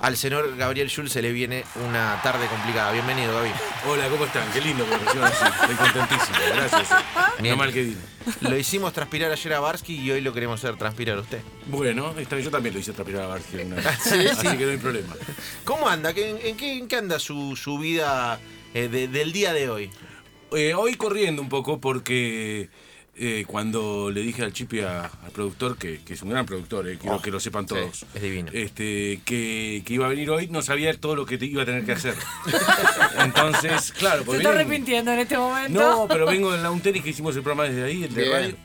al 0.00 0.16
señor 0.16 0.56
Gabriel 0.56 0.88
Schulz 0.88 1.12
se 1.12 1.20
le 1.22 1.32
viene 1.32 1.64
una 1.88 2.20
tarde 2.22 2.46
complicada. 2.46 2.92
Bienvenido, 2.92 3.34
Gaby. 3.34 3.50
Hola, 3.88 4.08
¿cómo 4.08 4.24
están? 4.26 4.48
Qué 4.52 4.60
lindo 4.60 4.84
que 4.84 4.90
me 4.92 4.98
reciban 4.98 5.32
así. 5.32 5.44
Estoy 5.44 5.74
contentísimo. 5.76 6.38
Gracias. 6.54 6.88
Bien. 7.40 7.52
No 7.54 7.56
mal 7.58 7.72
que 7.72 7.82
vino. 7.82 8.00
Lo 8.42 8.56
hicimos 8.56 8.92
transpirar 8.92 9.32
ayer 9.32 9.54
a 9.54 9.60
Barsky 9.60 9.96
y 9.96 10.10
hoy 10.12 10.20
lo 10.20 10.32
queremos 10.32 10.62
hacer 10.62 10.76
transpirar 10.76 11.18
a 11.18 11.22
usted. 11.22 11.40
Bueno, 11.66 12.14
yo 12.16 12.50
también 12.50 12.74
lo 12.74 12.80
hice 12.80 12.92
transpirar 12.92 13.24
a 13.24 13.26
Barsky 13.26 13.56
una 13.58 13.76
vez. 13.76 13.86
Sí, 14.02 14.26
Así 14.28 14.46
sí. 14.48 14.56
que 14.56 14.64
no 14.66 14.70
hay 14.70 14.76
problema. 14.78 15.14
¿Cómo 15.64 15.88
anda? 15.88 16.14
¿Qué- 16.14 16.48
¿En, 16.48 16.56
qué, 16.56 16.78
en 16.78 16.86
qué 16.88 16.96
anda 16.96 17.18
su, 17.18 17.56
su 17.56 17.78
vida 17.78 18.38
eh, 18.74 18.88
de- 18.88 19.08
del 19.08 19.32
día 19.32 19.52
de 19.52 19.68
hoy? 19.68 19.90
Eh, 20.52 20.74
hoy 20.74 20.94
corriendo 20.94 21.42
un 21.42 21.48
poco 21.48 21.80
porque 21.80 22.70
eh, 23.18 23.44
cuando 23.46 24.10
le 24.10 24.20
dije 24.22 24.42
al 24.42 24.52
Chipi, 24.52 24.80
a- 24.80 25.04
al 25.06 25.30
productor, 25.32 25.76
que, 25.76 26.00
que 26.04 26.14
es 26.14 26.22
un 26.22 26.30
gran 26.30 26.46
productor, 26.46 26.88
eh, 26.88 26.96
quiero 27.00 27.16
Oh, 27.16 27.22
que 27.22 27.30
lo 27.30 27.40
sepan 27.40 27.64
sí, 27.68 27.74
todos. 27.74 28.06
es 28.14 28.22
divino. 28.22 28.50
Este, 28.54 29.20
que, 29.24 29.82
que 29.84 29.94
iba 29.94 30.06
a 30.06 30.08
venir 30.08 30.30
hoy, 30.30 30.46
no 30.48 30.62
sabía 30.62 30.92
todo 30.98 31.16
lo 31.16 31.26
que 31.26 31.36
te 31.38 31.46
iba 31.46 31.62
a 31.62 31.66
tener 31.66 31.84
que 31.84 31.92
hacer. 31.92 32.14
Entonces, 33.24 33.92
claro, 33.92 34.20
Se 34.20 34.24
porque 34.24 34.38
está 34.38 34.50
viene- 34.50 34.64
arrepintiendo 34.64 35.12
en 35.12 35.18
este 35.20 35.36
momento. 35.38 35.80
No, 35.80 36.06
pero 36.08 36.26
vengo 36.26 36.54
en 36.54 36.62
la 36.62 36.70
un 36.70 36.80
tenis 36.80 37.02
que 37.02 37.10
hicimos 37.10 37.34
el 37.36 37.42
programa 37.42 37.68
desde 37.68 37.84
ahí, 37.84 38.04
el 38.04 38.14
de 38.14 38.30
radio. 38.30 38.56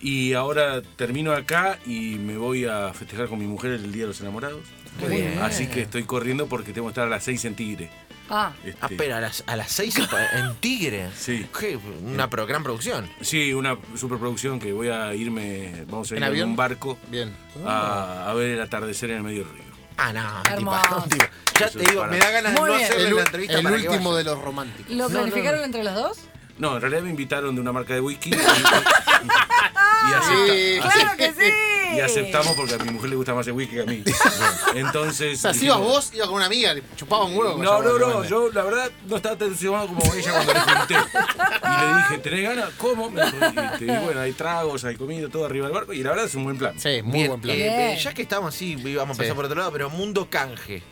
Y 0.00 0.34
ahora 0.34 0.82
termino 0.96 1.32
acá 1.32 1.78
y 1.86 2.16
me 2.16 2.36
voy 2.36 2.64
a 2.66 2.92
festejar 2.92 3.28
con 3.28 3.38
mi 3.38 3.46
mujer 3.46 3.72
el 3.72 3.92
Día 3.92 4.02
de 4.02 4.08
los 4.08 4.20
Enamorados. 4.20 4.60
Muy 5.00 5.16
bien. 5.16 5.38
Así 5.42 5.66
que 5.66 5.82
estoy 5.82 6.04
corriendo 6.04 6.46
porque 6.46 6.72
tengo 6.72 6.86
que 6.88 6.92
estar 6.92 7.06
a 7.06 7.10
las 7.10 7.24
6 7.24 7.44
en 7.46 7.54
Tigre. 7.54 7.90
Ah, 8.28 8.52
Este, 8.64 8.78
Ah, 8.80 8.88
espera, 8.90 9.18
a 9.18 9.20
las, 9.20 9.44
a 9.46 9.56
las 9.56 9.70
seis 9.70 9.94
en, 10.34 10.54
Tigre. 10.56 11.10
Sí. 11.16 11.46
Qué- 11.58 11.78
una 12.02 12.28
pro- 12.28 12.46
gran 12.46 12.62
producción. 12.62 13.08
Sí, 13.20 13.52
una 13.52 13.76
superproducción 13.96 14.58
que 14.58 14.72
voy 14.72 14.88
a 14.88 15.14
irme, 15.14 15.84
vamos 15.88 16.10
a 16.10 16.14
¿En 16.14 16.18
ir 16.18 16.22
en 16.24 16.28
avión? 16.30 16.50
un 16.50 16.56
barco 16.56 16.98
Bien. 17.08 17.34
a, 17.64 18.28
a 18.30 18.34
ver 18.34 18.50
el 18.50 18.60
atardecer 18.60 19.10
en 19.10 19.18
el 19.18 19.22
medio 19.22 19.44
del 19.44 19.52
río. 19.54 19.62
Ah, 19.98 20.12
no, 20.12 20.56
tipa-. 20.56 20.82
Ya 21.58 21.66
Eso 21.66 21.78
te 21.78 21.84
digo, 21.88 22.00
para- 22.00 22.12
me 22.12 22.18
da 22.18 22.30
ganas 22.30 22.52
de 22.54 22.60
no 22.60 22.66
bien. 22.66 22.84
hacerle 22.84 23.08
El, 23.08 23.14
la 23.16 23.22
entrevista 23.22 23.56
el 23.56 23.62
para 23.62 23.76
último 23.76 24.14
de 24.14 24.24
los 24.24 24.38
románticos. 24.42 24.90
¿lo 24.94 25.04
no, 25.04 25.08
planificaron 25.08 25.60
no. 25.60 25.64
entre 25.64 25.84
los 25.84 25.94
dos? 25.94 26.18
No, 26.58 26.74
en 26.74 26.80
realidad 26.82 27.02
me 27.02 27.10
invitaron 27.10 27.54
de 27.54 27.60
una 27.60 27.72
marca 27.72 27.94
de 27.94 28.00
whisky 28.00 28.30
y, 28.30 28.34
y 28.34 28.38
Sí. 28.38 30.80
acepta- 30.80 30.92
¡Claro 30.92 31.16
que 31.16 31.32
sí! 31.32 31.52
Y 31.96 32.00
aceptamos 32.00 32.54
porque 32.54 32.74
a 32.74 32.78
mi 32.78 32.90
mujer 32.90 33.10
le 33.10 33.16
gusta 33.16 33.34
más 33.34 33.46
el 33.46 33.52
whisky 33.54 33.76
que 33.76 33.80
a 33.82 33.84
mí. 33.86 34.02
Entonces. 34.74 35.38
O 35.38 35.42
sea, 35.42 35.54
si 35.54 35.66
ibas 35.66 35.78
vos, 35.78 36.10
ibas 36.14 36.26
con 36.28 36.36
una 36.36 36.46
amiga, 36.46 36.74
le 36.74 36.82
chupaba 36.96 37.24
un 37.24 37.36
huevo. 37.36 37.62
No, 37.62 37.82
no, 37.82 37.98
no, 37.98 38.24
yo 38.24 38.50
la 38.52 38.62
verdad 38.62 38.90
no 39.06 39.16
estaba 39.16 39.36
tan 39.36 39.48
entusiasmado 39.48 39.88
como 39.88 40.14
ella 40.14 40.32
cuando 40.32 40.52
le 40.54 40.60
pregunté. 40.60 40.94
Y 40.94 41.80
le 41.90 41.96
dije, 41.98 42.18
¿tenés 42.18 42.42
ganas? 42.42 42.70
¿Cómo? 42.78 43.10
Me 43.10 43.24
dijo, 43.24 43.36
y, 43.38 43.58
este, 43.58 43.84
y 43.84 44.04
bueno, 44.04 44.20
hay 44.20 44.32
tragos, 44.32 44.84
hay 44.84 44.96
comida, 44.96 45.28
todo 45.28 45.44
arriba 45.46 45.66
del 45.66 45.74
barco 45.74 45.92
y 45.92 46.02
la 46.02 46.10
verdad 46.10 46.26
es 46.26 46.34
un 46.34 46.44
buen 46.44 46.58
plan. 46.58 46.78
Sí, 46.78 47.00
muy 47.02 47.12
Bien, 47.12 47.28
buen 47.28 47.40
plan. 47.40 47.56
eh, 47.56 47.92
eh, 47.94 47.98
ya 48.02 48.12
que 48.14 48.22
estamos 48.22 48.54
así, 48.54 48.72
íbamos 48.72 49.10
a 49.10 49.22
empezar 49.22 49.32
Sí. 49.32 49.36
por 49.36 49.44
otro 49.46 49.58
lado, 49.58 49.72
pero 49.72 49.90
mundo 49.90 50.28
canje. 50.30 50.82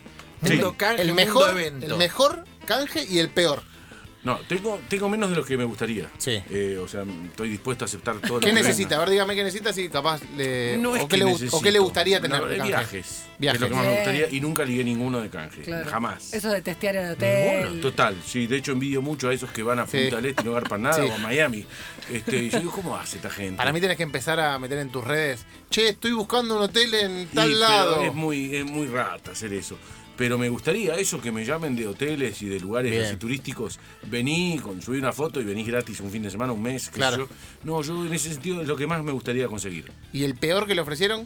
Sí. 0.43 0.51
Mundo 0.53 0.75
canje, 0.77 1.01
el, 1.01 1.07
mundo 1.09 1.23
mejor, 1.25 1.49
evento. 1.51 1.85
el 1.85 1.95
mejor 1.95 2.43
canje 2.65 3.05
y 3.09 3.19
el 3.19 3.29
peor. 3.29 3.63
No, 4.25 4.39
tengo, 4.49 4.79
tengo 4.89 5.07
menos 5.07 5.29
de 5.29 5.35
lo 5.35 5.45
que 5.45 5.55
me 5.55 5.63
gustaría. 5.63 6.09
Sí. 6.17 6.41
Eh, 6.49 6.77
o 6.81 6.87
sea, 6.87 7.03
estoy 7.25 7.47
dispuesto 7.49 7.85
a 7.85 7.87
aceptar 7.87 8.17
todo 8.17 8.33
lo 8.35 8.39
¿Qué 8.39 8.47
que 8.47 8.53
necesita? 8.53 8.95
A 8.95 8.97
venga. 8.97 9.05
ver, 9.05 9.09
dígame 9.11 9.35
qué 9.35 9.43
necesita, 9.43 9.71
si 9.71 9.87
capaz 9.87 10.21
le. 10.35 10.77
No 10.77 10.95
es 10.95 11.03
o, 11.03 11.07
que 11.07 11.17
le, 11.17 11.25
necesito. 11.25 11.57
o 11.57 11.61
qué 11.61 11.71
le 11.71 11.77
gustaría 11.79 12.19
No, 12.19 12.23
tener 12.23 12.45
de 12.45 12.57
canje. 12.57 12.67
viajes. 12.71 13.25
Viajes. 13.37 13.55
Es 13.55 13.61
lo 13.61 13.69
que 13.69 13.75
más 13.75 13.85
me 13.85 13.93
gustaría 13.95 14.29
y 14.31 14.41
nunca 14.41 14.65
ligué 14.65 14.83
ninguno 14.83 15.21
de 15.21 15.29
canje. 15.29 15.61
Claro. 15.61 15.89
Jamás. 15.89 16.33
Eso 16.33 16.49
de 16.49 16.61
testear 16.61 16.95
el 16.95 17.11
hotel. 17.11 17.79
Total, 17.81 18.15
sí, 18.25 18.47
de 18.47 18.57
hecho 18.57 18.71
envidio 18.71 19.01
mucho 19.01 19.29
a 19.29 19.33
esos 19.33 19.51
que 19.51 19.61
van 19.61 19.77
a 19.79 19.85
Sí. 19.85 19.99
Punta 20.01 20.15
del 20.15 20.25
Este 20.25 20.41
y 20.41 20.45
no 20.45 20.53
garpan 20.53 20.81
nada, 20.81 20.95
Sí. 21.03 21.09
o 21.09 21.13
a 21.13 21.17
Miami. 21.19 21.65
Este, 22.11 22.37
y 22.37 22.49
yo 22.49 22.59
digo, 22.59 22.71
¿cómo 22.71 22.95
hace 22.97 23.17
esta 23.17 23.29
gente? 23.29 23.57
Para 23.57 23.71
mí 23.71 23.79
tenés 23.79 23.95
que 23.97 24.03
empezar 24.03 24.39
a 24.39 24.57
meter 24.57 24.79
en 24.79 24.89
tus 24.89 25.03
redes. 25.03 25.45
Che, 25.69 25.89
estoy 25.89 26.13
buscando 26.13 26.55
un 26.57 26.63
hotel 26.63 26.91
en 26.95 27.21
Y, 27.21 27.25
tal 27.27 27.47
pero 27.49 27.59
lado. 27.59 28.01
Es 28.03 28.13
muy, 28.15 28.55
es 28.55 28.65
muy 28.65 28.87
rata 28.87 29.31
hacer 29.31 29.53
eso. 29.53 29.77
Pero 30.17 30.37
me 30.37 30.47
gustaría 30.49 30.95
eso 30.95 31.19
que 31.19 31.31
me 31.31 31.43
llamen 31.43 31.75
de 31.75 31.87
hoteles 31.87 32.41
y 32.41 32.45
de 32.47 32.59
lugares 32.59 32.91
Bien. 32.91 33.03
así 33.03 33.17
turísticos. 33.17 33.79
Vení, 34.03 34.59
con, 34.59 34.81
subí 34.81 34.97
una 34.97 35.11
foto 35.11 35.41
y 35.41 35.43
venís 35.43 35.67
gratis 35.67 35.99
un 35.99 36.09
fin 36.09 36.23
de 36.23 36.29
semana, 36.31 36.53
un 36.53 36.61
mes. 36.61 36.83
qué 36.87 36.91
sé 36.93 36.97
Claro. 36.97 37.17
yo. 37.17 37.27
No, 37.63 37.81
yo 37.81 38.05
en 38.05 38.13
ese 38.13 38.31
sentido 38.31 38.61
es 38.61 38.67
lo 38.67 38.77
que 38.77 38.87
más 38.87 39.03
me 39.03 39.11
gustaría 39.11 39.47
conseguir. 39.47 39.91
¿Y 40.13 40.23
el 40.23 40.35
peor 40.35 40.67
que 40.67 40.75
le 40.75 40.81
ofrecieron? 40.81 41.25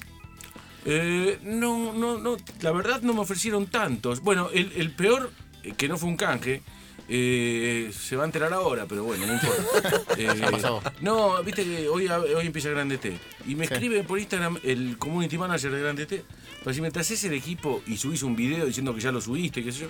Eh, 0.86 1.38
no, 1.44 1.94
no, 1.94 2.18
no, 2.18 2.38
la 2.62 2.72
verdad 2.72 3.02
no 3.02 3.14
me 3.14 3.20
ofrecieron 3.20 3.68
tantos. 3.68 4.22
Bueno, 4.22 4.50
el, 4.54 4.72
el 4.76 4.92
peor, 4.92 5.32
eh, 5.64 5.74
que 5.78 5.88
no 5.88 5.98
fue 5.98 6.10
un 6.10 6.18
canje, 6.18 6.64
eh, 7.09 7.92
se 7.97 8.16
va 8.16 8.24
a 8.24 8.25
enterar 8.25 8.53
ahora, 8.53 8.86
pero 8.88 9.03
bueno, 9.03 9.25
no 9.25 9.34
importa. 9.34 10.02
Eh, 10.18 10.28
pasó. 10.52 10.81
no, 11.02 11.42
viste 11.44 11.64
que 11.64 11.88
hoy, 11.88 12.08
hoy 12.08 12.46
empieza 12.46 12.70
Grande 12.70 12.97
T. 12.97 13.18
Y 13.47 13.56
me 13.56 13.66
Sí. 13.68 13.74
escribe 13.74 14.03
por 14.03 14.20
Instagram 14.20 14.58
el 14.64 14.97
community 14.97 15.38
manager 15.38 15.72
de 15.72 15.81
Grande 15.81 16.06
T. 16.06 16.24
Para 16.64 16.74
si 16.74 16.81
mientras 16.81 17.06
haces 17.08 17.24
el 17.25 17.34
equipo 17.34 17.81
y 17.88 17.98
subís 17.98 18.22
un 18.24 18.36
video 18.36 18.66
diciendo 18.66 18.94
que 18.94 19.00
ya 19.02 19.12
lo 19.12 19.22
subiste, 19.22 19.64
qué 19.64 19.72
sé 19.72 19.80
yo. 19.81 19.88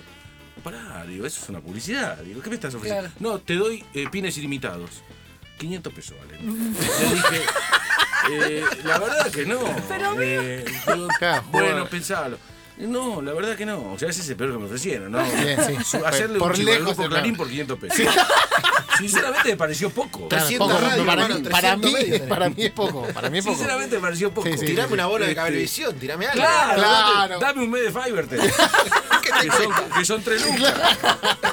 Pará, 0.62 1.04
digo, 1.06 1.26
eso 1.26 1.40
es 1.42 1.48
una 1.48 1.60
publicidad. 1.60 2.18
Digo, 2.18 2.42
¿qué 2.42 2.48
me 2.50 2.54
estás 2.56 2.74
ofreciendo? 2.74 3.08
Claro. 3.10 3.16
No, 3.32 3.38
te 3.38 3.54
doy 3.54 3.84
eh, 3.94 4.06
pines 4.10 4.36
ilimitados. 4.38 5.02
500 5.58 5.92
pesos 5.92 6.16
vale. 6.18 6.38
Le 6.42 7.14
dije, 7.14 7.44
eh, 8.30 8.64
la 8.84 8.98
verdad 8.98 9.30
que 9.32 9.46
no. 9.46 9.58
Eh, 10.20 10.64
digo, 10.94 11.08
Claro, 11.18 11.44
bueno, 11.50 11.86
pensalo. 11.86 12.38
No, 12.80 13.20
la 13.22 13.32
verdad 13.32 13.56
que 13.56 13.66
no. 13.66 13.92
O 13.92 13.98
sea, 13.98 14.08
ese 14.08 14.22
es 14.22 14.28
el 14.30 14.36
peor 14.36 14.52
que 14.52 14.58
me 14.58 14.64
ofrecieron, 14.66 15.12
¿no? 15.12 15.22
Bien, 15.22 15.58
sí. 15.66 15.76
Su- 15.84 16.04
Hacerle 16.06 16.38
Por 16.38 16.52
un 16.52 16.64
lejos 16.64 16.86
grupo 16.86 17.02
el 17.04 17.08
Clarín 17.10 17.36
por 17.36 17.48
500 17.48 17.78
pesos. 17.78 17.98
Sinceramente 18.98 19.48
me 19.50 19.56
pareció 19.56 19.88
poco. 19.90 20.28
Claro, 20.28 20.44
300 20.46 20.68
poco, 20.68 20.80
radios, 20.80 21.06
para, 21.06 21.22
hermano, 21.24 21.50
para, 21.50 21.76
300 21.76 21.92
mí, 21.92 22.18
para 22.28 22.48
mí 22.50 22.54
es 22.64 22.70
poco. 22.72 23.06
Para 23.14 23.30
mí 23.30 23.38
es 23.38 23.44
poco. 23.44 23.56
Sinceramente 23.56 23.96
me 23.96 24.02
pareció 24.02 24.30
poco. 24.32 24.48
Sí, 24.48 24.58
sí, 24.58 24.66
Tirame 24.66 24.92
una 24.94 25.06
bola 25.06 25.26
de 25.26 25.34
cablevisión, 25.34 25.94
tirame 25.98 26.26
algo. 26.26 26.36
Claro, 26.42 26.74
Claro. 26.74 27.38
Dame, 27.38 27.46
dame 27.46 27.62
un 27.64 27.70
mes 27.70 27.82
de 27.82 28.00
Fivertel. 28.00 28.40
que, 29.40 29.50
son, 29.50 29.72
que 29.98 30.04
son 30.04 30.22
tres 30.22 30.44
lucas. 30.46 30.74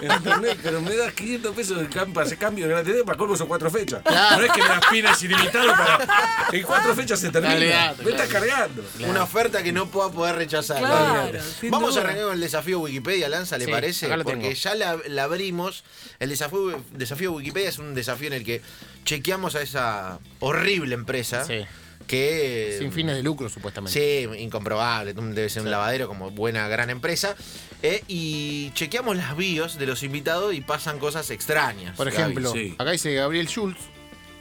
¿Entendés? 0.01 0.57
Pero 0.61 0.81
me 0.81 0.95
das 0.95 1.13
500 1.13 1.55
pesos 1.55 1.79
de 1.79 1.87
campo, 1.89 2.19
hace 2.19 2.37
cambio 2.37 2.65
de 2.67 2.73
grande 2.73 3.03
para 3.03 3.17
colmo 3.17 3.35
son 3.35 3.47
cuatro 3.47 3.69
fechas. 3.69 4.01
Claro. 4.03 4.37
No 4.37 4.43
es 4.45 4.51
que 4.51 4.61
me 4.61 4.67
das 4.67 4.81
pines 4.91 5.23
ilimitados 5.23 5.71
para. 5.77 6.47
En 6.51 6.63
cuatro 6.63 6.95
fechas 6.95 7.19
se 7.19 7.29
termina. 7.29 7.55
Me 8.03 8.11
estás 8.11 8.27
claro. 8.27 8.45
cargando. 8.47 8.83
Una 9.07 9.23
oferta 9.23 9.63
que 9.63 9.71
no 9.71 9.87
pueda 9.87 10.11
poder 10.11 10.35
rechazar. 10.35 10.79
Claro, 10.79 11.31
Vamos 11.69 11.97
a 11.97 12.01
arrancar 12.01 12.23
con 12.25 12.33
el 12.33 12.41
desafío 12.41 12.79
Wikipedia, 12.79 13.29
Lanza, 13.29 13.57
¿le 13.57 13.65
Sí, 13.65 13.71
parece? 13.71 14.07
Porque 14.07 14.31
tengo. 14.31 14.51
ya 14.51 14.75
la, 14.75 14.97
la 15.07 15.23
abrimos. 15.23 15.83
El 16.19 16.29
desafío, 16.29 16.81
desafío 16.91 17.31
Wikipedia 17.33 17.69
es 17.69 17.79
un 17.79 17.93
desafío 17.93 18.27
en 18.27 18.33
el 18.33 18.43
que 18.43 18.61
chequeamos 19.05 19.55
a 19.55 19.61
esa 19.61 20.19
horrible 20.39 20.95
empresa 20.95 21.45
Sí. 21.45 21.65
Que... 22.07 22.77
Sin 22.79 22.91
fines 22.91 23.15
de 23.15 23.23
lucro, 23.23 23.49
supuestamente. 23.49 23.99
Sí, 23.99 24.41
incomprobable, 24.41 25.13
debe 25.13 25.49
ser 25.49 25.63
un 25.63 25.71
lavadero 25.71 26.07
como 26.07 26.31
buena 26.31 26.67
gran 26.67 26.89
empresa. 26.89 27.35
Eh, 27.83 28.03
y 28.07 28.71
chequeamos 28.73 29.15
las 29.15 29.37
bios 29.37 29.77
de 29.77 29.85
los 29.85 30.01
invitados 30.01 30.53
y 30.53 30.61
pasan 30.61 30.97
cosas 30.97 31.29
extrañas. 31.29 31.95
Por 31.95 32.07
ejemplo, 32.07 32.51
sí. 32.51 32.73
acá 32.77 32.91
dice 32.91 33.13
Gabriel 33.13 33.47
Schultz, 33.47 33.81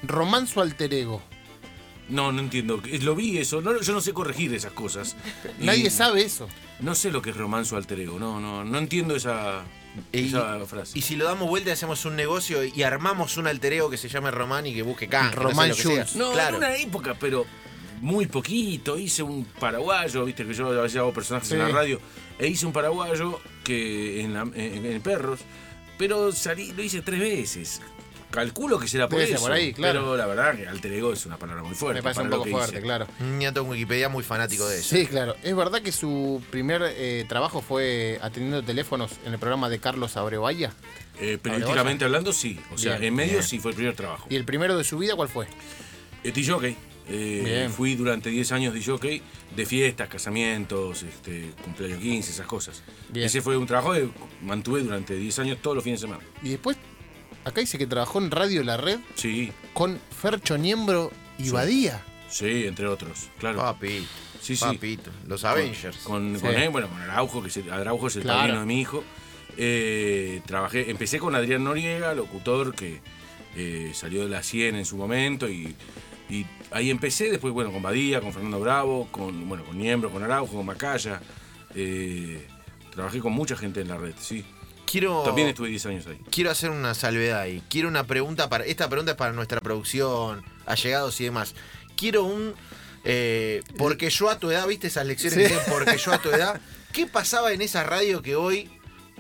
romanzo 0.03 0.63
alter 0.63 0.95
ego. 0.95 1.23
No, 2.09 2.33
no 2.33 2.41
entiendo. 2.41 2.81
Lo 3.03 3.15
vi 3.17 3.39
eso. 3.39 3.61
No, 3.61 3.81
yo 3.81 3.93
no 3.93 4.01
sé 4.01 4.13
corregir 4.13 4.55
esas 4.55 4.73
cosas. 4.73 5.17
Y 5.61 5.67
Nadie 5.67 5.91
sabe 5.91 6.23
eso. 6.23 6.49
No 6.81 6.95
sé 6.95 7.11
lo 7.11 7.21
que 7.21 7.31
es 7.31 7.37
romanzo 7.37 7.77
alter 7.77 8.01
ego. 8.01 8.19
No, 8.19 8.41
no, 8.41 8.65
no 8.65 8.79
entiendo 8.79 9.17
esa, 9.17 9.65
Y- 10.13 11.03
si 11.03 11.17
lo 11.17 11.25
damos 11.25 11.49
vuelta 11.49 11.71
y 11.71 11.73
hacemos 11.73 12.05
un 12.05 12.17
negocio 12.17 12.63
y 12.65 12.83
armamos 12.83 13.37
un 13.37 13.47
alter 13.47 13.73
ego 13.75 13.91
que 13.91 13.97
se 13.97 14.09
llame 14.09 14.31
Román 14.31 14.67
y 14.67 14.75
que 14.75 14.83
busque 14.83 15.09
canje, 15.09 15.37
no 15.37 15.43
sé 15.43 15.49
Román 15.49 15.69
lo 15.71 15.77
que 15.77 15.83
sea. 15.83 16.05
Schultz. 16.05 16.17
No, 16.17 16.33
claro. 16.33 16.57
en 16.57 16.63
una 16.65 16.77
época, 16.77 17.17
pero 17.19 17.47
muy 18.01 18.27
poquito. 18.27 18.99
Hice 18.99 19.23
un 19.23 19.45
paraguayo, 19.59 20.25
viste 20.25 20.45
que 20.47 20.53
yo 20.55 20.69
a 20.69 20.83
veces 20.83 20.99
hago 20.99 21.13
personajes 21.13 21.51
en 21.53 21.59
la 21.61 21.69
radio. 21.69 22.01
E 22.39 22.47
hice 22.49 22.67
un 22.67 22.73
paraguayo 22.73 23.41
que 23.65 24.21
en, 24.21 24.35
la- 24.35 24.43
en- 24.55 24.85
en 24.87 25.01
perros, 25.03 25.41
pero 25.99 26.31
salí, 26.33 26.73
lo 26.73 26.83
hice 26.83 27.01
tres 27.03 27.21
veces. 27.21 27.81
Calculo 28.37 28.79
que 28.79 28.87
será 28.87 29.09
por 29.09 29.19
Debe 29.19 29.27
ser 29.29 29.37
eso. 29.37 29.45
por 29.45 29.53
ahí, 29.53 29.73
claro. 29.73 30.01
Pero 30.01 30.17
la 30.17 30.27
verdad 30.27 30.55
que 30.57 30.69
alter 30.69 30.93
ego 30.93 31.13
es 31.13 31.25
una 31.27 31.39
palabra 31.39 31.63
muy 31.63 31.75
fuerte. 31.75 31.99
Me 32.01 32.03
parece 32.03 32.21
un 32.21 32.29
lo 32.31 32.37
poco 32.37 32.45
que 32.45 32.51
fuerte, 32.53 32.73
hice. 32.75 32.83
claro. 32.83 33.07
Ñato 33.39 33.63
en 33.63 33.69
Wikipedia 33.69 34.09
muy 34.09 34.23
fanático 34.23 34.69
de 34.69 34.79
eso. 34.81 34.95
Sí, 34.95 35.07
claro. 35.07 35.35
Es 35.43 35.57
verdad 35.57 35.81
que 35.83 35.91
su 35.91 36.43
primer 36.51 36.83
eh, 36.85 37.25
trabajo 37.29 37.63
fue 37.63 38.19
atendiendo 38.23 38.63
teléfonos 38.63 39.13
en 39.25 39.33
el 39.33 39.39
programa 39.39 39.69
de 39.69 39.79
Carlos 39.79 40.17
Abrevaya. 40.17 40.73
Eh, 41.19 41.39
periodísticamente 41.41 42.05
hablando, 42.05 42.33
sí. 42.33 42.61
O 42.73 42.79
sea, 42.79 42.93
Bien, 42.99 43.05
en 43.09 43.15
medio 43.15 43.33
bien. 43.33 43.43
sí 43.43 43.59
fue 43.59 43.71
el 43.71 43.77
primer 43.77 43.97
trabajo. 43.97 44.27
¿Y 44.31 44.37
el 44.37 44.45
primero 44.45 44.77
de 44.77 44.85
su 44.85 44.99
vida 44.99 45.15
cuál 45.17 45.29
fue? 45.29 45.47
Eh, 46.23 46.31
DJ. 46.33 46.77
Eh, 47.09 47.43
Bien. 47.45 47.71
fui 47.71 47.95
durante 47.95 48.31
10 48.31 48.51
años 48.51 48.75
DJ 48.75 49.23
de 49.55 49.65
fiestas, 49.65 50.09
casamientos, 50.09 51.05
este, 51.05 51.53
cumpleaños 51.63 52.01
15, 52.01 52.33
esas 52.33 52.47
cosas. 52.47 52.83
Bien. 53.11 53.27
Ese 53.27 53.41
fue 53.41 53.57
un 53.57 53.67
trabajo 53.67 53.93
que 53.95 54.09
mantuve 54.43 54.83
durante 54.83 55.15
10 55.15 55.39
años 55.39 55.59
todos 55.63 55.77
los 55.77 55.85
fines 55.85 56.01
de 56.01 56.09
semana. 56.09 56.25
Y 56.43 56.49
después, 56.51 56.77
acá 57.47 57.61
dice 57.61 57.79
que 57.79 57.87
trabajó 57.87 58.19
en 58.19 58.31
Radio 58.31 58.63
La 58.63 58.77
Red 58.77 58.99
Sí, 59.15 59.53
con 59.73 59.99
Fercho 60.21 60.59
Niembro 60.59 61.11
y 61.39 61.45
Sí. 61.45 61.51
Badía. 61.51 62.03
sí, 62.29 62.67
entre 62.67 62.87
otros, 62.87 63.29
claro. 63.39 63.59
Papi, 63.59 64.07
sí, 64.41 64.57
sí. 64.57 64.65
papito. 64.65 65.11
Los 65.27 65.45
Avengers. 65.45 65.97
Con, 65.99 66.35
Sí. 66.37 66.41
con 66.43 66.55
él, 66.55 66.71
bueno, 66.71 66.89
con 66.89 67.01
Araujo, 67.01 67.43
que 67.43 67.49
es 67.49 67.57
el, 67.59 67.71
Araujo 67.73 68.09
es 68.09 68.17
el 68.17 68.23
Claro. 68.23 68.39
padrino 68.41 68.61
de 68.61 68.67
mi 68.67 68.81
hijo. 68.81 69.05
Eh, 69.57 70.43
trabajé, 70.47 70.91
empecé 70.91 71.19
con 71.19 71.35
Adrián 71.35 71.65
Noriega, 71.65 72.15
locutor 72.15 72.75
que 72.75 73.01
eh, 73.57 73.93
salió 73.95 74.23
de 74.25 74.29
la 74.29 74.43
100 74.43 74.77
en 74.77 74.85
su 74.85 74.97
momento 74.99 75.49
y, 75.49 75.75
y 76.29 76.45
ahí 76.73 76.91
empecé, 76.91 77.31
después 77.31 77.55
bueno, 77.55 77.73
con 77.73 77.81
Badía, 77.83 78.21
con 78.21 78.33
Fernando 78.35 78.61
Bravo, 78.61 79.09
con 79.11 79.49
bueno, 79.49 79.65
con 79.65 79.79
Niembro, 79.79 80.11
con 80.11 80.23
Araujo, 80.23 80.57
con 80.57 80.67
Macaya. 80.67 81.21
eh, 81.75 82.47
Trabajé 82.93 83.19
con 83.21 83.33
mucha 83.33 83.57
gente 83.57 83.81
en 83.83 83.89
la 83.89 83.97
red, 83.99 84.15
sí. 84.19 84.43
Quiero, 84.87 85.23
También 85.25 85.49
estuve 85.49 85.69
10 85.69 85.87
años 85.87 86.07
ahí. 86.07 86.19
quiero 86.31 86.51
hacer 86.51 86.71
una 86.71 86.95
salvedad 86.95 87.41
ahí. 87.41 87.63
Quiero 87.69 87.89
una 87.89 88.05
pregunta 88.07 88.49
para. 88.49 88.65
Esta 88.65 88.89
pregunta 88.89 89.13
es 89.13 89.17
para 89.19 89.33
nuestra 89.33 89.61
producción, 89.61 90.45
allegados 90.65 91.21
y 91.21 91.25
demás. 91.25 91.55
Quiero 91.97 92.25
un. 92.25 92.55
eh, 93.05 93.63
porque 93.79 94.11
yo 94.11 94.31
a 94.31 94.39
tu 94.39 94.51
edad, 94.51 94.67
¿viste 94.67 94.87
esas 94.87 95.07
lecciones 95.07 95.35
Sí. 95.35 95.43
que 95.43 95.49
dicen 95.59 95.73
porque 95.73 95.97
yo 95.99 96.13
a 96.13 96.19
tu 96.19 96.31
edad? 96.31 96.61
¿Qué 96.93 97.07
pasaba 97.07 97.53
en 97.53 97.63
esa 97.63 97.85
radio 97.85 98.23
que 98.23 98.37
hoy 98.37 98.71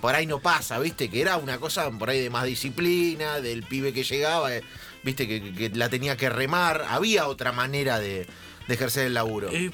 por 0.00 0.14
ahí 0.14 0.26
no 0.26 0.40
pasa, 0.40 0.78
viste? 0.78 1.08
Que 1.10 1.20
era 1.20 1.36
una 1.36 1.58
cosa 1.58 1.90
por 1.90 2.10
ahí 2.10 2.20
de 2.20 2.30
más 2.30 2.44
disciplina, 2.44 3.40
del 3.40 3.62
pibe 3.64 3.92
que 3.92 4.02
llegaba, 4.04 4.54
eh, 4.54 4.62
viste, 5.02 5.26
que, 5.28 5.52
que 5.52 5.68
la 5.70 5.88
tenía 5.88 6.16
que 6.16 6.28
remar. 6.30 6.84
Había 6.88 7.26
otra 7.28 7.52
manera 7.52 7.98
de, 7.98 8.26
de 8.68 8.74
ejercer 8.74 9.06
el 9.06 9.14
laburo. 9.14 9.50
Eh, 9.52 9.70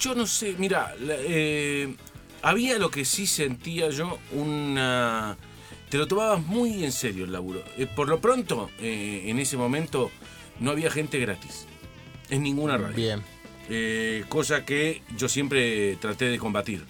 yo 0.00 0.14
no 0.14 0.26
sé, 0.26 0.54
mira, 0.58 0.94
eh, 1.00 1.94
había 2.42 2.78
lo 2.78 2.90
que 2.90 3.04
sí 3.04 3.26
sentía 3.26 3.90
yo, 3.90 4.18
una... 4.32 5.36
Te 5.88 5.98
lo 5.98 6.08
tomabas 6.08 6.44
muy 6.44 6.84
en 6.84 6.90
serio 6.90 7.24
el 7.24 7.32
laburo. 7.32 7.62
Eh, 7.78 7.86
por 7.86 8.08
lo 8.08 8.20
pronto, 8.20 8.70
eh, 8.80 9.24
en 9.26 9.38
ese 9.38 9.56
momento, 9.56 10.10
no 10.58 10.72
había 10.72 10.90
gente 10.90 11.18
gratis. 11.18 11.66
En 12.28 12.42
ninguna 12.42 12.76
radio. 12.76 12.96
Bien. 12.96 13.22
Eh, 13.68 14.24
cosa 14.28 14.64
que 14.64 15.02
yo 15.16 15.28
siempre 15.28 15.96
traté 15.96 16.24
de 16.24 16.38
combatir. 16.38 16.84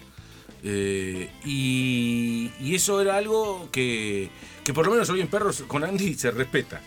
Eh, 0.63 1.29
y, 1.45 2.51
y 2.59 2.73
eso 2.73 2.99
era 2.99 3.17
algo 3.17 3.69
que, 3.71 4.29
que 4.63 4.73
por 4.73 4.85
lo 4.85 4.91
menos 4.91 5.09
hoy 5.11 5.21
en 5.21 5.27
Perros 5.27 5.63
con 5.67 5.83
Andy 5.83 6.15
se 6.15 6.31
respeta. 6.31 6.81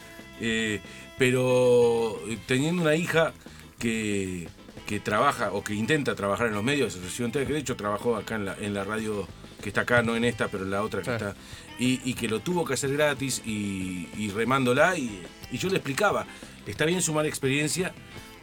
Pero 1.17 2.19
teniendo 2.47 2.83
una 2.83 2.97
hija 2.97 3.33
que, 3.79 4.49
que 4.91 4.99
trabaja 4.99 5.53
o 5.53 5.63
que 5.63 5.73
intenta 5.73 6.17
trabajar 6.17 6.49
en 6.49 6.55
los 6.55 6.65
medios, 6.65 6.97
Asociación 6.97 7.31
de 7.31 7.57
hecho 7.57 7.77
trabajó 7.77 8.17
acá 8.17 8.35
en 8.35 8.45
la, 8.45 8.57
en 8.59 8.75
la 8.75 8.83
radio 8.83 9.25
que 9.63 9.69
está 9.69 9.83
acá, 9.83 10.03
no 10.03 10.17
en 10.17 10.25
esta, 10.25 10.49
pero 10.49 10.65
en 10.65 10.73
la 10.73 10.83
otra 10.83 11.01
que 11.01 11.13
está, 11.15 11.37
y, 11.79 12.01
y 12.05 12.15
que 12.15 12.27
lo 12.27 12.41
tuvo 12.41 12.65
que 12.65 12.75
hacer 12.75 12.93
gratis 12.93 13.41
y, 13.47 14.09
y 14.17 14.31
remándola, 14.31 14.99
y, 14.99 15.23
y 15.53 15.59
yo 15.59 15.69
le 15.69 15.77
explicaba, 15.77 16.27
está 16.67 16.87
bien 16.87 17.03
sumar 17.03 17.25
experiencia, 17.25 17.95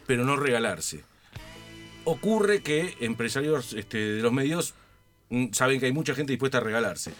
pero 0.06 0.24
no 0.24 0.38
regalarse 0.38 1.04
ocurre 2.06 2.62
que 2.62 2.96
empresarios 3.02 3.74
este, 3.74 3.98
de 3.98 4.22
los 4.22 4.32
medios 4.32 4.74
mm, 5.30 5.48
saben 5.52 5.82
que 5.82 5.88
hay 5.88 5.92
mucha 5.92 6.16
gente 6.16 6.32
dispuesta 6.32 6.60
a 6.60 6.62
regalarse. 6.62 7.12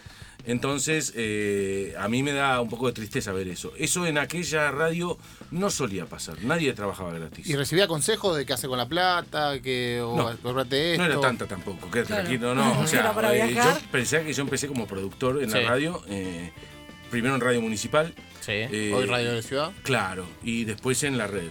Entonces, 0.48 1.12
eh, 1.14 1.94
a 1.98 2.08
mí 2.08 2.22
me 2.22 2.32
da 2.32 2.60
un 2.62 2.70
poco 2.70 2.86
de 2.86 2.94
tristeza 2.94 3.32
ver 3.32 3.48
eso. 3.48 3.72
Eso 3.76 4.06
en 4.06 4.16
aquella 4.16 4.70
radio 4.70 5.18
no 5.50 5.68
solía 5.70 6.06
pasar. 6.06 6.42
Nadie 6.42 6.72
trabajaba 6.72 7.12
gratis. 7.12 7.46
¿Y 7.46 7.54
recibía 7.54 7.86
consejos 7.86 8.34
de 8.34 8.46
qué 8.46 8.54
hace 8.54 8.66
con 8.66 8.78
la 8.78 8.88
plata? 8.88 9.60
Que, 9.60 10.00
o 10.02 10.16
No, 10.16 10.30
esto? 10.30 10.52
No 10.52 11.04
era 11.04 11.20
tanta 11.20 11.46
tampoco, 11.46 11.90
quédate 11.90 12.08
Claro. 12.08 12.22
tranquilo, 12.24 12.54
no. 12.54 12.80
O 12.80 12.86
sea, 12.86 13.12
eh, 13.34 13.54
yo 13.54 13.78
pensé 13.92 14.22
que 14.24 14.32
yo 14.32 14.42
empecé 14.42 14.68
como 14.68 14.86
productor 14.86 15.42
en 15.42 15.50
Sí. 15.50 15.58
la 15.60 15.68
radio, 15.68 16.02
eh, 16.08 16.50
primero 17.10 17.34
en 17.34 17.40
Radio 17.42 17.60
Municipal, 17.60 18.14
Sí. 18.40 18.52
Eh, 18.52 18.92
Hoy 18.94 19.04
Radio 19.04 19.28
de 19.28 19.36
la 19.36 19.42
Ciudad. 19.42 19.72
Claro, 19.82 20.26
y 20.42 20.64
después 20.64 21.02
en 21.02 21.18
la 21.18 21.26
red. 21.26 21.50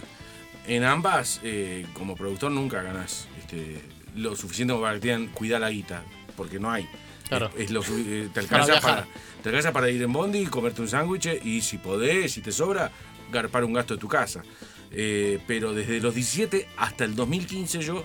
En 0.66 0.82
ambas, 0.82 1.40
eh, 1.44 1.86
como 1.94 2.16
productor, 2.16 2.50
nunca 2.50 2.82
ganás 2.82 3.28
este, 3.38 3.80
lo 4.16 4.34
suficiente 4.34 4.72
como 4.72 4.82
para 4.82 4.94
que 4.94 5.00
te 5.02 5.06
digan 5.06 5.28
cuidar 5.28 5.60
la 5.60 5.70
guita, 5.70 6.02
porque 6.36 6.58
no 6.58 6.70
hay. 6.72 6.88
Claro. 7.28 7.50
Es, 7.56 7.64
es 7.66 7.70
lo 7.70 7.82
su- 7.82 7.98
eh, 7.98 8.28
te, 8.32 8.40
alcanza 8.40 8.80
para, 8.80 9.06
te 9.42 9.48
alcanza 9.48 9.72
para 9.72 9.90
ir 9.90 10.02
en 10.02 10.12
bondi, 10.12 10.46
comerte 10.46 10.80
un 10.82 10.88
sándwich 10.88 11.28
y 11.44 11.60
si 11.60 11.78
podés, 11.78 12.32
si 12.32 12.40
te 12.40 12.52
sobra, 12.52 12.90
garpar 13.30 13.64
un 13.64 13.72
gasto 13.74 13.94
de 13.94 14.00
tu 14.00 14.08
casa. 14.08 14.42
Eh, 14.90 15.38
pero 15.46 15.74
desde 15.74 16.00
los 16.00 16.14
17 16.14 16.66
hasta 16.78 17.04
el 17.04 17.14
2015 17.14 17.80
yo 17.80 18.04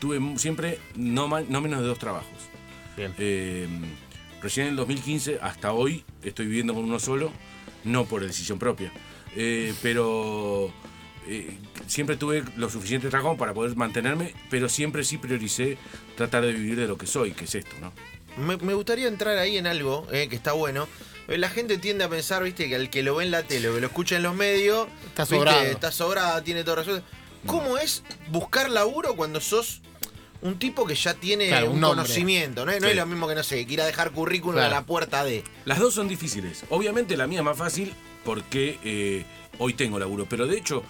tuve 0.00 0.20
siempre 0.38 0.80
no, 0.96 1.28
no 1.28 1.60
menos 1.60 1.80
de 1.80 1.86
dos 1.86 1.98
trabajos. 1.98 2.28
Bien. 2.96 3.14
Eh, 3.18 3.68
recién 4.42 4.66
en 4.66 4.70
el 4.72 4.76
2015 4.76 5.38
hasta 5.40 5.72
hoy 5.72 6.04
estoy 6.22 6.46
viviendo 6.46 6.74
con 6.74 6.84
uno 6.84 6.98
solo, 6.98 7.30
no 7.84 8.04
por 8.04 8.22
decisión 8.24 8.58
propia, 8.58 8.92
Eh, 9.36 9.72
pero 9.82 10.72
siempre 11.86 12.16
tuve 12.16 12.44
lo 12.56 12.68
suficiente 12.68 13.08
trabajo 13.08 13.36
para 13.36 13.54
poder 13.54 13.74
mantenerme, 13.76 14.34
pero 14.50 14.68
siempre 14.68 15.04
sí 15.04 15.16
prioricé 15.18 15.78
tratar 16.16 16.44
de 16.44 16.52
vivir 16.52 16.76
de 16.76 16.86
lo 16.86 16.98
que 16.98 17.06
soy, 17.06 17.32
que 17.32 17.44
es 17.44 17.54
esto, 17.54 17.74
¿no? 17.80 17.92
Me, 18.36 18.56
me 18.56 18.74
gustaría 18.74 19.08
entrar 19.08 19.38
ahí 19.38 19.56
en 19.58 19.66
algo 19.66 20.06
eh, 20.12 20.28
que 20.28 20.36
está 20.36 20.52
bueno. 20.52 20.88
Eh, 21.28 21.38
La 21.38 21.48
gente 21.48 21.78
tiende 21.78 22.04
a 22.04 22.08
pensar, 22.08 22.42
viste, 22.42 22.68
que 22.68 22.74
al 22.76 22.90
que 22.90 23.02
lo 23.02 23.16
ve 23.16 23.24
en 23.24 23.30
la 23.30 23.42
tele 23.42 23.68
o 23.68 23.74
que 23.74 23.80
lo 23.80 23.86
escucha 23.86 24.16
en 24.16 24.22
los 24.24 24.34
medios, 24.34 24.88
Está 25.06 25.22
viste, 25.22 25.36
sobrado. 25.36 25.62
está 25.64 25.92
sobrada, 25.92 26.44
tiene 26.44 26.64
todo 26.64 26.76
resuelto. 26.76 27.06
¿Cómo 27.46 27.78
es 27.78 28.02
buscar 28.28 28.70
laburo 28.70 29.14
cuando 29.16 29.40
sos 29.40 29.80
un 30.40 30.58
tipo 30.58 30.86
que 30.86 30.94
ya 30.94 31.14
tiene 31.14 31.48
Claro, 31.48 31.70
un 31.70 31.80
conocimiento? 31.80 32.64
¿no? 32.66 32.72
es- 32.72 32.80
no 32.80 32.86
Sí. 32.88 32.90
es 32.92 32.96
lo 32.96 33.06
mismo 33.06 33.28
que, 33.28 33.34
no 33.34 33.42
sé, 33.42 33.64
que 33.66 33.72
ir 33.74 33.80
a 33.82 33.86
dejar 33.86 34.10
currículum 34.12 34.56
Claro. 34.56 34.74
a 34.74 34.80
la 34.80 34.86
puerta 34.86 35.24
de. 35.24 35.44
Las 35.64 35.78
dos 35.78 35.94
son 35.94 36.08
difíciles. 36.08 36.64
Obviamente 36.70 37.16
la 37.16 37.26
mía 37.26 37.40
es 37.40 37.44
más 37.44 37.56
fácil 37.58 37.92
porque 38.24 38.78
eh, 38.82 39.24
hoy 39.58 39.74
tengo 39.74 39.98
laburo. 39.98 40.26
Pero 40.28 40.46
de 40.46 40.56
hecho, 40.58 40.82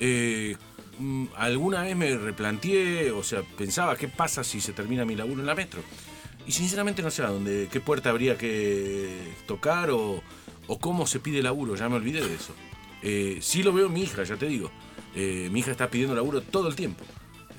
eh, 0.00 0.56
mm, 0.98 1.26
alguna 1.36 1.82
vez 1.82 1.94
me 1.96 2.16
replanteé, 2.16 3.10
o 3.12 3.22
sea, 3.22 3.42
pensaba 3.56 3.96
qué 3.96 4.08
pasa 4.08 4.42
si 4.44 4.60
se 4.60 4.72
termina 4.72 5.04
mi 5.04 5.14
laburo 5.16 5.40
en 5.40 5.46
la 5.46 5.54
metro. 5.54 5.82
Y 6.50 6.52
sinceramente 6.52 7.00
no 7.00 7.12
sé 7.12 7.22
a 7.22 7.28
dónde, 7.28 7.68
qué 7.70 7.78
puerta 7.78 8.10
habría 8.10 8.36
que 8.36 9.08
tocar 9.46 9.88
o, 9.92 10.20
o 10.66 10.78
cómo 10.80 11.06
se 11.06 11.20
pide 11.20 11.44
laburo. 11.44 11.76
Ya 11.76 11.88
me 11.88 11.94
olvidé 11.94 12.26
de 12.26 12.34
eso. 12.34 12.56
Eh, 13.02 13.38
sí 13.40 13.62
lo 13.62 13.72
veo 13.72 13.88
mi 13.88 14.02
hija, 14.02 14.24
ya 14.24 14.34
te 14.34 14.46
digo. 14.46 14.68
Eh, 15.14 15.48
mi 15.52 15.60
hija 15.60 15.70
está 15.70 15.88
pidiendo 15.90 16.12
laburo 16.16 16.40
todo 16.40 16.66
el 16.66 16.74
tiempo. 16.74 17.04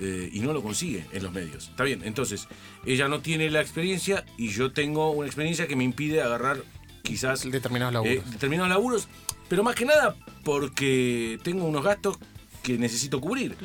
eh, 0.02 0.30
y 0.34 0.42
no 0.42 0.52
lo 0.52 0.62
consigue 0.62 1.06
en 1.14 1.24
los 1.24 1.32
medios. 1.32 1.70
Está 1.70 1.86
bien, 1.86 2.02
entonces 2.04 2.50
ella 2.86 3.08
no 3.08 3.22
tiene 3.22 3.50
la 3.50 3.62
experiencia 3.62 4.26
y 4.38 4.50
yo 4.50 4.74
tengo 4.74 5.12
una 5.12 5.26
experiencia 5.28 5.68
que 5.68 5.78
me 5.78 5.86
impide 5.86 6.22
agarrar 6.22 6.62
quizás 7.02 7.50
Determinados 7.50 7.94
laburos. 7.94 8.16
eh, 8.18 8.24
determinados 8.30 8.70
laburos, 8.70 9.08
pero 9.48 9.64
más 9.64 9.76
que 9.76 9.86
nada 9.86 10.18
porque 10.44 11.40
tengo 11.44 11.64
unos 11.64 11.82
gastos 11.86 12.18
que 12.62 12.78
necesito 12.78 13.22
cubrir. 13.22 13.56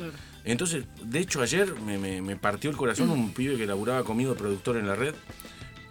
Entonces, 0.43 0.85
de 1.03 1.19
hecho, 1.19 1.41
ayer 1.41 1.73
me, 1.81 1.97
me- 1.97 2.21
me 2.21 2.35
partió 2.37 2.69
el 2.69 2.77
corazón 2.77 3.09
un 3.09 3.33
pibe 3.33 3.57
que 3.57 3.65
laburaba 3.65 4.03
conmigo, 4.03 4.35
productor 4.35 4.77
en 4.77 4.87
la 4.87 4.95
red, 4.95 5.13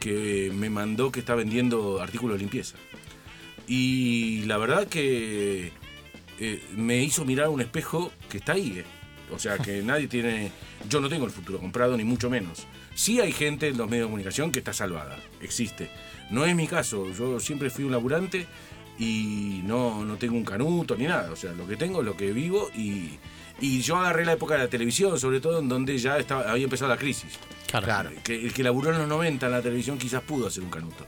que 0.00 0.50
me 0.54 0.70
mandó 0.70 1.10
que 1.12 1.20
está 1.20 1.34
vendiendo 1.34 2.00
artículos 2.00 2.37
de 2.37 2.40
limpieza. 2.40 2.76
Y 3.66 4.43
la 4.44 4.56
verdad 4.58 4.87
que 4.87 5.72
eh, 6.38 6.62
me 6.76 7.02
hizo 7.02 7.25
mirar 7.25 7.48
un 7.48 7.60
espejo 7.60 8.12
que 8.28 8.38
está 8.38 8.52
ahí. 8.52 8.78
eh. 8.78 8.84
O 9.32 9.38
sea, 9.38 9.58
que 9.58 9.82
nadie 9.84 10.06
tiene... 10.08 10.52
Yo 10.88 11.00
no 11.00 11.08
tengo 11.08 11.25
el 11.25 11.32
futuro 11.32 11.58
comprado, 11.58 11.96
ni 11.96 12.04
mucho 12.04 12.31
menos. 12.31 12.66
Sí 12.94 13.20
hay 13.20 13.32
gente 13.32 13.69
en 13.69 13.76
los 13.76 13.88
medios 13.90 14.04
de 14.06 14.10
comunicación 14.10 14.52
que 14.52 14.60
está 14.60 14.72
salvada, 14.72 15.19
existe. 15.42 15.90
No 16.31 16.44
es 16.46 16.54
mi 16.56 16.66
caso, 16.66 17.12
yo 17.12 17.38
siempre 17.40 17.68
fui 17.71 17.85
un 17.85 17.92
laburante 17.92 18.47
y 18.99 19.62
no, 19.65 20.05
no 20.05 20.17
tengo 20.17 20.37
un 20.37 20.45
canuto 20.45 20.97
ni 20.97 21.05
nada. 21.05 21.31
O 21.33 21.37
sea, 21.37 21.53
lo 21.53 21.67
que 21.67 21.76
tengo 21.76 22.00
es 22.00 22.07
lo 22.07 22.17
que 22.17 22.33
vivo 22.33 22.71
y, 22.75 23.19
y 23.61 23.81
yo 23.81 23.97
agarré 23.97 24.25
la 24.25 24.33
época 24.33 24.55
de 24.55 24.61
la 24.61 24.69
televisión, 24.69 25.19
sobre 25.19 25.41
todo 25.41 25.59
en 25.61 25.69
donde 25.69 25.97
ya 25.99 26.19
estaba, 26.19 26.50
había 26.50 26.65
empezado 26.65 26.88
la 26.91 26.97
crisis. 26.99 27.38
Claro. 27.67 27.87
Claro. 27.87 28.11
Que 28.23 28.35
el 28.35 28.53
que 28.53 28.62
laburó 28.62 28.93
en 28.93 28.99
los 28.99 29.09
90 29.09 29.47
en 29.47 29.53
la 29.53 29.62
televisión 29.62 29.99
quizás 29.99 30.23
pudo 30.23 30.47
hacer 30.47 30.62
un 30.62 30.71
canuto. 30.71 31.07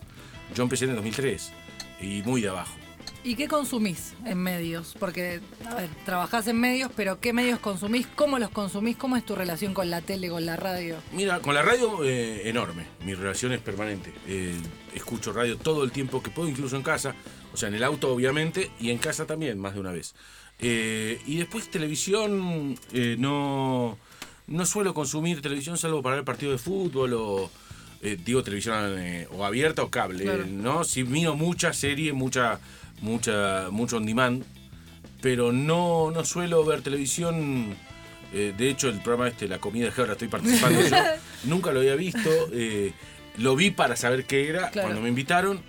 Yo 0.54 0.62
empecé 0.62 0.84
en 0.84 0.90
el 0.90 0.96
2003 0.96 1.52
y 2.00 2.22
muy 2.22 2.40
de 2.40 2.48
abajo. 2.48 2.74
¿Y 3.24 3.34
qué 3.34 3.48
consumís 3.48 4.14
en 4.24 4.38
medios? 4.38 4.94
Porque, 4.98 5.40
a 5.66 5.74
ver, 5.74 5.90
trabajás 6.06 6.46
en 6.46 6.58
medios, 6.58 6.90
pero 6.96 7.20
¿qué 7.20 7.32
medios 7.32 7.58
consumís? 7.58 8.06
¿Cómo 8.06 8.38
los 8.38 8.48
consumís? 8.50 8.96
¿Cómo 8.96 9.16
es 9.16 9.26
tu 9.26 9.34
relación 9.34 9.74
con 9.74 9.90
la 9.90 10.00
tele, 10.00 10.28
con 10.28 10.46
la 10.46 10.56
radio? 10.56 10.96
Mira, 11.12 11.40
con 11.40 11.54
la 11.54 11.62
radio 11.62 12.04
eh, 12.04 12.48
enorme, 12.48 12.86
mi 13.04 13.14
relación 13.14 13.52
es 13.52 13.60
permanente. 13.60 14.14
Eh, 14.26 14.56
escucho 14.94 15.32
radio 15.32 15.58
todo 15.58 15.84
el 15.84 15.90
tiempo 15.90 16.22
que 16.22 16.30
puedo, 16.30 16.48
incluso 16.48 16.76
en 16.76 16.82
casa, 16.82 17.14
o 17.52 17.56
sea, 17.56 17.68
en 17.68 17.74
el 17.74 17.84
auto 17.84 18.12
obviamente, 18.12 18.70
y 18.80 18.90
en 18.90 18.98
casa 18.98 19.26
también, 19.26 19.58
más 19.58 19.74
de 19.74 19.80
una 19.80 19.92
vez. 19.92 20.14
Eh, 20.60 21.20
y 21.26 21.36
después 21.36 21.70
televisión, 21.70 22.78
eh, 22.92 23.16
no, 23.18 23.96
no 24.48 24.66
suelo 24.66 24.94
consumir 24.94 25.40
televisión 25.40 25.78
salvo 25.78 26.02
para 26.02 26.16
ver 26.16 26.24
partido 26.24 26.52
de 26.52 26.58
fútbol 26.58 27.12
o, 27.14 27.50
eh, 28.02 28.16
digo, 28.24 28.42
televisión 28.42 28.74
o 29.32 29.44
abierta 29.44 29.82
o 29.82 29.90
cable, 29.90 30.24
Claro. 30.24 30.46
¿no? 30.46 30.84
Si 30.84 31.04
miro 31.04 31.36
mucha 31.36 31.72
serie, 31.72 32.12
mucha, 32.12 32.58
mucha, 33.02 33.68
mucho 33.70 33.96
on 33.98 34.06
demand, 34.06 34.44
pero 35.20 35.52
no, 35.52 36.10
no 36.10 36.24
suelo 36.24 36.64
ver 36.64 36.82
televisión. 36.82 37.76
eh, 38.32 38.52
de 38.56 38.68
hecho, 38.68 38.88
el 38.88 39.00
programa 39.00 39.28
este, 39.28 39.48
La 39.48 39.58
Comida 39.58 39.90
que 39.90 40.00
ahora 40.00 40.12
estoy 40.14 40.28
participando 40.28 40.80
yo, 40.88 40.96
nunca 41.44 41.72
lo 41.72 41.80
había 41.80 41.94
visto. 41.94 42.28
eh, 42.52 42.92
lo 43.38 43.54
vi 43.54 43.70
para 43.70 43.94
saber 43.94 44.24
qué 44.26 44.48
era 44.48 44.70
Claro. 44.70 44.88
cuando 44.88 45.00
me 45.02 45.08
invitaron. 45.08 45.60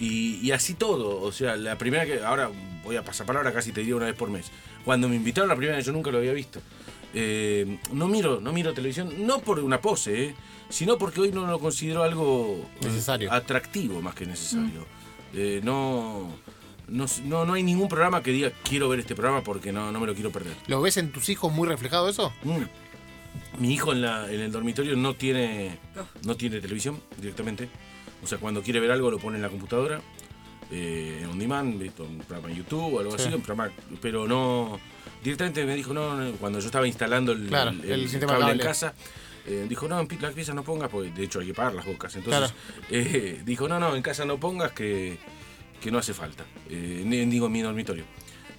Y, 0.00 0.36
y 0.42 0.52
así 0.52 0.74
todo. 0.74 1.20
O 1.20 1.32
sea, 1.32 1.56
la 1.56 1.76
primera 1.78 2.06
que. 2.06 2.20
Ahora 2.22 2.50
voy 2.84 2.96
a 2.96 3.04
pasar 3.04 3.26
palabra 3.26 3.52
casi 3.52 3.72
te 3.72 3.80
diría 3.80 3.96
una 3.96 4.06
vez 4.06 4.14
por 4.14 4.30
mes. 4.30 4.50
Cuando 4.84 5.08
me 5.08 5.16
invitaron 5.16 5.48
la 5.48 5.56
primera 5.56 5.76
vez, 5.76 5.84
yo 5.86 5.92
nunca 5.92 6.10
lo 6.10 6.18
había 6.18 6.32
visto. 6.32 6.60
Eh, 7.14 7.78
no 7.92 8.06
miro, 8.06 8.40
no 8.40 8.52
miro 8.52 8.72
televisión, 8.74 9.26
no 9.26 9.40
por 9.40 9.58
una 9.60 9.80
pose, 9.80 10.24
eh, 10.24 10.34
sino 10.68 10.98
porque 10.98 11.20
hoy 11.20 11.32
no 11.32 11.46
lo 11.46 11.58
considero 11.58 12.02
algo 12.02 12.66
eh, 12.80 12.84
Necesario. 12.86 13.32
atractivo 13.32 14.00
más 14.02 14.14
que 14.14 14.26
necesario. 14.26 14.86
Eh, 15.34 15.60
no, 15.64 16.30
no, 16.86 17.06
no, 17.24 17.44
no 17.46 17.52
hay 17.54 17.62
ningún 17.62 17.88
programa 17.88 18.22
que 18.22 18.30
diga 18.30 18.52
quiero 18.62 18.88
ver 18.88 19.00
este 19.00 19.14
programa 19.14 19.42
porque 19.42 19.72
no, 19.72 19.90
no 19.90 20.00
me 20.00 20.06
lo 20.06 20.14
quiero 20.14 20.30
perder. 20.30 20.54
¿Lo 20.66 20.80
ves 20.82 20.96
en 20.98 21.10
tus 21.10 21.28
hijos 21.30 21.52
muy 21.52 21.66
reflejado 21.66 22.08
eso? 22.08 22.32
Mm. 22.44 22.62
Mi 23.58 23.72
hijo 23.72 23.92
en, 23.92 24.02
la, 24.02 24.30
en 24.32 24.40
el 24.40 24.52
dormitorio 24.52 24.94
no 24.96 25.14
tiene, 25.14 25.78
no 26.24 26.36
tiene 26.36 26.60
televisión 26.60 27.00
directamente. 27.16 27.68
O 28.22 28.26
sea, 28.26 28.38
cuando 28.38 28.62
quiere 28.62 28.80
ver 28.80 28.90
algo 28.90 29.10
lo 29.10 29.18
pone 29.18 29.36
en 29.36 29.42
la 29.42 29.48
computadora, 29.48 30.00
eh, 30.70 31.26
on 31.30 31.38
demand, 31.38 31.78
¿viste? 31.78 32.02
un 32.02 32.18
programa 32.18 32.50
en 32.50 32.56
YouTube 32.58 32.94
o 32.94 33.00
algo 33.00 33.16
Sí. 33.18 33.26
así, 33.26 33.34
un 33.34 33.42
programa, 33.42 33.72
pero 34.02 34.26
no. 34.26 34.78
Directamente 35.22 35.64
me 35.64 35.74
dijo, 35.74 35.92
no, 35.94 36.14
no, 36.16 36.32
cuando 36.36 36.60
yo 36.60 36.66
estaba 36.66 36.86
instalando 36.86 37.32
el, 37.32 37.46
Claro, 37.48 37.70
el- 37.70 37.84
el 37.84 37.90
el 38.02 38.08
sistema 38.08 38.38
cable 38.38 38.52
en 38.52 38.58
casa, 38.58 38.94
eh, 39.46 39.66
dijo, 39.68 39.88
no, 39.88 39.98
en 40.00 40.08
las 40.20 40.32
piezas 40.34 40.54
no 40.54 40.62
pongas, 40.62 40.90
porque 40.90 41.10
de 41.10 41.24
hecho 41.24 41.40
hay 41.40 41.46
que 41.46 41.54
pagar 41.54 41.74
las 41.74 41.86
bocas. 41.86 42.14
Entonces, 42.16 42.52
eh, 42.90 43.40
dijo, 43.44 43.66
no, 43.68 43.80
no, 43.80 43.96
en 43.96 44.02
casa 44.02 44.24
no 44.24 44.38
pongas 44.38 44.72
que, 44.72 45.18
que 45.80 45.90
no 45.90 45.98
hace 45.98 46.12
falta. 46.14 46.44
Eh, 46.68 47.02
digo, 47.28 47.46
en 47.46 47.52
mi 47.52 47.62
dormitorio. 47.62 48.04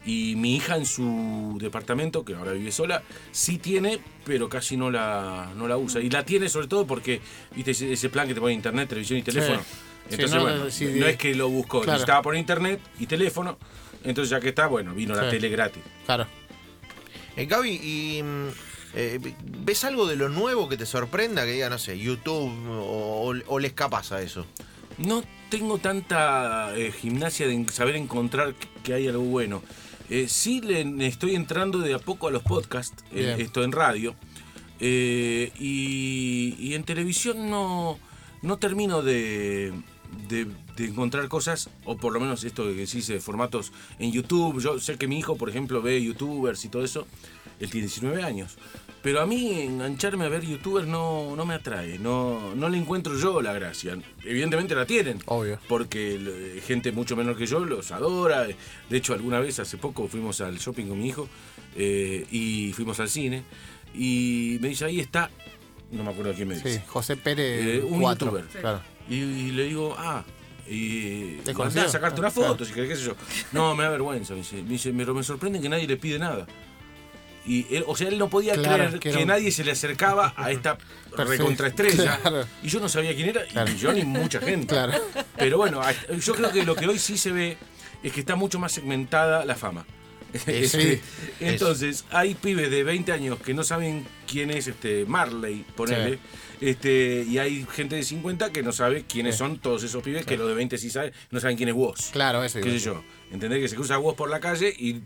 Y 0.06 0.36
mi 0.38 0.56
hija 0.56 0.78
en 0.78 0.86
su 0.86 1.58
departamento, 1.60 2.24
que 2.24 2.34
ahora 2.34 2.54
vive 2.54 2.72
sola, 2.72 3.04
sí 3.32 3.58
tiene, 3.58 4.00
pero 4.26 4.48
casi 4.50 4.78
no 4.78 4.90
la, 4.90 5.52
no 5.56 5.68
la 5.68 5.78
usa. 5.78 6.02
Y 6.02 6.10
la 6.10 6.24
tiene 6.26 6.50
sobre 6.50 6.68
todo 6.68 6.88
porque, 6.88 7.20
viste, 7.56 7.72
ese, 7.72 7.92
ese 7.94 8.10
plan 8.10 8.28
que 8.28 8.34
te 8.34 8.40
pone 8.40 8.54
internet, 8.54 8.90
televisión 8.90 9.20
y 9.20 9.24
teléfono. 9.24 9.60
Sí, 9.60 10.16
Entonces, 10.16 10.36
no, 10.38 10.42
bueno, 10.42 10.70
sí, 10.72 10.86
no 10.96 11.06
es 11.06 11.18
que 11.18 11.36
lo 11.36 11.50
buscó, 11.50 11.82
Claro. 11.82 11.94
necesitaba 11.94 12.22
por 12.22 12.36
internet 12.36 12.80
y 13.00 13.06
teléfono. 13.06 13.58
Entonces, 14.04 14.30
ya 14.32 14.40
que 14.40 14.50
está, 14.50 14.68
bueno, 14.68 14.94
vino 14.96 15.14
la 15.14 15.30
tele 15.30 15.50
gratis. 15.50 15.84
Claro. 16.06 16.26
Eh, 17.36 17.46
Gaby, 17.46 17.70
¿y 17.70 18.24
mm, 18.24 18.48
eh, 18.96 19.20
ves 19.60 19.84
algo 19.84 20.08
de 20.08 20.16
lo 20.16 20.30
nuevo 20.30 20.68
que 20.70 20.78
te 20.78 20.86
sorprenda? 20.86 21.46
Que 21.46 21.52
diga, 21.52 21.70
no 21.70 21.78
sé, 21.78 22.00
YouTube 22.00 22.52
o, 22.70 23.34
o 23.46 23.60
le 23.60 23.68
escapas 23.68 24.12
a 24.14 24.22
eso. 24.22 24.46
No 24.98 25.24
tengo 25.50 25.78
tanta 25.78 26.74
eh, 26.76 26.92
gimnasia 26.92 27.48
de 27.48 27.66
saber 27.70 27.96
encontrar 27.98 28.56
que 28.84 28.94
hay 28.94 29.08
algo 29.08 29.24
bueno. 29.24 29.62
Eh, 30.10 30.28
sí 30.28 30.62
le 30.62 31.06
estoy 31.08 31.36
entrando 31.36 31.80
de 31.80 31.94
a 31.94 32.00
poco 32.00 32.28
a 32.28 32.32
los 32.32 32.44
podcasts, 32.44 33.04
eh, 33.12 33.36
esto 33.44 33.64
en 33.64 33.72
radio. 33.72 34.16
Eh, 34.80 35.52
y, 35.60 36.56
y 36.60 36.74
en 36.74 36.84
televisión 36.84 37.50
no, 37.50 38.00
no 38.42 38.58
termino 38.58 39.02
de, 39.02 39.74
de- 40.28 40.48
de 40.78 40.86
encontrar 40.86 41.28
cosas, 41.28 41.70
o 41.84 41.98
por 41.98 42.14
lo 42.14 42.22
menos 42.22 42.46
esto 42.46 42.64
que 42.64 42.70
decís 42.74 43.06
de 43.08 43.20
formatos 43.20 43.74
en 44.00 44.14
YouTube. 44.14 44.62
Yo 44.62 44.80
sé 44.80 44.98
que 44.98 45.08
mi 45.08 45.20
hijo, 45.20 45.36
por 45.36 45.50
ejemplo, 45.50 45.82
ve 45.82 46.02
youtubers 46.02 46.64
y 46.64 46.70
todo 46.70 46.86
eso. 46.86 47.06
Él 47.60 47.70
tiene 47.70 47.88
19 47.88 48.24
años. 48.24 48.58
Pero 49.02 49.22
a 49.22 49.26
mí 49.26 49.62
engancharme 49.62 50.26
a 50.26 50.30
ver 50.30 50.46
youtubers 50.46 50.86
no, 50.86 51.34
no 51.36 51.46
me 51.46 51.54
atrae, 51.54 51.98
no, 52.00 52.54
no 52.54 52.68
le 52.68 52.78
encuentro 52.78 53.18
yo 53.18 53.42
la 53.42 53.54
gracia. 53.54 53.98
Evidentemente 54.26 54.76
la 54.76 54.86
tienen, 54.86 55.20
Obvio. 55.26 55.58
porque 55.70 56.16
eh, 56.20 56.62
gente 56.66 56.92
mucho 56.92 57.16
menor 57.16 57.38
que 57.38 57.46
yo 57.46 57.64
los 57.64 57.92
adora. 57.92 58.46
De 58.90 58.98
hecho, 58.98 59.14
alguna 59.14 59.40
vez 59.40 59.58
hace 59.60 59.78
poco 59.78 60.08
fuimos 60.10 60.42
al 60.42 60.58
shopping 60.58 60.88
con 60.88 61.00
mi 61.00 61.08
hijo 61.08 61.30
eh, 61.78 62.26
y 62.30 62.74
fuimos 62.74 63.00
al 63.00 63.10
cine. 63.10 63.44
Y 63.96 64.58
me 64.62 64.68
dice, 64.68 64.84
ahí 64.86 65.00
está, 65.00 65.30
no 65.92 66.04
me 66.04 66.12
acuerdo 66.12 66.34
quién 66.34 66.50
me 66.50 66.56
dice. 66.56 66.74
Sí, 66.80 66.82
José 66.88 67.16
Pérez, 67.16 67.78
Eh, 67.78 67.82
un 67.82 68.02
4. 68.02 68.26
youtuber. 68.28 68.46
Claro. 68.60 68.82
Y, 69.10 69.16
y 69.16 69.52
le 69.52 69.64
digo, 69.64 69.96
ah, 69.98 70.26
y 70.70 71.38
¿Te 71.46 71.52
a 71.52 71.88
sacarte 71.90 72.18
Ah, 72.18 72.20
una 72.20 72.32
foto, 72.32 72.48
claro. 72.58 72.66
si 72.66 72.74
querés, 72.74 72.90
qué 72.90 72.96
sé 72.98 73.04
yo. 73.06 73.16
No, 73.54 73.76
me 73.76 73.84
da 73.86 73.90
vergüenza, 73.90 74.34
me 74.34 74.40
dice. 74.42 74.62
Me 74.62 74.70
dice, 74.70 74.94
pero 74.96 75.14
me 75.16 75.24
sorprende 75.24 75.60
que 75.62 75.70
nadie 75.70 75.88
le 75.88 75.96
pide 75.98 76.20
nada. 76.20 76.46
Y 77.50 77.66
él, 77.76 77.84
o 77.88 77.96
sea, 77.96 78.08
él 78.10 78.20
no 78.20 78.30
podía 78.30 78.54
Claro, 78.54 78.76
creer 78.76 78.94
que 78.94 79.00
que, 79.00 79.10
era 79.10 79.20
un- 79.22 79.28
nadie 79.28 79.52
se 79.52 79.64
le 79.64 79.72
acercaba 79.72 80.34
a 80.38 80.52
esta 80.52 80.78
recontraestrella. 81.18 82.18
claro. 82.22 82.46
Y 82.64 82.68
yo 82.70 82.80
no 82.80 82.88
sabía 82.90 83.16
quién 83.16 83.30
era, 83.30 83.46
y 83.46 83.50
Claro. 83.50 83.72
ni 83.72 83.78
yo 83.80 83.92
ni 83.94 84.04
mucha 84.04 84.40
gente. 84.40 84.76
Pero 85.36 85.58
bueno, 85.58 85.82
yo 86.24 86.36
creo 86.36 86.52
que 86.52 86.64
lo 86.64 86.76
que 86.76 86.88
hoy 86.88 87.00
sí 87.00 87.18
se 87.18 87.32
ve 87.32 87.58
es 88.04 88.14
que 88.14 88.20
está 88.20 88.36
mucho 88.36 88.60
más 88.60 88.72
segmentada 88.72 89.46
la 89.46 89.56
fama. 89.56 89.86
Este, 90.46 90.98
sí. 90.98 91.02
entonces, 91.40 92.06
hay 92.12 92.36
pibes 92.36 92.70
de 92.70 92.84
20 92.84 93.12
años 93.12 93.40
que 93.40 93.54
no 93.54 93.64
saben 93.64 94.06
quién 94.28 94.52
es 94.52 94.68
este 94.68 95.06
Marley, 95.06 95.66
ponele. 95.76 96.20
Este, 96.62 97.26
y 97.28 97.38
hay 97.38 97.66
gente 97.72 97.96
de 97.96 98.04
50 98.04 98.52
que 98.52 98.62
no 98.64 98.74
sabe 98.74 99.06
quiénes 99.08 99.36
Sí. 99.36 99.40
son 99.40 99.60
todos 99.60 99.82
esos 99.84 100.04
pibes, 100.04 100.26
que 100.26 100.36
los 100.38 100.48
de 100.48 100.54
20 100.56 100.78
sí 100.78 100.90
saben, 100.90 101.14
no 101.32 101.40
saben 101.40 101.56
quién 101.56 101.70
es 101.70 101.76
vos. 101.76 102.10
Claro, 102.12 102.44
eso. 102.44 102.60
¿Qué 102.60 102.70
sé 102.72 102.80
yo? 102.80 103.02
¿Entendés? 103.32 103.60
Que 103.62 103.68
se 103.70 103.76
cruza 103.76 103.96
vos 103.98 104.16
por 104.16 104.30
la 104.30 104.40
calle 104.42 104.74
y, 104.78 105.02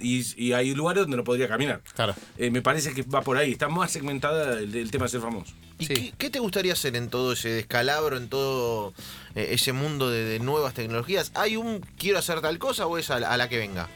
y, 0.00 0.24
y 0.36 0.52
hay 0.52 0.74
lugares 0.74 1.02
donde 1.04 1.16
no 1.16 1.22
podría 1.24 1.46
caminar. 1.46 1.80
Claro. 1.94 2.14
Eh, 2.38 2.50
me 2.50 2.60
parece 2.60 2.92
que 2.92 3.02
va 3.02 3.22
por 3.22 3.36
ahí, 3.36 3.52
está 3.52 3.68
más 3.68 3.92
segmentada 3.92 4.58
el, 4.58 4.74
el 4.74 4.90
tema 4.90 5.04
de 5.04 5.10
ser 5.10 5.20
famoso. 5.20 5.54
¿Y 5.78 5.86
Sí. 5.86 5.94
qué, 5.94 6.12
qué 6.18 6.30
te 6.30 6.38
gustaría 6.40 6.72
hacer 6.72 6.96
en 6.96 7.08
todo 7.08 7.34
ese 7.34 7.50
descalabro, 7.50 8.16
en 8.16 8.28
todo 8.28 8.92
eh, 9.36 9.48
ese 9.52 9.72
mundo 9.72 10.10
de, 10.10 10.24
de 10.24 10.40
nuevas 10.40 10.74
tecnologías? 10.74 11.30
¿Hay 11.34 11.56
un 11.56 11.80
quiero 11.98 12.18
hacer 12.18 12.40
tal 12.40 12.58
cosa 12.58 12.86
o 12.86 12.98
es 12.98 13.10
a 13.10 13.20
la, 13.20 13.30
a 13.30 13.36
la 13.36 13.48
que 13.48 13.58
venga? 13.58 13.88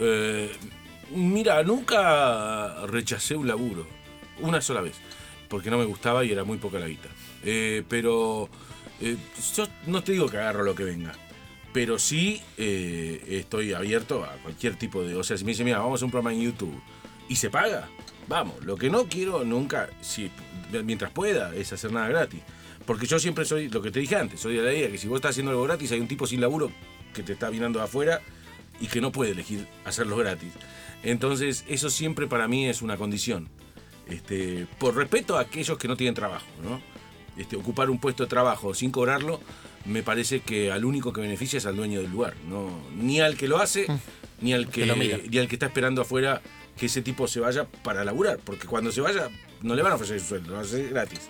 Eh, 0.00 0.50
mira, 1.14 1.62
nunca 1.62 2.86
rechacé 2.86 3.36
un 3.36 3.46
laburo, 3.46 3.86
una 4.40 4.62
sola 4.62 4.80
vez, 4.80 4.96
porque 5.48 5.70
no 5.70 5.78
me 5.78 5.84
gustaba 5.84 6.24
y 6.24 6.32
era 6.32 6.42
muy 6.42 6.58
poca 6.58 6.78
la 6.78 6.88
guita. 6.88 7.08
Eh, 7.44 7.84
pero 7.88 8.48
eh, 9.00 9.16
yo 9.54 9.66
no 9.86 10.02
te 10.02 10.12
digo 10.12 10.28
que 10.28 10.38
agarro 10.38 10.64
lo 10.64 10.74
que 10.74 10.84
venga, 10.84 11.12
pero 11.72 11.98
sí 11.98 12.42
estoy 12.56 13.74
abierto 13.74 14.24
a 14.24 14.32
cualquier 14.42 14.76
tipo 14.76 15.02
de... 15.02 15.14
O 15.14 15.22
sea, 15.22 15.36
si 15.36 15.44
me 15.44 15.52
dice, 15.52 15.64
mira, 15.64 15.78
vamos 15.78 16.02
a 16.02 16.04
un 16.06 16.10
programa 16.10 16.34
en 16.34 16.42
YouTube 16.42 16.82
y 17.28 17.36
se 17.36 17.50
paga, 17.50 17.88
vamos. 18.26 18.64
Lo 18.64 18.76
que 18.76 18.90
no 18.90 19.04
quiero 19.04 19.44
nunca, 19.44 19.90
si, 20.00 20.30
mientras 20.82 21.12
pueda, 21.12 21.54
es 21.54 21.72
hacer 21.72 21.92
nada 21.92 22.08
gratis. 22.08 22.40
Porque 22.86 23.06
yo 23.06 23.20
siempre 23.20 23.44
soy, 23.44 23.68
lo 23.68 23.82
que 23.82 23.92
te 23.92 24.00
dije 24.00 24.16
antes, 24.16 24.40
soy 24.40 24.56
de 24.56 24.62
la 24.62 24.72
idea 24.72 24.90
que 24.90 24.98
si 24.98 25.06
vos 25.06 25.16
estás 25.16 25.32
haciendo 25.32 25.52
algo 25.52 25.62
gratis, 25.62 25.92
hay 25.92 26.00
un 26.00 26.08
tipo 26.08 26.26
sin 26.26 26.40
laburo 26.40 26.72
que 27.14 27.22
te 27.22 27.34
está 27.34 27.50
de 27.50 27.80
afuera 27.80 28.20
y 28.80 28.86
que 28.86 29.00
no 29.00 29.12
puede 29.12 29.32
elegir 29.32 29.66
hacerlo 29.84 30.16
gratis. 30.16 30.52
Entonces, 31.02 31.64
eso 31.68 31.90
siempre 31.90 32.26
para 32.26 32.48
mí 32.48 32.66
es 32.68 32.82
una 32.82 32.96
condición. 32.96 33.48
Este, 34.08 34.66
por 34.78 34.96
respeto 34.96 35.36
a 35.36 35.42
aquellos 35.42 35.78
que 35.78 35.86
no 35.88 35.96
tienen 35.96 36.14
trabajo, 36.14 36.46
¿no? 36.62 36.80
Este, 37.36 37.56
ocupar 37.56 37.90
un 37.90 37.98
puesto 38.00 38.24
de 38.24 38.28
trabajo 38.28 38.74
sin 38.74 38.90
cobrarlo, 38.90 39.40
me 39.84 40.02
parece 40.02 40.40
que 40.40 40.72
al 40.72 40.84
único 40.84 41.12
que 41.12 41.20
beneficia 41.20 41.58
es 41.58 41.66
al 41.66 41.76
dueño 41.76 42.00
del 42.02 42.10
lugar, 42.10 42.34
no, 42.48 42.70
ni 42.96 43.20
al 43.20 43.36
que 43.36 43.46
lo 43.48 43.58
hace, 43.58 43.86
ni 44.40 44.52
al 44.52 44.66
que, 44.66 44.80
Que 44.82 44.86
lo 44.86 44.96
mira. 44.96 45.18
ni 45.30 45.38
al 45.38 45.48
que 45.48 45.54
está 45.54 45.66
esperando 45.66 46.02
afuera 46.02 46.42
que 46.76 46.86
ese 46.86 47.02
tipo 47.02 47.28
se 47.28 47.40
vaya 47.40 47.66
para 47.84 48.04
laburar, 48.04 48.38
porque 48.44 48.66
cuando 48.66 48.90
se 48.90 49.00
vaya 49.00 49.28
no 49.62 49.74
le 49.74 49.82
van 49.82 49.92
a 49.92 49.94
ofrecer 49.94 50.18
su 50.20 50.26
sueldo, 50.26 50.48
lo 50.50 50.54
va 50.56 50.60
a 50.62 50.64
hacer 50.64 50.88
gratis. 50.90 51.20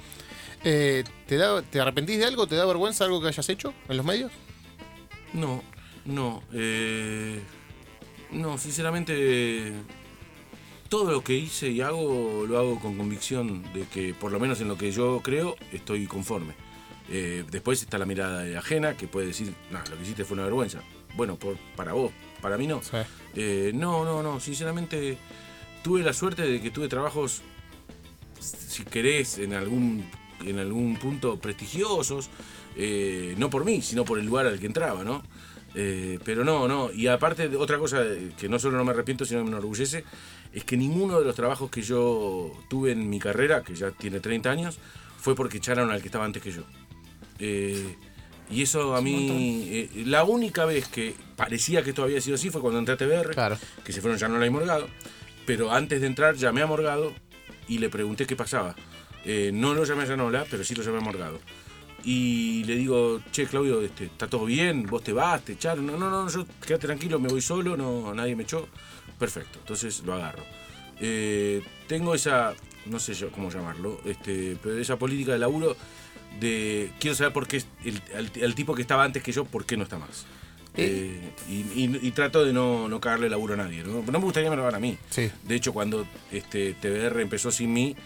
Eh, 0.65 1.05
¿te, 1.27 1.37
da, 1.37 1.63
¿Te 1.63 1.81
arrepentís 1.81 2.19
de 2.19 2.25
algo? 2.25 2.47
¿Te 2.47 2.55
da 2.57 2.65
vergüenza 2.65 3.05
algo 3.05 3.21
que 3.21 3.29
hayas 3.29 3.49
hecho 3.49 3.73
en 3.89 3.97
los 3.97 4.07
medios? 4.07 4.33
No, 5.33 5.63
no. 6.05 6.43
eh, 6.53 7.41
no, 8.33 8.59
sinceramente, 8.59 9.73
todo 10.89 11.11
lo 11.11 11.23
que 11.23 11.35
hice 11.35 11.71
y 11.71 11.81
hago 11.81 12.45
lo 12.47 12.59
hago 12.59 12.81
con 12.81 12.97
convicción 12.97 13.63
de 13.73 13.87
que, 13.87 14.15
por 14.15 14.33
lo 14.33 14.41
menos 14.41 14.61
en 14.61 14.69
lo 14.69 14.77
que 14.77 14.91
yo 14.93 15.21
creo, 15.23 15.57
estoy 15.73 16.07
conforme. 16.07 16.55
Eh, 17.09 17.45
después 17.51 17.83
está 17.83 17.99
la 17.99 18.07
mirada 18.07 18.43
de 18.43 18.57
ajena 18.57 18.97
que 18.97 19.09
puede 19.09 19.29
decir, 19.29 19.53
no, 19.71 19.81
lo 19.91 19.97
que 19.97 20.03
hiciste 20.03 20.25
fue 20.25 20.35
una 20.35 20.45
vergüenza. 20.45 20.81
Bueno, 21.17 21.37
por, 21.37 21.57
para 21.77 21.93
vos, 21.93 22.13
para 22.41 22.57
mí 22.57 22.67
no. 22.67 22.83
Sí. 22.83 22.99
Eh, 23.35 23.73
no, 23.75 24.05
no, 24.05 24.23
no, 24.23 24.39
sinceramente 24.39 25.19
tuve 25.83 26.03
la 26.03 26.13
suerte 26.13 26.43
de 26.43 26.61
que 26.61 26.71
tuve 26.71 26.89
trabajos, 26.89 27.43
si 28.39 28.85
querés, 28.85 29.39
en 29.39 29.55
algún, 29.55 30.05
en 30.45 30.59
algún 30.59 30.97
punto 30.97 31.39
prestigiosos, 31.39 32.31
eh, 32.77 33.35
no 33.39 33.51
por 33.51 33.65
mí, 33.65 33.83
sino 33.83 34.05
por 34.05 34.19
el 34.19 34.27
lugar 34.27 34.47
al 34.47 34.61
que 34.61 34.67
entraba, 34.67 35.03
¿no? 35.03 35.23
Eh, 35.75 36.19
pero 36.25 36.45
no, 36.45 36.67
no, 36.67 36.91
y 36.93 37.07
aparte 37.07 37.49
de 37.49 37.57
otra 37.57 37.79
cosa 37.79 38.03
que 38.39 38.49
no 38.49 38.59
solo 38.59 38.77
no 38.77 38.85
me 38.85 38.91
arrepiento, 38.91 39.25
sino 39.25 39.41
que 39.41 39.45
me 39.45 39.51
enorgullece, 39.51 40.05
es 40.53 40.65
que 40.65 40.77
ninguno 40.77 41.19
de 41.21 41.25
los 41.25 41.35
trabajos 41.37 41.71
que 41.71 41.83
yo 41.83 42.53
tuve 42.69 42.91
en 42.93 43.09
mi 43.09 43.19
carrera, 43.21 43.63
que 43.63 43.75
ya 43.75 43.91
tiene 43.93 44.19
30 44.21 44.51
años, 44.51 44.79
fue 45.19 45.35
porque 45.37 45.59
echaron 45.59 45.91
al 45.91 46.01
que 46.01 46.09
estaba 46.09 46.25
antes 46.25 46.43
que 46.43 46.51
yo. 46.51 46.63
Eh, 47.39 47.97
y 48.51 48.63
eso 48.63 48.97
a 48.97 49.01
mí, 49.01 49.69
eh, 49.71 49.91
la 50.07 50.25
única 50.25 50.65
vez 50.65 50.89
que 50.89 51.15
parecía 51.37 51.85
que 51.85 51.91
esto 51.91 52.03
había 52.03 52.21
sido 52.21 52.35
así 52.35 52.51
fue 52.51 52.61
cuando 52.61 52.81
entré 52.81 52.95
a 52.95 52.97
TBR, 52.97 53.31
Claro. 53.33 53.57
que 53.85 53.93
se 53.93 54.01
fueron 54.01 54.19
Yanola 54.19 54.45
y 54.47 54.51
Morgado. 54.51 54.89
Pero 55.47 55.71
antes 55.71 56.01
de 56.01 56.09
entrar 56.09 56.35
llamé 56.35 56.63
a 56.63 56.67
Morgado 56.67 57.15
y 57.69 57.79
le 57.79 57.89
pregunté 57.89 58.27
qué 58.27 58.35
pasaba. 58.35 58.75
Eh, 59.25 59.51
no 59.55 59.75
lo 59.75 59.85
llamé 59.85 60.03
a 60.03 60.07
Yanola, 60.07 60.47
pero 60.51 60.65
sí 60.65 60.75
lo 60.75 60.83
llamé 60.83 60.99
a 60.99 61.03
Morgado. 61.03 61.39
Y 62.05 62.65
le 62.65 62.77
digo, 62.77 63.21
che, 63.31 63.47
Claudio, 63.47 63.83
este, 63.83 64.05
¿está 64.07 64.27
todo 64.27 64.47
bien? 64.47 64.87
¿Vos 64.87 65.03
te 65.05 65.13
vas? 65.13 65.43
¿Te 65.45 65.53
echaron? 65.53 65.87
No, 65.87 65.97
no, 65.99 66.11
no, 66.11 66.29
yo 66.31 66.47
quédate 66.67 66.87
tranquilo, 66.87 67.19
me 67.21 67.29
voy 67.29 67.43
solo, 67.43 67.77
no, 67.77 68.15
nadie 68.15 68.35
me 68.37 68.45
echó. 68.45 68.69
Perfecto, 69.19 69.59
entonces 69.61 70.03
lo 70.05 70.15
agarro. 70.15 70.43
Eh, 71.01 71.63
tengo 71.87 72.15
esa, 72.15 72.55
no 72.87 72.99
sé 72.99 73.15
yo 73.15 73.31
cómo 73.31 73.51
llamarlo, 73.51 74.01
este, 74.05 74.57
pero 74.63 74.79
esa 74.79 74.97
política 74.99 75.33
de 75.33 75.39
laburo 75.39 75.77
de 76.41 76.91
quiero 77.01 77.15
saber 77.17 77.33
por 77.33 77.47
qué 77.47 77.63
el, 77.85 78.01
el- 78.15 78.31
el 78.43 78.55
tipo 78.55 78.75
que 78.75 78.83
estaba 78.83 79.05
antes 79.05 79.23
que 79.23 79.33
yo, 79.33 79.45
por 79.45 79.65
qué 79.67 79.77
no 79.77 79.83
está 79.85 79.99
más. 79.99 80.25
Eh, 80.77 81.19
y, 81.49 81.55
y- 81.85 81.99
y 82.03 82.11
trato 82.13 82.45
de 82.45 82.53
no, 82.53 82.89
no 82.89 83.01
cagarle 83.01 83.29
laburo 83.29 83.55
a 83.55 83.57
nadie. 83.57 83.83
¿no? 83.83 84.03
No 84.03 84.13
me 84.13 84.25
gustaría 84.25 84.47
que 84.47 84.51
me 84.51 84.57
lo 84.57 84.63
hagan 84.63 84.77
a 84.77 84.81
mí. 84.81 84.97
Sí. 85.11 85.31
De 85.43 85.55
hecho, 85.57 85.73
cuando 85.73 86.07
este 86.31 86.75
TBR 86.75 87.21
empezó 87.21 87.51
sin 87.51 87.73
mí, 87.73 87.97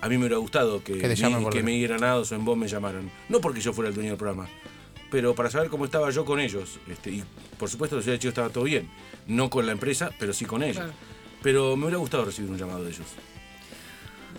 a 0.00 0.08
mí 0.08 0.16
me 0.16 0.24
hubiera 0.26 0.36
gustado 0.38 0.82
que, 0.84 0.98
Que 0.98 1.08
te 1.08 1.16
llamen 1.16 1.44
mi- 1.44 1.50
que. 1.50 1.62
Miguel 1.62 1.88
Granados 1.88 2.32
o 2.32 2.34
en 2.34 2.44
vos 2.44 2.56
me 2.56 2.68
llamaran. 2.68 3.10
No 3.28 3.40
porque 3.40 3.60
yo 3.60 3.72
fuera 3.72 3.88
el 3.88 3.94
dueño 3.94 4.10
del 4.10 4.18
programa, 4.18 4.48
pero 5.10 5.34
para 5.34 5.50
saber 5.50 5.68
cómo 5.70 5.84
estaba 5.84 6.10
yo 6.10 6.24
con 6.24 6.40
ellos. 6.40 6.78
Este, 6.88 7.10
y 7.10 7.24
por 7.58 7.68
supuesto, 7.70 7.96
la 7.96 8.02
ciudad 8.02 8.14
de 8.16 8.18
Chico 8.20 8.28
estaba 8.30 8.48
todo 8.50 8.64
bien. 8.64 8.88
No 9.26 9.48
con 9.50 9.66
la 9.66 9.72
empresa, 9.72 10.10
pero 10.18 10.32
sí 10.32 10.44
con 10.44 10.62
ellos. 10.62 10.76
Claro. 10.76 10.92
Pero 11.42 11.76
me 11.76 11.84
hubiera 11.84 11.98
gustado 11.98 12.24
recibir 12.24 12.50
un 12.50 12.58
llamado 12.58 12.82
de 12.84 12.90
ellos. 12.90 13.06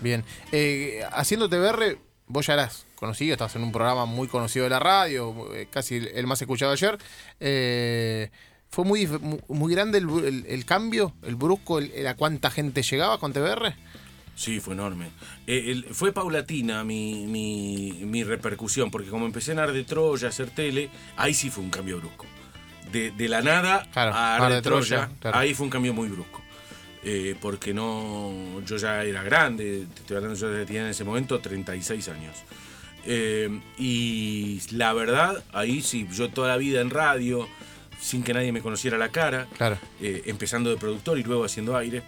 Bien. 0.00 0.24
Eh, 0.52 1.00
haciendo 1.12 1.48
TBR, 1.48 1.98
vos 2.26 2.46
ya 2.46 2.54
harás 2.54 2.86
conocido, 2.94 3.32
estabas 3.32 3.54
en 3.56 3.62
un 3.62 3.72
programa 3.72 4.04
muy 4.06 4.28
conocido 4.28 4.64
de 4.64 4.70
la 4.70 4.78
radio, 4.78 5.52
eh, 5.54 5.68
casi 5.70 5.96
el, 5.96 6.26
más 6.26 6.40
escuchado 6.40 6.72
ayer. 6.72 6.98
Eh, 7.40 8.30
¿Fue 8.70 8.84
muy, 8.84 9.08
muy 9.48 9.72
grande 9.72 9.98
el, 9.98 10.08
el- 10.24 10.46
el 10.46 10.64
cambio, 10.66 11.14
el 11.22 11.36
brusco, 11.36 11.78
el, 11.78 11.90
el 11.92 12.06
a 12.06 12.14
cuánta 12.16 12.50
gente 12.50 12.82
llegaba 12.82 13.18
con 13.18 13.32
TBR? 13.32 13.74
Sí, 14.38 14.60
fue 14.60 14.74
enorme. 14.74 15.06
Eh, 15.48 15.64
el- 15.72 15.84
fue 15.92 16.12
paulatina 16.12 16.84
mi, 16.84 17.26
mi, 17.26 17.92
mi 18.04 18.22
repercusión, 18.22 18.88
porque 18.88 19.08
como 19.10 19.26
empecé 19.26 19.50
en 19.50 19.58
Ar 19.58 19.72
de 19.72 19.82
Troya 19.82 20.28
a 20.28 20.30
hacer 20.30 20.50
tele, 20.50 20.90
ahí 21.16 21.34
sí 21.34 21.50
fue 21.50 21.64
un 21.64 21.70
cambio 21.70 21.98
brusco. 21.98 22.24
De, 22.92 23.10
de 23.10 23.28
la 23.28 23.42
nada 23.42 23.86
Claro, 23.92 24.12
a 24.14 24.36
Ar 24.36 24.42
Ar 24.42 24.48
de, 24.50 24.54
de 24.56 24.62
Troya, 24.62 24.86
Troya, 25.06 25.10
claro. 25.20 25.38
ahí 25.38 25.54
fue 25.54 25.64
un 25.64 25.70
cambio 25.70 25.92
muy 25.92 26.08
brusco. 26.08 26.40
Eh, 27.02 27.34
porque 27.40 27.74
no 27.74 28.60
yo 28.64 28.76
ya 28.76 29.02
era 29.04 29.24
grande, 29.24 29.86
te 29.92 30.00
estoy 30.02 30.16
hablando, 30.18 30.38
yo 30.38 30.64
tenía 30.64 30.82
en 30.82 30.88
ese 30.88 31.02
momento 31.02 31.40
36 31.40 32.08
años. 32.08 32.36
Eh, 33.06 33.60
y 33.76 34.60
la 34.70 34.92
verdad, 34.92 35.42
ahí 35.52 35.82
sí, 35.82 36.06
yo 36.12 36.28
toda 36.30 36.48
la 36.48 36.56
vida 36.58 36.80
en 36.80 36.90
radio, 36.90 37.48
sin 38.00 38.22
que 38.22 38.32
nadie 38.34 38.52
me 38.52 38.60
conociera 38.62 38.98
la 38.98 39.08
cara, 39.08 39.48
Claro. 39.56 39.78
empezando 40.00 40.70
de 40.70 40.76
productor 40.76 41.18
y 41.18 41.24
luego 41.24 41.44
haciendo 41.44 41.76
aire, 41.76 42.02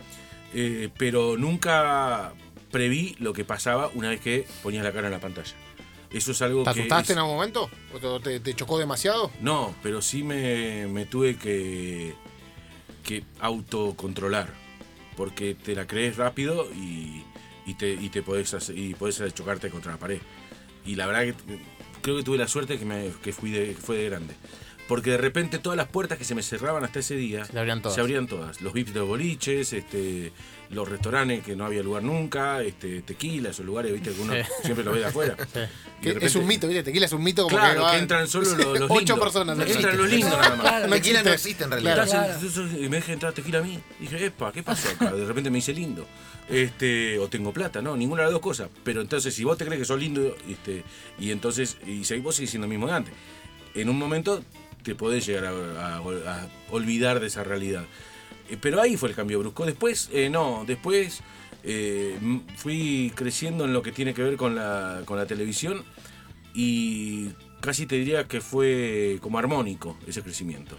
eh, 0.55 0.89
pero 0.97 1.37
nunca 1.37 2.33
preví 2.71 3.17
lo 3.19 3.33
que 3.33 3.45
pasaba 3.45 3.91
una 3.95 4.11
vez 4.11 4.21
que 4.21 4.47
ponías 4.63 4.85
la 4.85 4.93
cara 4.93 5.09
en 5.09 5.13
la 5.13 5.21
pantalla. 5.21 5.53
Eso 6.11 6.33
es 6.33 6.43
algo 6.43 6.65
¿Te 6.65 6.73
que... 6.75 6.81
asustaste 6.81 7.13
es- 7.13 7.17
en 7.17 7.19
algún 7.19 7.35
momento? 7.37 7.71
¿O 8.03 8.21
te, 8.21 8.41
te- 8.41 8.55
chocó 8.55 8.79
demasiado? 8.79 9.31
No, 9.41 9.75
pero 9.83 10.03
sí 10.03 10.23
me, 10.25 10.87
me 10.89 11.07
tuve 11.07 11.37
que, 11.37 12.15
que 13.05 13.25
autocontrolar, 13.41 14.53
porque 15.17 15.55
te 15.55 15.75
la 15.75 15.87
crees 15.87 16.17
rápido 16.17 16.67
y, 16.75 17.23
y 17.67 17.75
te, 17.75 17.93
y 17.93 18.09
te 18.09 18.23
podés, 18.23 18.55
hacer- 18.55 18.77
y 18.77 18.95
podés 18.95 19.23
chocarte 19.35 19.71
contra 19.71 19.93
la 19.93 19.99
pared. 19.99 20.19
Y 20.85 20.97
la 20.97 21.07
verdad 21.07 21.23
que 21.23 21.35
creo 22.03 22.17
que 22.17 22.23
tuve 22.25 22.39
la 22.39 22.49
suerte 22.49 22.79
que, 22.79 22.85
me, 22.85 23.11
que 23.23 23.33
fui 23.33 23.51
de, 23.51 23.75
fue 23.75 23.97
de 23.99 24.09
grande. 24.09 24.35
Porque 24.91 25.11
de 25.13 25.19
repente 25.19 25.61
todas 25.61 25.77
las 25.77 25.87
puertas 25.87 26.19
que 26.19 26.25
se 26.25 26.35
me 26.35 26.43
cerraban 26.43 26.83
hasta 26.83 26.99
ese 26.99 27.15
día 27.15 27.45
Se 27.45 27.57
abrían 27.57 27.81
todas. 27.81 27.95
se 27.95 28.01
abrían 28.01 28.27
todas. 28.27 28.61
Los 28.61 28.73
VIPs 28.73 28.93
de 28.93 28.99
los 28.99 29.09
boliches, 29.09 29.73
este, 29.73 30.33
los 30.71 30.89
restaurantes 30.89 31.45
que 31.45 31.55
no 31.55 31.65
había 31.65 31.81
lugar 31.85 32.03
nunca, 32.03 32.61
este, 32.61 33.01
tequila, 33.03 33.51
esos 33.51 33.65
lugares 33.65 33.93
¿viste? 33.93 34.11
que 34.11 34.21
uno 34.21 34.35
Sí. 34.35 34.41
siempre 34.65 34.85
lo 34.85 34.91
ve 34.91 34.99
de 34.99 35.07
afuera. 35.07 35.37
De 36.03 36.19
es 36.21 36.35
un 36.35 36.45
mito, 36.45 36.67
¿viste? 36.67 36.83
Tequila 36.83 37.07
es 37.07 37.13
un 37.13 37.23
mito 37.23 37.45
como 37.45 37.57
Claro, 37.57 37.87
que 37.93 37.99
entran 37.99 38.27
solo 38.27 38.51
los, 38.57 38.81
los 38.81 38.91
Ocho 38.91 38.99
lindos. 38.99 39.19
personas. 39.21 39.57
no 39.57 39.65
Entran 39.65 39.97
los 39.97 40.11
lindos 40.11 40.37
nada 40.37 40.57
más. 40.57 40.61
Claro. 40.61 40.91
Tequila 40.93 41.23
no 41.23 41.31
existe. 41.35 41.63
en 41.65 41.71
realidad. 41.71 42.09
Claro. 42.09 42.69
y 42.77 42.89
me 42.89 42.97
deja 42.97 43.13
entrar 43.13 43.33
tequila 43.33 43.59
a 43.61 43.63
mí. 43.63 43.79
Dije, 44.01 44.27
epa, 44.27 44.51
¿qué 44.53 44.65
pasó 44.65 44.89
acá? 44.91 45.13
De 45.13 45.25
repente 45.25 45.51
me 45.51 45.59
hice 45.59 45.73
lindo. 45.73 46.05
Este, 46.49 47.17
o 47.21 47.29
tengo 47.29 47.53
plata, 47.53 47.81
no, 47.81 47.97
ninguna 47.97 48.23
de 48.23 48.27
las 48.27 48.33
dos 48.33 48.43
cosas. 48.43 48.69
Pero 48.83 49.01
entonces, 49.03 49.33
si 49.33 49.45
vos 49.45 49.57
te 49.57 49.65
crees 49.65 49.79
que 49.79 49.85
sos 49.85 50.01
lindo, 50.01 50.35
este, 50.49 50.83
y 51.21 51.31
entonces, 51.31 51.77
y 51.87 52.03
seguís 52.03 52.25
vos 52.25 52.35
seguís 52.35 52.51
siendo 52.51 52.65
el 52.67 52.71
mismo 52.71 52.89
de 52.89 52.93
antes. 52.95 53.15
En 53.77 53.89
un 53.89 53.97
momento 53.97 54.43
te 54.83 54.95
podés 54.95 55.27
llegar 55.27 55.47
a, 55.47 56.01
olvidar 56.71 57.21
de 57.21 57.27
esa 57.27 57.45
realidad. 57.45 57.85
Eh, 58.49 58.57
Pero 58.61 58.81
ahí 58.81 58.97
fue 58.97 59.11
el 59.11 59.15
cambio 59.15 59.39
brusco. 59.39 59.67
Después, 59.67 60.11
eh, 60.13 60.31
no, 60.31 60.65
después 60.67 61.21
eh, 61.65 62.19
fui 62.57 63.13
creciendo 63.15 63.65
en 63.65 63.73
lo 63.73 63.83
que 63.83 63.93
tiene 63.93 64.15
que 64.15 64.23
ver 64.23 64.37
con 64.37 64.55
la, 64.55 65.03
con 65.05 65.19
la 65.19 65.27
televisión 65.27 65.85
y 66.55 67.29
casi 67.61 67.87
te 67.87 67.97
diría 67.97 68.27
que 68.27 68.41
fue 68.41 69.19
como 69.21 69.39
armónico 69.39 69.97
ese 70.07 70.23
crecimiento. 70.23 70.77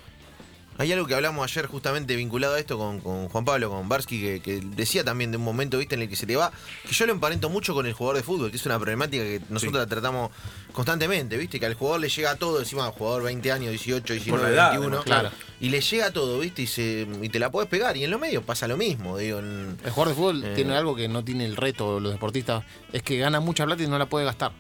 Hay 0.78 0.92
algo 0.92 1.06
que 1.06 1.14
hablamos 1.14 1.44
ayer 1.44 1.68
justamente 1.68 2.16
vinculado 2.16 2.56
a 2.56 2.60
esto 2.60 2.78
con, 2.78 3.02
con 3.02 3.30
Juan 3.30 3.46
Pablo, 3.46 3.70
con 3.70 3.88
Barsky, 3.88 4.20
que, 4.20 4.40
que 4.42 4.62
decía 4.62 5.04
también 5.04 5.30
de 5.30 5.38
un 5.38 5.44
momento 5.44 5.78
viste 5.78 5.94
en 5.96 6.02
el 6.02 6.10
que 6.10 6.16
se 6.16 6.26
te 6.26 6.36
va, 6.36 6.52
que 6.88 6.94
yo 6.94 7.06
lo 7.06 7.12
emparento 7.12 7.50
mucho 7.50 7.74
con 7.76 7.86
el 7.86 7.94
jugador 7.94 8.18
de 8.18 8.24
fútbol, 8.24 8.50
que 8.50 8.58
es 8.58 8.66
una 8.66 8.80
problemática 8.80 9.24
que 9.24 9.42
nosotros 9.50 9.74
Sí. 9.74 9.78
la 9.78 9.86
tratamos 9.86 10.32
constantemente, 10.72 11.38
viste, 11.38 11.60
que 11.60 11.66
al 11.68 11.76
jugador 11.76 12.00
le 12.02 12.10
llega 12.10 12.36
todo, 12.36 12.60
encima 12.60 12.86
jugador 12.92 13.24
20 13.24 13.52
años, 13.52 13.70
18, 13.70 14.14
19, 14.14 14.44
la 14.44 14.50
edad, 14.54 14.70
21, 14.72 14.88
además, 14.98 15.06
claro. 15.06 15.30
y 15.60 15.70
le 15.70 15.82
llega 15.82 16.12
todo, 16.12 16.40
viste, 16.40 16.64
y, 16.64 16.68
se, 16.68 17.08
y 17.22 17.30
te 17.30 17.38
la 17.38 17.52
puedes 17.52 17.70
pegar, 17.70 17.96
y 17.98 18.04
en 18.04 18.10
los 18.10 18.20
medios 18.20 18.44
pasa 18.44 18.68
lo 18.68 18.78
mismo, 18.78 19.18
digo, 19.18 19.38
en- 19.40 19.78
El 19.84 19.92
jugador 19.92 20.08
de 20.08 20.16
fútbol 20.16 20.44
Eh. 20.46 20.54
tiene 20.56 20.76
algo 20.76 20.96
que 20.96 21.08
no 21.08 21.24
tiene 21.24 21.46
el 21.46 21.58
reto 21.58 22.00
los 22.00 22.12
deportistas, 22.14 22.64
es 22.92 23.04
que 23.04 23.18
gana 23.18 23.40
mucha 23.40 23.66
plata 23.66 23.84
y 23.84 23.88
no 23.88 24.00
la 24.00 24.08
puede 24.08 24.26
gastar. 24.26 24.52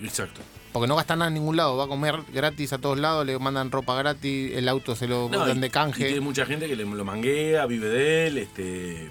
Exacto. 0.00 0.40
Porque 0.72 0.86
no 0.86 0.96
gasta 0.96 1.16
nada 1.16 1.28
en 1.28 1.34
ningún 1.34 1.56
lado, 1.56 1.76
va 1.76 1.84
a 1.84 1.88
comer 1.88 2.16
gratis 2.32 2.72
a 2.72 2.78
todos 2.78 2.98
lados, 2.98 3.24
le 3.26 3.38
mandan 3.38 3.70
ropa 3.70 3.96
gratis, 3.96 4.52
el 4.54 4.68
auto 4.68 4.94
se 4.94 5.08
lo 5.08 5.28
No, 5.30 5.46
dan 5.46 5.56
y- 5.56 5.60
de 5.60 5.66
Y 5.66 5.70
canje. 5.70 6.04
tiene 6.06 6.20
mucha 6.20 6.44
gente 6.46 6.66
que 6.68 6.76
le, 6.76 6.84
lo 6.84 7.04
manguea, 7.04 7.64
vive 7.66 7.88
de 7.88 8.26
él, 8.26 8.38
este, 8.38 9.08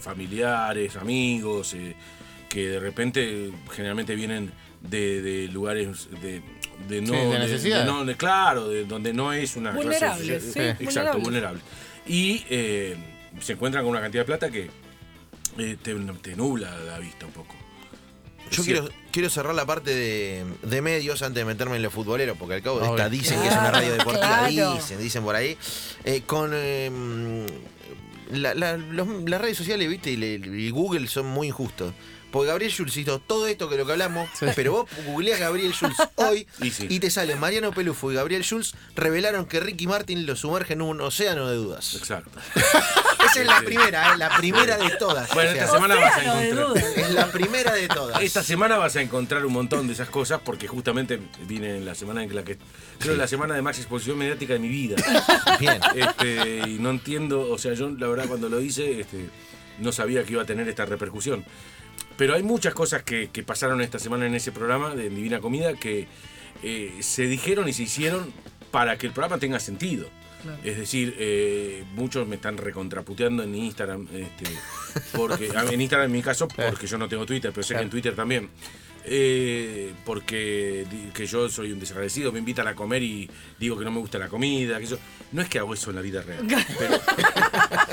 familiares, 0.00 0.96
amigos, 0.96 1.74
eh, 1.74 1.94
que 2.48 2.68
de 2.68 2.80
repente 2.80 3.50
generalmente 3.72 4.14
vienen 4.14 4.50
de, 4.80 5.20
de 5.22 5.48
lugares 5.48 6.08
de, 6.22 6.42
de 6.88 7.00
no. 7.00 7.08
Sí, 7.14 7.20
de 7.32 7.38
necesidad. 7.38 7.84
no- 7.86 8.04
de- 8.04 8.16
claro, 8.16 8.68
de 8.68 8.84
donde 8.84 9.12
no 9.12 9.32
es 9.32 9.56
una 9.56 9.70
clase 9.72 9.86
Vulnerables, 9.86 10.44
social- 10.44 10.76
sí, 10.78 10.84
Exacto, 10.84 11.18
vulnerable. 11.18 11.60
Y 12.06 12.44
eh, 12.48 12.96
se 13.40 13.52
encuentran 13.52 13.84
con 13.84 13.90
una 13.92 14.00
cantidad 14.00 14.22
de 14.22 14.26
plata 14.26 14.50
que 14.50 14.70
eh, 15.58 15.76
te, 15.82 15.94
te 15.94 16.36
nubla 16.36 16.76
la 16.86 16.98
vista 16.98 17.26
un 17.26 17.32
poco. 17.32 17.54
Yo 18.50 18.62
quiero, 18.62 18.88
quiero 19.10 19.30
cerrar 19.30 19.54
la 19.54 19.66
parte 19.66 19.94
de, 19.94 20.44
de 20.62 20.82
medios 20.82 21.22
antes 21.22 21.40
de 21.40 21.44
meterme 21.44 21.76
en 21.76 21.82
lo 21.82 21.90
futbolero, 21.90 22.36
porque 22.36 22.54
al 22.54 22.62
cabo 22.62 22.80
de 22.80 22.86
esta 22.88 23.08
dicen 23.08 23.40
que 23.40 23.48
es 23.48 23.52
una 23.54 23.70
radio 23.70 23.92
deportiva, 23.92 24.46
Claro. 24.48 24.74
dicen, 24.74 24.98
dicen 24.98 25.24
por 25.24 25.34
ahí. 25.34 25.56
Eh, 26.04 26.22
con 26.26 26.50
eh, 26.54 26.90
la- 28.30 28.54
la- 28.54 28.76
los- 28.76 29.08
las 29.28 29.40
redes 29.40 29.56
sociales, 29.56 29.88
viste, 29.88 30.10
y, 30.12 30.16
le- 30.16 30.34
y 30.36 30.70
Google 30.70 31.08
son 31.08 31.26
muy 31.26 31.48
injustos. 31.48 31.92
Porque 32.30 32.48
Gabriel 32.48 32.72
Schulz 32.72 32.96
hizo 32.96 33.20
todo 33.20 33.46
esto 33.46 33.68
que 33.68 33.76
lo 33.76 33.86
que 33.86 33.92
hablamos, 33.92 34.28
pero 34.56 34.72
vos 34.72 34.90
googleás 35.06 35.38
Gabriel 35.38 35.72
Schulz 35.72 35.94
hoy 36.16 36.48
Y 36.60 36.72
sí. 36.72 36.86
y 36.90 36.98
te 36.98 37.08
sale 37.08 37.36
Mariano 37.36 37.70
Pelufo 37.72 38.10
y 38.10 38.16
Gabriel 38.16 38.42
Schulz 38.42 38.74
revelaron 38.96 39.46
que 39.46 39.60
Ricky 39.60 39.86
Martin 39.86 40.26
lo 40.26 40.34
sumerge 40.34 40.72
en 40.72 40.82
un 40.82 41.00
océano 41.00 41.48
de 41.48 41.54
dudas. 41.54 41.94
Exacto. 41.94 42.30
Esa 43.34 43.40
es 43.42 43.46
la 43.48 43.62
primera, 43.62 44.14
eh, 44.14 44.18
la 44.18 44.36
primera 44.36 44.76
de 44.76 44.90
todas. 44.90 45.34
Bueno, 45.34 45.50
O 45.50 45.54
sea, 45.54 45.64
esta 45.64 45.74
semana 45.74 45.96
vas 45.96 46.16
a 46.16 46.44
encontrar. 46.44 46.84
es 46.96 47.10
la 47.10 47.26
primera 47.32 47.72
de 47.72 47.88
todas. 47.88 48.22
Esta 48.22 48.42
semana 48.44 48.76
vas 48.76 48.94
a 48.94 49.02
encontrar 49.02 49.44
un 49.44 49.52
montón 49.52 49.88
de 49.88 49.92
esas 49.92 50.08
cosas 50.08 50.40
porque 50.44 50.68
justamente 50.68 51.18
viene 51.48 51.76
en 51.76 51.84
la 51.84 51.96
semana 51.96 52.22
en 52.22 52.32
la 52.32 52.44
que 52.44 52.58
creo 53.00 53.16
la 53.16 53.26
semana 53.26 53.54
de 53.54 53.62
más 53.62 53.76
exposición 53.78 54.18
mediática 54.18 54.52
de 54.52 54.60
mi 54.60 54.68
vida. 54.68 54.96
Bien. 55.58 55.80
Este, 55.96 56.68
y 56.68 56.78
no 56.78 56.90
entiendo, 56.90 57.50
o 57.50 57.58
sea, 57.58 57.74
yo 57.74 57.90
la 57.90 58.06
verdad 58.06 58.26
cuando 58.28 58.48
lo 58.48 58.60
hice 58.60 59.00
este, 59.00 59.28
no 59.80 59.90
sabía 59.90 60.22
que 60.22 60.34
iba 60.34 60.42
a 60.42 60.46
tener 60.46 60.68
esta 60.68 60.84
repercusión. 60.84 61.44
Pero 62.16 62.34
hay 62.34 62.44
muchas 62.44 62.72
cosas 62.72 63.02
que, 63.02 63.30
que 63.30 63.42
pasaron 63.42 63.80
esta 63.80 63.98
semana 63.98 64.26
en 64.26 64.36
ese 64.36 64.52
programa 64.52 64.94
de 64.94 65.08
Divina 65.08 65.40
Comida 65.40 65.74
que 65.74 66.06
eh, 66.62 66.92
se 67.00 67.26
dijeron 67.26 67.68
y 67.68 67.72
se 67.72 67.82
hicieron 67.82 68.32
para 68.70 68.96
que 68.96 69.08
el 69.08 69.12
programa 69.12 69.38
tenga 69.38 69.58
sentido. 69.58 70.08
Es 70.62 70.76
decir, 70.76 71.14
eh, 71.18 71.84
muchos 71.94 72.26
me 72.26 72.36
están 72.36 72.56
recontraputeando 72.56 73.42
en 73.42 73.54
Instagram, 73.54 74.08
este, 74.12 74.44
porque, 75.12 75.46
en 75.46 75.80
Instagram 75.80 76.06
en 76.06 76.12
mi 76.12 76.22
caso, 76.22 76.48
porque 76.48 76.86
yo 76.86 76.98
no 76.98 77.08
tengo 77.08 77.26
Twitter, 77.26 77.52
pero 77.52 77.64
sé 77.64 77.74
que 77.74 77.82
en 77.82 77.90
Twitter 77.90 78.14
también. 78.14 78.50
Eh, 79.06 79.92
porque 80.06 80.86
que 81.12 81.26
yo 81.26 81.50
soy 81.50 81.72
un 81.72 81.78
desagradecido, 81.78 82.32
me 82.32 82.38
invitan 82.38 82.66
a 82.68 82.74
comer 82.74 83.02
y 83.02 83.30
digo 83.58 83.78
que 83.78 83.84
no 83.84 83.90
me 83.90 83.98
gusta 83.98 84.18
la 84.18 84.28
comida, 84.28 84.80
que 84.80 84.86
yo. 84.86 84.96
No 85.32 85.42
es 85.42 85.48
que 85.48 85.58
hago 85.58 85.74
eso 85.74 85.90
en 85.90 85.96
la 85.96 86.02
vida 86.02 86.22
real. 86.22 86.46
Pero, 86.78 87.00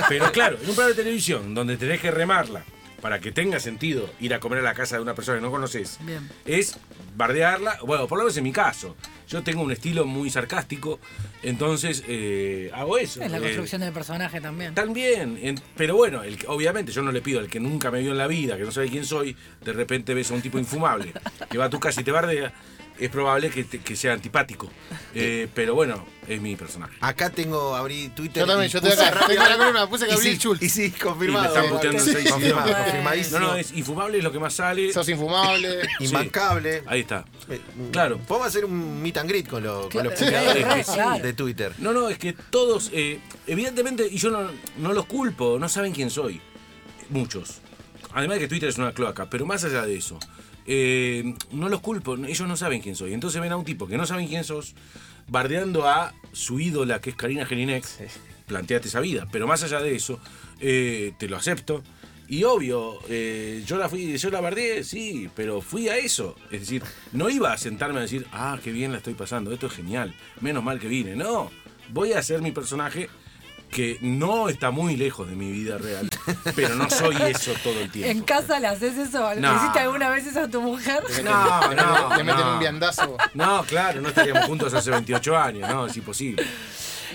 pero 0.08 0.32
claro, 0.32 0.56
en 0.56 0.70
un 0.70 0.76
programa 0.76 0.90
de 0.90 1.04
televisión 1.04 1.54
donde 1.54 1.76
tenés 1.78 2.00
que 2.00 2.12
remarla 2.12 2.64
para 3.02 3.20
que 3.20 3.32
tenga 3.32 3.60
sentido 3.60 4.10
ir 4.20 4.34
a 4.34 4.40
comer 4.40 4.60
a 4.60 4.62
la 4.62 4.74
casa 4.74 4.96
de 4.96 5.02
una 5.02 5.16
persona 5.16 5.40
que 5.40 5.42
no 5.42 5.52
conoces, 5.52 6.00
es 6.46 6.78
bardearla. 7.16 7.80
Bueno, 7.84 8.08
por 8.08 8.18
lo 8.18 8.26
menos 8.26 8.38
en 8.38 8.44
mi 8.44 8.52
caso. 8.52 8.96
Yo 9.28 9.42
tengo 9.44 9.62
un 9.62 9.72
estilo 9.72 10.06
muy 10.06 10.30
sarcástico, 10.30 11.00
entonces 11.44 12.04
eh, 12.08 12.70
hago 12.74 12.98
eso. 12.98 13.22
Es 13.22 13.32
la 13.32 13.38
Eh, 13.38 13.42
construcción 13.42 13.82
del 13.82 13.94
personaje 13.94 14.40
también. 14.42 14.74
también, 14.76 15.40
en- 15.42 15.60
pero 15.76 15.96
bueno, 15.96 16.24
el 16.24 16.38
obviamente 16.48 16.92
yo 16.92 17.02
no 17.02 17.12
le 17.12 17.22
pido 17.22 17.40
al 17.40 17.48
que 17.48 17.60
nunca 17.60 17.90
me 17.92 18.00
vio 18.02 18.12
en 18.12 18.18
la 18.18 18.28
vida, 18.28 18.58
que 18.58 18.64
no 18.64 18.72
sabe 18.72 18.90
quién 18.90 19.06
soy, 19.06 19.36
de 19.64 19.74
repente 19.74 20.14
ves 20.14 20.32
a 20.32 20.34
un 20.36 20.42
tipo 20.42 20.60
infumable 20.60 21.14
que 21.50 21.58
va 21.58 21.66
a 21.66 21.70
tu 21.70 21.80
casa 21.80 22.02
y 22.02 22.04
te 22.04 22.12
bardea, 22.12 22.54
es 23.06 23.10
probable 23.12 23.50
que, 23.50 23.64
te- 23.64 23.80
que 23.80 23.96
sea 23.96 24.14
antipático. 24.14 24.70
Eh, 25.14 25.50
pero 25.54 25.76
bueno, 25.76 26.06
es 26.26 26.40
mi 26.40 26.56
personaje. 26.56 26.96
Acá 27.02 27.30
tengo, 27.30 27.76
abrí 27.76 28.08
Twitter. 28.16 28.44
Yo 28.44 28.48
también, 28.48 28.70
y 28.70 28.74
yo 28.74 28.80
puse 28.80 28.94
acá, 28.94 29.28
tengo 29.28 29.44
la 29.44 29.58
columna, 29.58 29.90
puse 29.90 30.06
y 30.08 30.10
Gabriel 30.10 30.34
sí, 30.36 30.40
Schultz. 30.40 30.64
Y 30.64 30.70
sí, 30.70 30.84
Y 30.86 30.92
confirmado. 30.92 31.44
me 31.44 31.48
están 31.50 31.70
puteando 31.70 32.00
en 32.00 32.06
Sí, 32.06 32.12
seis 32.14 32.32
confirmado, 32.32 32.68
idiomas. 32.68 32.84
confirmadísimo. 32.86 33.40
No, 33.40 33.48
no, 33.48 33.56
es 33.58 33.72
infumable 33.74 34.18
es 34.20 34.24
lo 34.24 34.32
que 34.32 34.40
más 34.40 34.54
sale. 34.54 34.94
Sos 34.94 35.10
infumable. 35.10 35.82
Imbancable. 36.00 36.84
Ahí 36.88 37.02
está. 37.02 37.26
Eh, 37.50 37.60
Claro. 37.92 38.20
Podemos 38.20 38.48
hacer 38.48 38.64
un 38.64 39.02
meet 39.02 39.18
and 39.18 39.30
greet 39.30 39.50
con, 39.50 39.64
lo- 39.64 39.90
con 39.90 40.02
los 40.06 40.14
claro. 40.14 41.20
de 41.22 41.34
Twitter. 41.34 41.74
No, 41.80 41.92
no, 41.92 42.08
es 42.08 42.18
que 42.18 42.32
todos, 42.32 42.90
eh, 42.94 43.20
evidentemente, 43.48 44.08
y 44.10 44.16
yo 44.18 44.30
no, 44.30 44.50
no 44.78 44.94
los 44.94 45.08
culpo, 45.08 45.58
no 45.60 45.68
saben 45.68 45.92
quién 45.92 46.10
soy. 46.10 46.40
Muchos. 47.10 47.58
Además 48.14 48.36
de 48.36 48.42
que 48.44 48.48
Twitter 48.48 48.70
es 48.70 48.78
una 48.78 48.94
cloaca, 48.94 49.30
pero 49.30 49.46
más 49.46 49.64
allá 49.66 49.86
de 49.86 49.98
eso, 49.98 50.18
eh, 50.66 51.36
no 51.52 51.70
los 51.70 51.82
culpo, 51.82 52.16
ellos 52.16 52.48
no 52.48 52.58
saben 52.58 52.82
quién 52.82 52.96
soy. 52.96 53.14
Entonces 53.14 53.42
ven 53.42 53.52
a 53.52 53.58
un 53.58 53.66
tipo 53.66 53.88
que 53.88 53.98
no 53.98 54.06
saben 54.06 54.28
quién 54.28 54.44
sos, 54.44 54.76
bardeando 55.28 55.88
a 55.88 56.14
su 56.32 56.60
ídola, 56.60 57.00
que 57.00 57.12
es 57.12 57.16
Karina 57.16 57.46
Gelinek, 57.46 57.86
planteate 58.48 58.88
esa 58.88 59.00
vida. 59.00 59.28
Pero 59.32 59.48
más 59.48 59.64
allá 59.64 59.80
de 59.80 59.96
eso, 59.96 60.20
eh, 60.60 61.14
te 61.18 61.28
lo 61.28 61.38
acepto. 61.38 61.84
Y 62.28 62.46
obvio, 62.46 63.00
eh, 63.10 63.62
yo 63.66 63.78
la 63.78 63.90
fui, 63.90 64.18
yo 64.18 64.30
la 64.30 64.40
bardeé, 64.40 64.86
sí, 64.86 65.30
pero 65.36 65.60
fui 65.60 65.90
a 65.90 65.98
eso. 65.98 66.38
Es 66.50 66.62
decir, 66.62 66.82
no 67.12 67.30
iba 67.30 67.52
a 67.52 67.58
sentarme 67.58 68.00
a 68.00 68.04
decir, 68.04 68.26
ah, 68.32 68.58
qué 68.64 68.72
bien 68.72 68.94
la 68.94 69.00
estoy 69.00 69.16
pasando, 69.16 69.52
esto 69.52 69.68
es 69.68 69.74
genial, 69.74 70.16
menos 70.40 70.64
mal 70.64 70.80
que 70.80 70.88
vine. 70.88 71.18
No, 71.18 71.52
voy 71.90 72.14
a 72.14 72.20
hacer 72.20 72.42
mi 72.42 72.52
personaje 72.52 73.10
que 73.72 73.98
no 74.02 74.50
está 74.50 74.70
muy 74.72 74.96
lejos 74.98 75.28
de 75.30 75.36
mi 75.36 75.50
vida 75.52 75.78
real, 75.78 76.10
pero 76.56 76.76
no 76.76 76.90
soy 76.90 77.16
eso 77.24 77.54
todo 77.64 77.80
el 77.80 77.90
tiempo. 77.90 78.12
¿En 78.12 78.22
casa 78.24 78.60
le 78.60 78.68
haces 78.68 78.98
eso? 78.98 79.34
¿Le 79.34 79.42
No. 79.42 79.56
hiciste 79.56 79.80
alguna 79.80 80.10
vez 80.10 80.28
eso 80.28 80.42
a 80.42 80.48
tu 80.48 80.62
mujer? 80.62 81.02
No, 81.24 81.74
no, 81.74 82.16
le 82.16 82.24
meten 82.24 82.46
no. 82.46 82.54
un 82.54 82.60
viandazo. 82.60 83.18
No, 83.34 83.64
claro, 83.64 84.02
no 84.02 84.10
estaríamos 84.10 84.46
juntos 84.46 84.74
hace 84.74 84.92
28 84.92 85.38
años, 85.38 85.70
no, 85.70 85.86
es 85.88 85.96
imposible. 85.98 86.46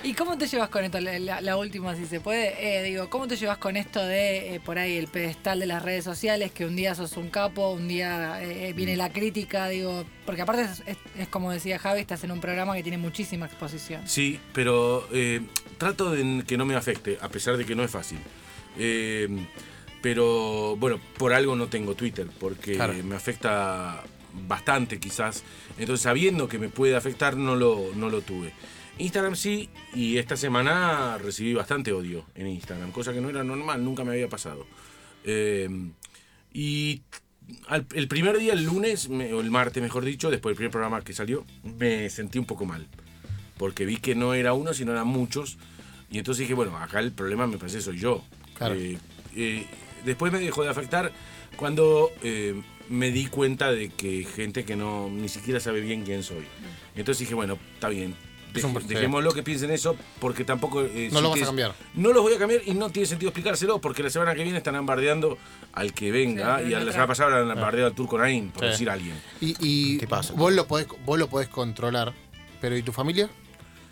¿Y 0.02 0.14
cómo 0.14 0.38
te 0.38 0.46
llevas 0.46 0.68
con 0.68 0.84
esto? 0.84 1.00
La, 1.00 1.18
la- 1.18 1.40
la 1.40 1.56
última, 1.56 1.94
si 1.96 2.06
se 2.06 2.20
puede. 2.20 2.54
Eh, 2.78 2.82
digo, 2.82 3.08
¿cómo 3.10 3.26
te 3.26 3.36
llevas 3.36 3.58
con 3.58 3.76
esto 3.76 4.04
de 4.04 4.54
eh, 4.54 4.60
por 4.60 4.78
ahí 4.78 4.96
el 4.96 5.08
pedestal 5.08 5.58
de 5.60 5.66
las 5.66 5.82
redes 5.82 6.04
sociales? 6.04 6.52
Que 6.52 6.64
un 6.64 6.76
día 6.76 6.94
sos 6.94 7.16
un 7.16 7.28
capo, 7.30 7.70
un 7.72 7.88
día 7.88 8.42
eh, 8.42 8.72
viene 8.72 8.96
la 8.96 9.12
crítica, 9.12 9.68
digo. 9.68 10.04
Porque 10.24 10.42
aparte 10.42 10.62
es, 10.62 10.82
es- 10.86 10.96
es 11.18 11.28
como 11.28 11.50
decía 11.50 11.78
Javi, 11.78 12.00
estás 12.00 12.22
en 12.24 12.30
un 12.32 12.40
programa 12.40 12.74
que 12.76 12.82
tiene 12.82 12.98
muchísima 12.98 13.46
exposición. 13.46 14.06
Sí, 14.06 14.38
pero 14.52 15.08
eh, 15.12 15.40
trato 15.78 16.10
de 16.12 16.44
que 16.46 16.56
no 16.56 16.64
me 16.66 16.76
afecte, 16.76 17.18
a 17.20 17.28
pesar 17.28 17.56
de 17.56 17.64
que 17.64 17.74
no 17.74 17.82
es 17.82 17.90
fácil. 17.90 18.18
Eh, 18.78 19.28
pero 20.02 20.76
bueno, 20.76 21.00
por 21.18 21.32
algo 21.32 21.56
no 21.56 21.66
tengo 21.68 21.94
Twitter, 21.94 22.26
porque 22.38 22.74
Claro. 22.74 22.94
me 23.02 23.16
afecta 23.16 24.02
bastante 24.46 25.00
quizás. 25.00 25.42
Entonces, 25.78 26.02
sabiendo 26.02 26.46
que 26.48 26.58
me 26.58 26.68
puede 26.68 26.94
afectar, 26.94 27.36
no 27.36 27.56
lo, 27.56 27.90
no 27.94 28.08
lo 28.10 28.20
tuve. 28.20 28.52
Instagram 28.98 29.36
sí, 29.36 29.68
y 29.94 30.16
esta 30.18 30.36
semana 30.36 31.18
recibí 31.18 31.52
bastante 31.54 31.92
odio 31.92 32.24
en 32.34 32.46
Instagram, 32.48 32.92
cosa 32.92 33.12
que 33.12 33.20
no 33.20 33.28
era 33.28 33.44
normal, 33.44 33.84
nunca 33.84 34.04
me 34.04 34.12
había 34.12 34.28
pasado. 34.28 34.66
Eh, 35.24 35.68
y 36.52 37.02
al- 37.68 37.86
el 37.94 38.08
primer 38.08 38.38
día, 38.38 38.54
el 38.54 38.64
lunes, 38.64 39.08
me- 39.08 39.32
o 39.34 39.40
el 39.40 39.50
martes 39.50 39.82
mejor 39.82 40.04
dicho, 40.04 40.30
después 40.30 40.52
del 40.52 40.56
primer 40.56 40.70
programa 40.70 41.02
que 41.02 41.12
salió, 41.12 41.44
me 41.78 42.08
sentí 42.10 42.38
un 42.38 42.46
poco 42.46 42.64
mal. 42.64 42.86
Porque 43.58 43.84
vi 43.86 43.96
que 43.98 44.14
no 44.14 44.34
era 44.34 44.52
uno, 44.54 44.72
sino 44.74 44.92
eran 44.92 45.06
muchos. 45.08 45.58
Y 46.10 46.18
entonces 46.18 46.40
dije, 46.42 46.54
bueno, 46.54 46.76
acá 46.78 47.00
el 47.00 47.12
problema 47.12 47.46
me 47.46 47.58
parece 47.58 47.80
soy 47.80 47.98
yo. 47.98 48.24
Claro. 48.54 48.74
Eh, 48.74 48.98
eh, 49.34 49.66
después 50.04 50.32
me 50.32 50.38
dejó 50.38 50.62
de 50.62 50.70
afectar 50.70 51.12
cuando 51.56 52.10
eh, 52.22 52.60
me 52.88 53.10
di 53.10 53.26
cuenta 53.26 53.72
de 53.72 53.88
que 53.90 54.24
gente 54.24 54.64
que 54.64 54.76
no 54.76 55.08
ni 55.10 55.28
siquiera 55.28 55.58
sabe 55.60 55.80
bien 55.80 56.04
quién 56.04 56.22
soy. 56.22 56.44
Entonces 56.94 57.20
dije, 57.20 57.34
bueno, 57.34 57.58
está 57.74 57.88
bien. 57.88 58.14
Dejémoslo 58.52 59.32
que 59.32 59.42
piensen 59.42 59.70
eso 59.70 59.96
porque 60.20 60.44
tampoco... 60.44 60.82
eh, 60.82 61.08
No 61.12 61.18
si 61.18 61.22
lo 61.22 61.30
vas 61.30 61.42
a 61.42 61.46
cambiar. 61.46 61.74
No 61.94 62.12
los 62.12 62.22
voy 62.22 62.34
a 62.34 62.38
cambiar 62.38 62.62
y 62.64 62.72
no 62.74 62.90
tiene 62.90 63.06
sentido 63.06 63.28
explicárselo 63.30 63.80
porque 63.80 64.02
la 64.02 64.10
semana 64.10 64.34
que 64.34 64.42
viene 64.42 64.58
están 64.58 64.84
bardeando 64.86 65.36
al 65.72 65.92
que 65.92 66.10
venga 66.10 66.60
Sí, 66.60 66.68
y 66.70 66.74
a 66.74 66.80
la 66.80 66.90
semana 66.92 67.06
pasada 67.08 67.40
han 67.40 67.48
bardeado 67.60 67.88
al 67.88 67.94
turco 67.94 68.16
Naín, 68.18 68.50
por 68.50 68.64
Sí. 68.64 68.70
decir 68.70 68.90
a 68.90 68.94
alguien. 68.94 69.14
Y, 69.40 69.56
y 69.60 69.98
¿Qué 69.98 70.06
pasa? 70.06 70.32
Vos, 70.34 70.52
lo 70.52 70.66
podés, 70.66 70.86
vos 71.04 71.18
lo 71.18 71.28
podés 71.28 71.48
controlar, 71.48 72.12
pero 72.60 72.76
¿y 72.76 72.82
tu 72.82 72.92
familia? 72.92 73.28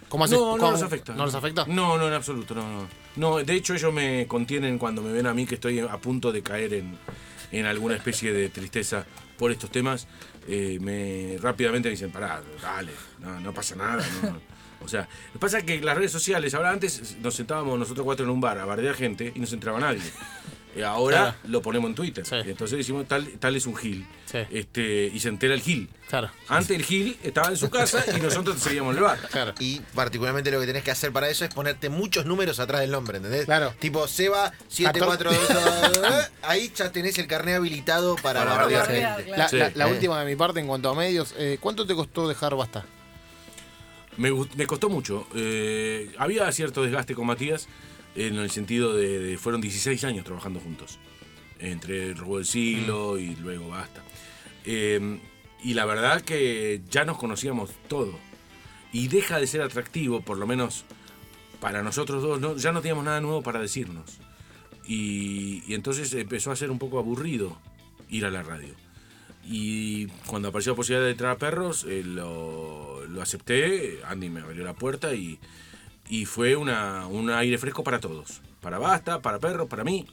¿Cómo 0.09 0.25
haces? 0.25 0.38
No, 0.38 0.53
no 0.53 0.59
cómo- 0.59 0.73
los 0.73 0.83
afecta. 0.83 1.12
¿No 1.14 1.25
los 1.27 1.35
afecta? 1.35 1.64
No, 1.67 1.99
no, 1.99 2.07
en 2.09 2.14
absoluto, 2.14 2.55
no, 2.55 2.62
no. 2.62 2.88
No, 3.17 3.37
de 3.45 3.55
hecho 3.55 3.75
ellos 3.75 3.93
me 3.93 4.27
contienen 4.27 4.79
cuando 4.79 5.03
me 5.03 5.12
ven 5.12 5.27
a 5.27 5.35
mí 5.35 5.45
que 5.47 5.55
estoy 5.57 5.81
a 5.81 5.97
punto 5.99 6.33
de 6.33 6.43
caer 6.43 6.75
en, 6.75 6.97
en 7.53 7.67
alguna 7.67 7.97
especie 7.97 8.33
de 8.33 8.49
tristeza 8.49 9.05
por 9.38 9.51
estos 9.51 9.70
temas. 9.70 10.07
eh, 10.47 10.79
me 10.81 11.38
rápidamente 11.40 11.88
me 11.88 11.92
dicen, 11.92 12.11
pará, 12.11 12.42
dale, 12.61 12.92
no, 13.20 13.40
no 13.40 13.53
pasa 13.55 13.75
nada. 13.77 14.05
no". 14.23 14.40
O 14.81 14.88
sea, 14.88 15.09
lo 15.29 15.33
que 15.35 15.38
pasa 15.38 15.59
es 15.59 15.64
que 15.64 15.81
las 15.81 15.97
redes 15.97 16.12
sociales, 16.12 16.53
ahora 16.53 16.70
antes 16.70 17.16
nos 17.23 17.35
sentábamos 17.35 17.79
nosotros 17.79 18.05
cuatro 18.05 18.27
en 18.27 18.31
un 18.31 18.40
bar 18.42 18.59
a 18.59 18.66
bardear 18.66 18.94
gente 18.94 19.33
y 19.35 19.40
no 19.40 19.47
se 19.47 19.55
entraba 19.55 19.81
nadie. 19.81 20.03
Eh, 20.77 20.85
ahora 20.85 21.17
Claro. 21.17 21.37
lo 21.45 21.63
ponemos 21.63 21.89
en 21.89 21.95
Twitter. 21.95 22.27
Sí. 22.27 22.37
Entonces 22.47 22.79
decimos, 22.79 23.07
tal, 23.07 23.27
tal 23.39 23.55
es 23.55 23.67
un 23.67 23.77
Gil. 23.77 24.07
Sí. 24.27 24.39
Este, 24.51 25.11
y 25.15 25.21
se 25.21 25.29
entera 25.29 25.55
el 25.55 25.61
Gil. 25.61 25.89
Claro. 26.09 26.31
Antes 26.49 26.77
el 26.77 26.85
Gil 26.85 27.17
estaba 27.23 27.49
en 27.49 27.57
su 27.57 27.71
casa 27.71 28.05
y 28.17 28.21
nosotros 28.21 28.59
seguíamos 28.61 28.93
en 28.93 28.99
el 28.99 29.05
bar. 29.05 29.19
Claro. 29.31 29.55
Y 29.61 29.81
particularmente 29.95 30.51
lo 30.51 30.61
que 30.61 30.67
tenés 30.67 30.83
que 30.83 30.91
hacer 30.91 31.13
para 31.13 31.29
eso 31.29 31.45
es 31.45 31.55
ponerte 31.55 31.89
muchos 31.89 32.27
números 32.27 32.59
atrás 32.59 32.81
del 32.81 32.91
nombre, 32.91 33.19
¿entendés? 33.19 33.45
Claro. 33.45 33.73
Tipo 33.79 34.09
Seba 34.09 34.53
742. 34.69 36.31
ahí 36.43 36.73
ya 36.75 36.91
tenés 36.91 37.17
el 37.19 37.27
carnet 37.27 37.57
habilitado 37.57 38.17
para, 38.17 38.41
Para 38.41 38.57
bardear 38.57 38.87
gente. 38.87 39.31
La, 39.37 39.49
Sí. 39.49 39.57
la- 39.59 39.71
la 39.75 39.89
Eh. 39.89 39.93
última 39.93 40.19
de 40.21 40.27
mi 40.27 40.37
parte 40.37 40.61
en 40.61 40.67
cuanto 40.67 40.89
a 40.91 40.95
medios, 40.95 41.35
eh, 41.39 41.59
¿cuánto 41.61 41.87
te 41.87 41.95
costó 41.95 42.29
dejar 42.29 42.55
Basta? 42.57 42.85
Me, 44.17 44.31
costó 44.67 44.89
mucho. 44.89 45.27
Eh, 45.35 46.13
había 46.19 46.51
cierto 46.53 46.83
desgaste 46.85 47.15
con 47.15 47.27
Matías 47.27 47.67
en 48.14 48.37
el 48.37 48.50
sentido 48.50 48.94
de, 48.94 49.18
de- 49.18 49.38
fueron 49.38 49.61
16 49.61 50.05
años 50.05 50.24
trabajando 50.24 50.61
juntos. 50.61 50.98
Entre 51.59 52.09
el 52.09 52.16
robo 52.16 52.37
del 52.38 52.46
siglo 52.46 53.18
y 53.18 53.37
luego 53.37 53.68
basta. 53.68 54.03
Eh, 54.64 55.18
y 55.62 55.74
la 55.74 55.85
verdad 55.87 56.20
que 56.22 56.83
ya 56.90 57.05
nos 57.05 57.16
conocíamos 57.16 57.70
todo. 57.88 58.18
Y 58.92 59.09
deja 59.09 59.38
de 59.40 59.46
ser 59.46 59.62
atractivo, 59.62 60.20
por 60.20 60.37
lo 60.38 60.46
menos 60.46 60.85
para 61.61 61.83
nosotros 61.83 62.22
dos, 62.22 62.40
¿no? 62.40 62.57
ya 62.57 62.72
no 62.72 62.81
teníamos 62.83 63.05
nada 63.05 63.20
nuevo 63.20 63.42
para 63.42 63.61
decirnos. 63.61 64.18
Y, 64.87 65.62
y 65.66 65.74
entonces 65.74 66.12
empezó 66.12 66.50
a 66.53 66.57
ser 66.57 66.70
un 66.70 66.79
poco 66.79 66.98
aburrido 66.98 67.57
ir 68.11 68.27
a 68.27 68.31
la 68.31 68.42
radio. 68.42 68.74
Y 69.46 70.07
cuando 70.27 70.48
apareció 70.48 70.72
la 70.72 70.77
posibilidad 70.77 71.05
de 71.07 71.12
entrar 71.12 71.31
a 71.33 71.38
perros, 71.38 71.85
eh, 71.88 72.03
lo, 72.05 73.05
lo 73.07 73.22
acepté. 73.22 74.00
Andy 74.07 74.29
me 74.29 74.40
abrió 74.40 74.64
la 74.64 74.74
puerta 74.74 75.14
y, 75.14 75.38
y 76.09 76.25
fue 76.27 76.57
una, 76.57 77.07
un 77.07 77.31
aire 77.31 77.59
fresco 77.59 77.83
para 77.85 78.01
todos. 78.01 78.40
Para 78.61 78.79
Basta, 78.79 79.21
para 79.21 79.38
perros, 79.38 79.69
para 79.69 79.85
mí. 79.85 80.07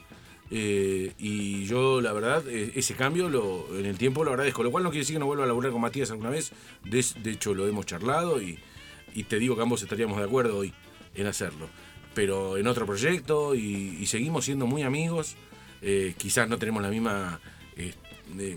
Eh, 0.53 1.13
y 1.17 1.65
yo, 1.65 2.01
la 2.01 2.11
verdad, 2.11 2.43
eh, 2.47 2.73
ese 2.75 2.95
cambio 2.95 3.29
lo, 3.29 3.67
en 3.77 3.85
el 3.85 3.97
tiempo 3.97 4.23
lo 4.23 4.31
agradezco. 4.31 4.63
Lo 4.63 4.71
cual 4.71 4.83
no 4.83 4.89
quiere 4.89 5.03
decir 5.03 5.15
que 5.15 5.19
no 5.19 5.25
vuelva 5.25 5.45
a 5.45 5.47
laburar 5.47 5.71
con 5.71 5.81
Matías 5.81 6.11
alguna 6.11 6.29
vez. 6.29 6.51
De, 6.83 7.05
de 7.23 7.31
hecho, 7.31 7.53
lo 7.53 7.67
hemos 7.67 7.85
charlado 7.85 8.41
y, 8.41 8.59
y 9.13 9.23
te 9.23 9.39
digo 9.39 9.55
que 9.55 9.61
ambos 9.61 9.81
estaríamos 9.83 10.17
de 10.17 10.25
acuerdo 10.25 10.57
hoy 10.57 10.73
en 11.15 11.27
hacerlo. 11.27 11.69
Pero 12.13 12.57
en 12.57 12.67
otro 12.67 12.85
proyecto 12.85 13.55
y, 13.55 13.97
y 14.01 14.05
seguimos 14.07 14.43
siendo 14.45 14.67
muy 14.67 14.83
amigos. 14.83 15.35
Eh, 15.81 16.13
quizás 16.17 16.49
no 16.49 16.57
tenemos 16.57 16.81
la 16.83 16.89
misma... 16.89 17.39
eh, 17.77 17.93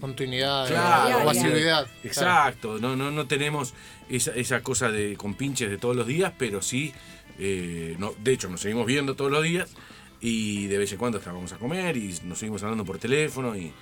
Continuidad, 0.01 0.69
Claro, 0.69 1.27
o 1.27 1.31
asiduidad. 1.31 1.89
Exacto, 2.05 2.79
no, 2.79 2.95
no, 2.95 3.11
no 3.11 3.27
tenemos 3.27 3.75
esa, 4.09 4.33
esa 4.33 4.63
cosa 4.63 4.91
de 4.91 5.17
con 5.17 5.35
pinches 5.35 5.69
de 5.69 5.79
todos 5.79 5.97
los 5.97 6.07
días, 6.07 6.33
pero 6.39 6.63
sí, 6.63 6.93
eh, 7.39 7.97
no, 7.99 8.15
de 8.23 8.33
hecho 8.33 8.49
nos 8.49 8.61
seguimos 8.61 8.87
viendo 8.87 9.15
todos 9.15 9.31
los 9.31 9.43
días 9.43 9.75
y 10.21 10.67
de 10.67 10.79
vez 10.79 10.93
en 10.93 10.99
cuando 10.99 11.19
hasta 11.19 11.33
vamos 11.33 11.53
a 11.53 11.59
comer 11.59 11.97
y 11.97 12.15
nos 12.25 12.39
seguimos 12.39 12.63
hablando 12.63 12.85
por 12.85 12.99
teléfono 12.99 13.57
y 13.57 13.73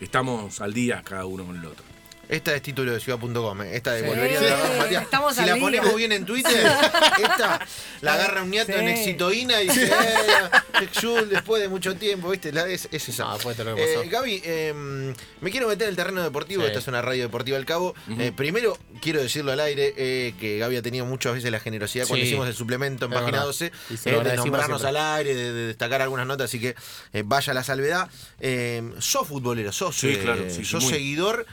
estamos 0.00 0.60
al 0.60 0.72
día 0.72 1.02
cada 1.04 1.26
uno 1.26 1.44
con 1.44 1.56
el 1.56 1.64
otro. 1.64 1.89
Esta 2.30 2.54
es 2.54 2.62
título 2.62 2.92
de 2.92 3.00
ciudad.com. 3.00 3.62
eh. 3.62 3.76
Esta 3.76 3.92
de 3.92 4.02
Sí. 4.02 4.06
volvería 4.06 4.38
a 4.38 4.42
trabajar, 4.42 4.78
Matías. 4.78 5.02
Estamos 5.02 5.34
Si 5.34 5.40
al 5.40 5.46
la 5.48 5.54
día. 5.54 5.62
ponemos 5.62 5.96
bien 5.96 6.12
en 6.12 6.24
Twitter, 6.24 6.52
esta 7.22 7.66
la 8.02 8.14
agarra 8.14 8.42
un 8.44 8.50
nieto 8.52 8.72
Sí. 8.72 8.78
en 8.78 8.88
Exitoína 8.88 9.60
y 9.62 9.66
dice, 9.68 9.86
eh, 9.90 10.88
después 11.28 11.60
de 11.60 11.68
mucho 11.68 11.96
tiempo, 11.96 12.30
¿viste? 12.30 12.52
La- 12.52 12.68
es, 12.68 12.88
es 12.92 13.08
esa. 13.08 13.24
No, 13.24 13.34
después 13.34 13.56
te 13.56 13.64
lo 13.64 13.74
que 13.74 13.82
Eh. 13.94 14.08
Gaby, 14.08 14.42
eh, 14.44 15.12
me 15.40 15.50
quiero 15.50 15.66
meter 15.66 15.84
en 15.84 15.90
el 15.90 15.96
terreno 15.96 16.22
deportivo. 16.22 16.62
Sí. 16.62 16.68
Esta 16.68 16.78
es 16.78 16.86
una 16.86 17.02
radio 17.02 17.24
deportiva 17.24 17.56
al 17.56 17.66
cabo. 17.66 17.96
Eh, 18.18 18.30
primero, 18.34 18.78
quiero 19.00 19.20
decirlo 19.20 19.50
al 19.50 19.58
aire 19.60 19.92
eh, 19.96 20.34
que 20.38 20.58
Gaby 20.58 20.76
ha 20.76 20.82
tenido 20.82 21.06
muchas 21.06 21.34
veces 21.34 21.50
la 21.50 21.58
generosidad 21.58 22.06
cuando 22.06 22.22
Sí. 22.24 22.28
hicimos 22.28 22.46
el 22.46 22.54
suplemento 22.54 23.06
en 23.06 23.12
Es 23.12 23.18
Página 23.18 23.38
verdad. 23.38 23.46
12 23.46 23.72
Y 23.90 23.96
se 23.96 24.08
eh, 24.08 24.12
lo 24.12 24.18
de 24.18 24.30
agradecimos 24.30 24.46
nombrarnos 24.46 24.80
siempre. 24.82 25.00
al 25.00 25.16
aire, 25.16 25.34
de, 25.34 25.52
de 25.52 25.66
destacar 25.66 26.00
algunas 26.02 26.26
notas. 26.28 26.44
Así 26.44 26.60
que 26.60 26.76
eh, 27.12 27.22
vaya 27.26 27.52
la 27.54 27.64
salvedad. 27.64 28.08
Eh, 28.38 28.82
sos 29.00 29.26
futbolero, 29.26 29.72
sos, 29.72 29.96
Sí, 29.98 30.10
eh, 30.10 30.18
claro, 30.22 30.44
sí, 30.48 30.64
sos 30.64 30.84
muy. 30.84 30.92
seguidor 30.92 31.44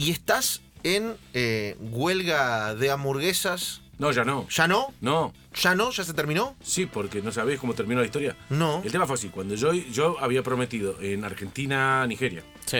y 0.00 0.10
estás 0.10 0.62
en 0.82 1.14
eh, 1.34 1.76
huelga 1.78 2.74
de 2.74 2.90
hamburguesas. 2.90 3.82
No, 3.98 4.12
ya 4.12 4.24
no. 4.24 4.48
¿Ya 4.48 4.66
no? 4.66 4.94
No, 5.02 5.34
¿Ya 5.62 5.74
no? 5.74 5.90
¿Ya 5.90 6.04
se 6.04 6.14
terminó? 6.14 6.56
sí, 6.62 6.86
porque 6.86 7.20
no 7.20 7.32
sabés 7.32 7.60
cómo 7.60 7.74
terminó 7.74 8.00
la 8.00 8.06
historia. 8.06 8.34
No. 8.48 8.80
El 8.82 8.90
tema 8.90 9.06
fue 9.06 9.16
así, 9.16 9.28
cuando 9.28 9.54
yo, 9.56 9.74
yo 9.74 10.16
había 10.20 10.42
prometido 10.42 10.96
en 11.02 11.22
Argentina, 11.24 12.06
Nigeria, 12.06 12.42
Sí. 12.64 12.78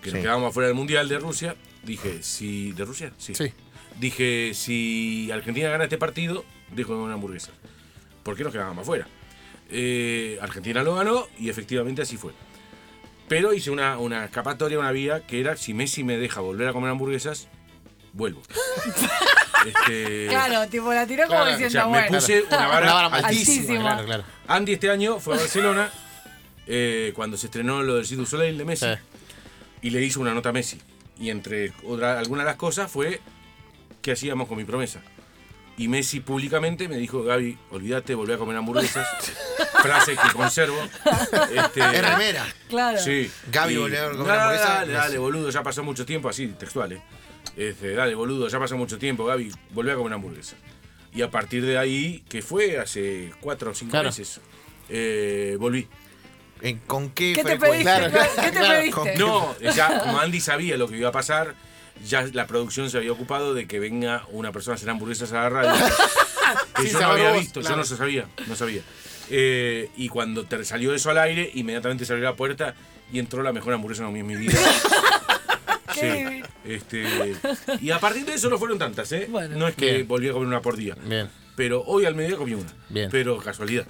que 0.00 0.08
Sí. 0.08 0.12
nos 0.14 0.22
quedábamos 0.22 0.48
afuera 0.50 0.68
del 0.68 0.76
Mundial 0.76 1.10
de 1.10 1.18
Rusia, 1.18 1.56
dije, 1.82 2.22
si... 2.22 2.72
¿De 2.72 2.86
Rusia? 2.86 3.12
Sí. 3.18 3.34
Dije, 4.00 4.52
si 4.54 5.30
Argentina 5.30 5.68
gana 5.68 5.84
este 5.84 5.98
partido, 5.98 6.42
dejo 6.74 6.96
una 6.96 7.12
hamburguesa. 7.14 7.50
¿Por 8.22 8.34
qué 8.34 8.44
nos 8.44 8.52
quedábamos 8.54 8.82
afuera? 8.84 9.06
Eh, 9.68 10.38
Argentina 10.40 10.82
lo 10.82 10.94
ganó 10.94 11.26
y 11.38 11.50
efectivamente 11.50 12.00
así 12.00 12.16
fue. 12.16 12.32
Pero 13.32 13.52
hice 13.54 13.70
una, 13.70 13.98
una 13.98 14.24
escapatoria, 14.26 14.78
una 14.78 14.90
vía 14.92 15.26
que 15.26 15.40
era, 15.40 15.56
si 15.56 15.72
Messi 15.74 16.04
me 16.04 16.16
deja 16.18 16.40
volver 16.40 16.68
a 16.68 16.72
comer 16.72 16.90
hamburguesas, 16.90 17.48
vuelvo. 18.12 18.42
Este, 19.66 20.26
Claro, 20.28 20.68
tipo, 20.68 20.92
la 20.92 21.06
tiró 21.06 21.24
Claro, 21.26 21.44
como 21.44 21.44
o 21.44 21.46
diciendo, 21.56 21.70
sea, 21.70 21.84
me 21.84 21.90
bueno. 21.90 22.08
puse 22.18 22.42
una 22.42 22.66
vara, 22.66 22.82
Una 22.82 22.94
vara 22.94 23.06
altísima. 23.06 23.28
altísima. 23.28 23.54
Altísima. 23.54 23.80
Claro, 23.92 24.04
claro. 24.06 24.24
Andy 24.48 24.72
este 24.72 24.90
año 24.90 25.20
fue 25.20 25.34
a 25.34 25.38
Barcelona 25.38 25.88
eh, 26.66 27.12
cuando 27.14 27.36
se 27.36 27.46
estrenó 27.46 27.80
lo 27.82 27.94
del 27.94 28.04
Cirque 28.04 28.20
du 28.22 28.26
Soleil 28.26 28.58
de 28.58 28.64
Messi 28.64 28.86
Sí. 28.86 28.92
y 29.82 29.90
le 29.90 30.02
hizo 30.02 30.20
una 30.20 30.34
nota 30.34 30.48
a 30.48 30.52
Messi. 30.52 30.80
Y 31.18 31.30
entre 31.30 31.72
otra, 31.86 32.18
algunas 32.18 32.44
de 32.44 32.50
las 32.50 32.56
cosas 32.56 32.90
fue 32.90 33.20
qué 34.00 34.10
hacíamos 34.12 34.48
con 34.48 34.56
mi 34.58 34.64
promesa. 34.64 35.00
Y 35.82 35.88
Messi 35.88 36.20
públicamente 36.20 36.86
me 36.88 36.96
dijo, 36.96 37.24
Gaby, 37.24 37.58
olvídate, 37.72 38.14
volví 38.14 38.32
a 38.32 38.38
comer 38.38 38.56
hamburguesas. 38.56 39.04
frase 39.82 40.12
que 40.14 40.32
conservo. 40.32 40.78
Este, 41.52 41.80
Es 41.80 42.08
remera. 42.08 42.46
Claro. 42.68 42.98
Sí. 42.98 43.28
Gaby 43.50 43.76
volvió 43.78 44.06
a 44.06 44.10
comer 44.12 44.26
Dale, 44.26 44.40
hamburguesa. 44.42 44.68
Dale, 44.74 44.92
dale, 44.92 45.18
boludo, 45.18 45.50
ya 45.50 45.62
pasó 45.64 45.82
mucho 45.82 46.06
tiempo, 46.06 46.28
así, 46.28 46.46
textual, 46.48 46.92
¿eh? 46.92 47.02
Este, 47.56 47.94
dale, 47.94 48.14
boludo, 48.14 48.46
ya 48.46 48.60
pasó 48.60 48.76
mucho 48.76 48.96
tiempo, 48.96 49.24
Gaby, 49.24 49.50
volví 49.70 49.90
a 49.90 49.94
comer 49.94 50.06
una 50.06 50.14
hamburguesa. 50.14 50.54
Y 51.12 51.22
a 51.22 51.30
partir 51.32 51.66
de 51.66 51.76
ahí, 51.78 52.22
que 52.28 52.42
fue 52.42 52.78
hace 52.78 53.32
cuatro 53.40 53.72
o 53.72 53.74
cinco 53.74 53.90
Claro. 53.90 54.06
meses, 54.08 54.40
eh, 54.88 55.56
volví. 55.58 55.88
¿En- 56.60 56.78
¿Con 56.78 57.10
qué, 57.10 57.32
¿Qué 57.34 57.42
te 57.42 57.58
frecuencia? 57.58 57.96
pediste? 57.96 58.12
Claro, 58.18 58.32
¿Qué 58.36 58.50
te 58.52 58.58
claro. 58.60 58.78
pediste? 59.02 59.18
No, 59.18 59.58
ya 59.74 59.98
como 59.98 60.20
Andy 60.20 60.40
sabía 60.40 60.76
lo 60.76 60.86
que 60.86 60.96
iba 60.96 61.08
a 61.08 61.12
pasar, 61.12 61.56
ya 62.06 62.26
la 62.32 62.46
producción 62.46 62.90
se 62.90 62.98
había 62.98 63.12
ocupado 63.12 63.54
de 63.54 63.66
que 63.66 63.78
venga 63.78 64.24
una 64.30 64.52
persona 64.52 64.74
a 64.74 64.76
hacer 64.76 64.90
hamburguesas 64.90 65.32
a 65.32 65.42
la 65.42 65.48
radio. 65.50 65.72
que 66.76 66.82
Sí, 66.82 66.92
yo 66.92 67.00
no 67.00 67.06
había 67.08 67.32
visto, 67.32 67.60
yo 67.60 67.66
claro. 67.66 67.76
no 67.78 67.84
se 67.84 67.96
sabía, 67.96 68.26
no 68.46 68.56
sabía. 68.56 68.82
Eh, 69.30 69.90
y 69.96 70.08
cuando 70.08 70.44
te- 70.44 70.64
salió 70.64 70.94
eso 70.94 71.10
al 71.10 71.18
aire, 71.18 71.50
inmediatamente 71.54 72.04
se 72.04 72.12
abrió 72.12 72.28
la 72.28 72.36
puerta 72.36 72.74
y 73.12 73.18
entró 73.18 73.42
la 73.42 73.52
mejor 73.52 73.72
hamburguesa 73.74 74.04
que 74.12 74.18
en 74.18 74.26
mi 74.26 74.36
vida. 74.36 74.58
Sí, 75.94 76.42
este, 76.64 77.04
y 77.80 77.90
a 77.90 78.00
partir 78.00 78.24
de 78.24 78.32
eso 78.34 78.48
no 78.48 78.58
fueron 78.58 78.78
tantas, 78.78 79.12
¿eh? 79.12 79.26
Bueno. 79.30 79.56
no 79.58 79.68
es 79.68 79.74
que 79.76 79.92
Bien. 79.92 80.08
volví 80.08 80.28
a 80.28 80.32
comer 80.32 80.48
una 80.48 80.62
por 80.62 80.74
día. 80.76 80.96
Bien. 81.04 81.28
Pero 81.54 81.82
hoy 81.82 82.06
al 82.06 82.14
mediodía 82.14 82.38
comí 82.38 82.54
una. 82.54 82.72
Bien. 82.88 83.10
Pero 83.12 83.36
casualidad. 83.38 83.86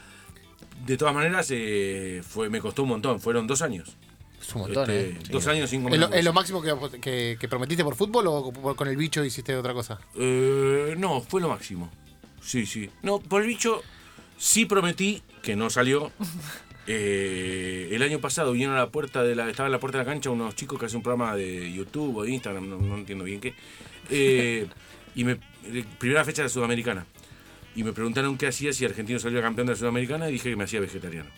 De 0.85 0.97
todas 0.97 1.15
maneras, 1.15 1.47
eh, 1.51 2.21
fue, 2.29 2.51
me 2.51 2.61
costó 2.61 2.83
un 2.83 2.89
montón. 2.91 3.21
Fueron 3.21 3.47
dos 3.47 3.63
años. 3.63 3.97
Es 4.43 4.55
un 4.55 4.63
montón, 4.63 4.91
Este, 4.91 5.11
¿eh? 5.11 5.19
Dos 5.31 5.47
años 5.47 5.71
sin 5.71 5.83
comer 5.85 5.95
¿Es 6.03 6.09
lo, 6.11 6.15
es 6.15 6.25
lo 6.25 6.33
máximo 6.35 6.61
que, 6.61 6.75
que- 7.01 7.37
que 7.41 7.49
prometiste 7.49 7.85
por 7.85 7.95
fútbol 7.95 8.27
o 8.27 8.53
por- 8.53 8.77
con 8.77 8.89
el 8.89 8.97
bicho 8.97 9.25
hiciste 9.25 9.57
otra 9.57 9.73
cosa? 9.73 9.99
Eh, 10.17 10.95
no, 10.99 11.21
fue 11.23 11.41
lo 11.41 11.49
máximo. 11.49 11.91
Sí, 12.43 12.67
sí. 12.67 12.91
No, 13.03 13.21
por 13.21 13.43
el 13.43 13.49
bicho 13.49 13.83
sí 14.37 14.67
prometí, 14.67 15.23
que 15.43 15.57
no 15.57 15.71
salió. 15.71 16.11
Eh, 16.89 17.91
el 17.93 18.03
año 18.03 18.19
pasado 18.19 18.51
vinieron 18.51 18.75
a 18.75 18.81
la 18.81 18.91
puerta 18.91 19.23
de 19.23 19.37
la. 19.37 19.49
Estaba 19.49 19.69
en 19.69 19.73
la 19.73 19.79
puerta 19.79 19.99
de 19.99 20.05
la 20.05 20.11
cancha 20.11 20.31
unos 20.31 20.57
chicos 20.57 20.81
que 20.81 20.87
hacen 20.87 20.97
un 20.97 21.05
programa 21.05 21.37
de 21.37 21.73
YouTube 21.73 22.17
o 22.17 22.25
de 22.25 22.33
Instagram, 22.33 22.69
no, 22.69 22.77
no 22.77 22.97
entiendo 22.97 23.23
bien 23.25 23.41
qué. 23.41 23.55
Eh, 24.11 24.67
y 25.15 25.23
me. 25.23 25.39
Primera 26.01 26.25
fecha 26.25 26.43
de 26.43 26.47
la 26.47 26.53
Sudamericana. 26.53 27.07
Y 27.77 27.85
me 27.85 27.93
preguntaron 27.93 28.37
qué 28.37 28.49
hacía 28.49 28.73
si 28.73 28.85
Argentino 28.85 29.21
salía 29.21 29.41
campeón 29.41 29.69
de 29.69 29.75
la 29.75 29.79
Sudamericana 29.79 30.29
y 30.29 30.33
dije 30.33 30.51
que 30.51 30.57
me 30.57 30.65
hacía 30.65 30.81
vegetariano. 30.81 31.31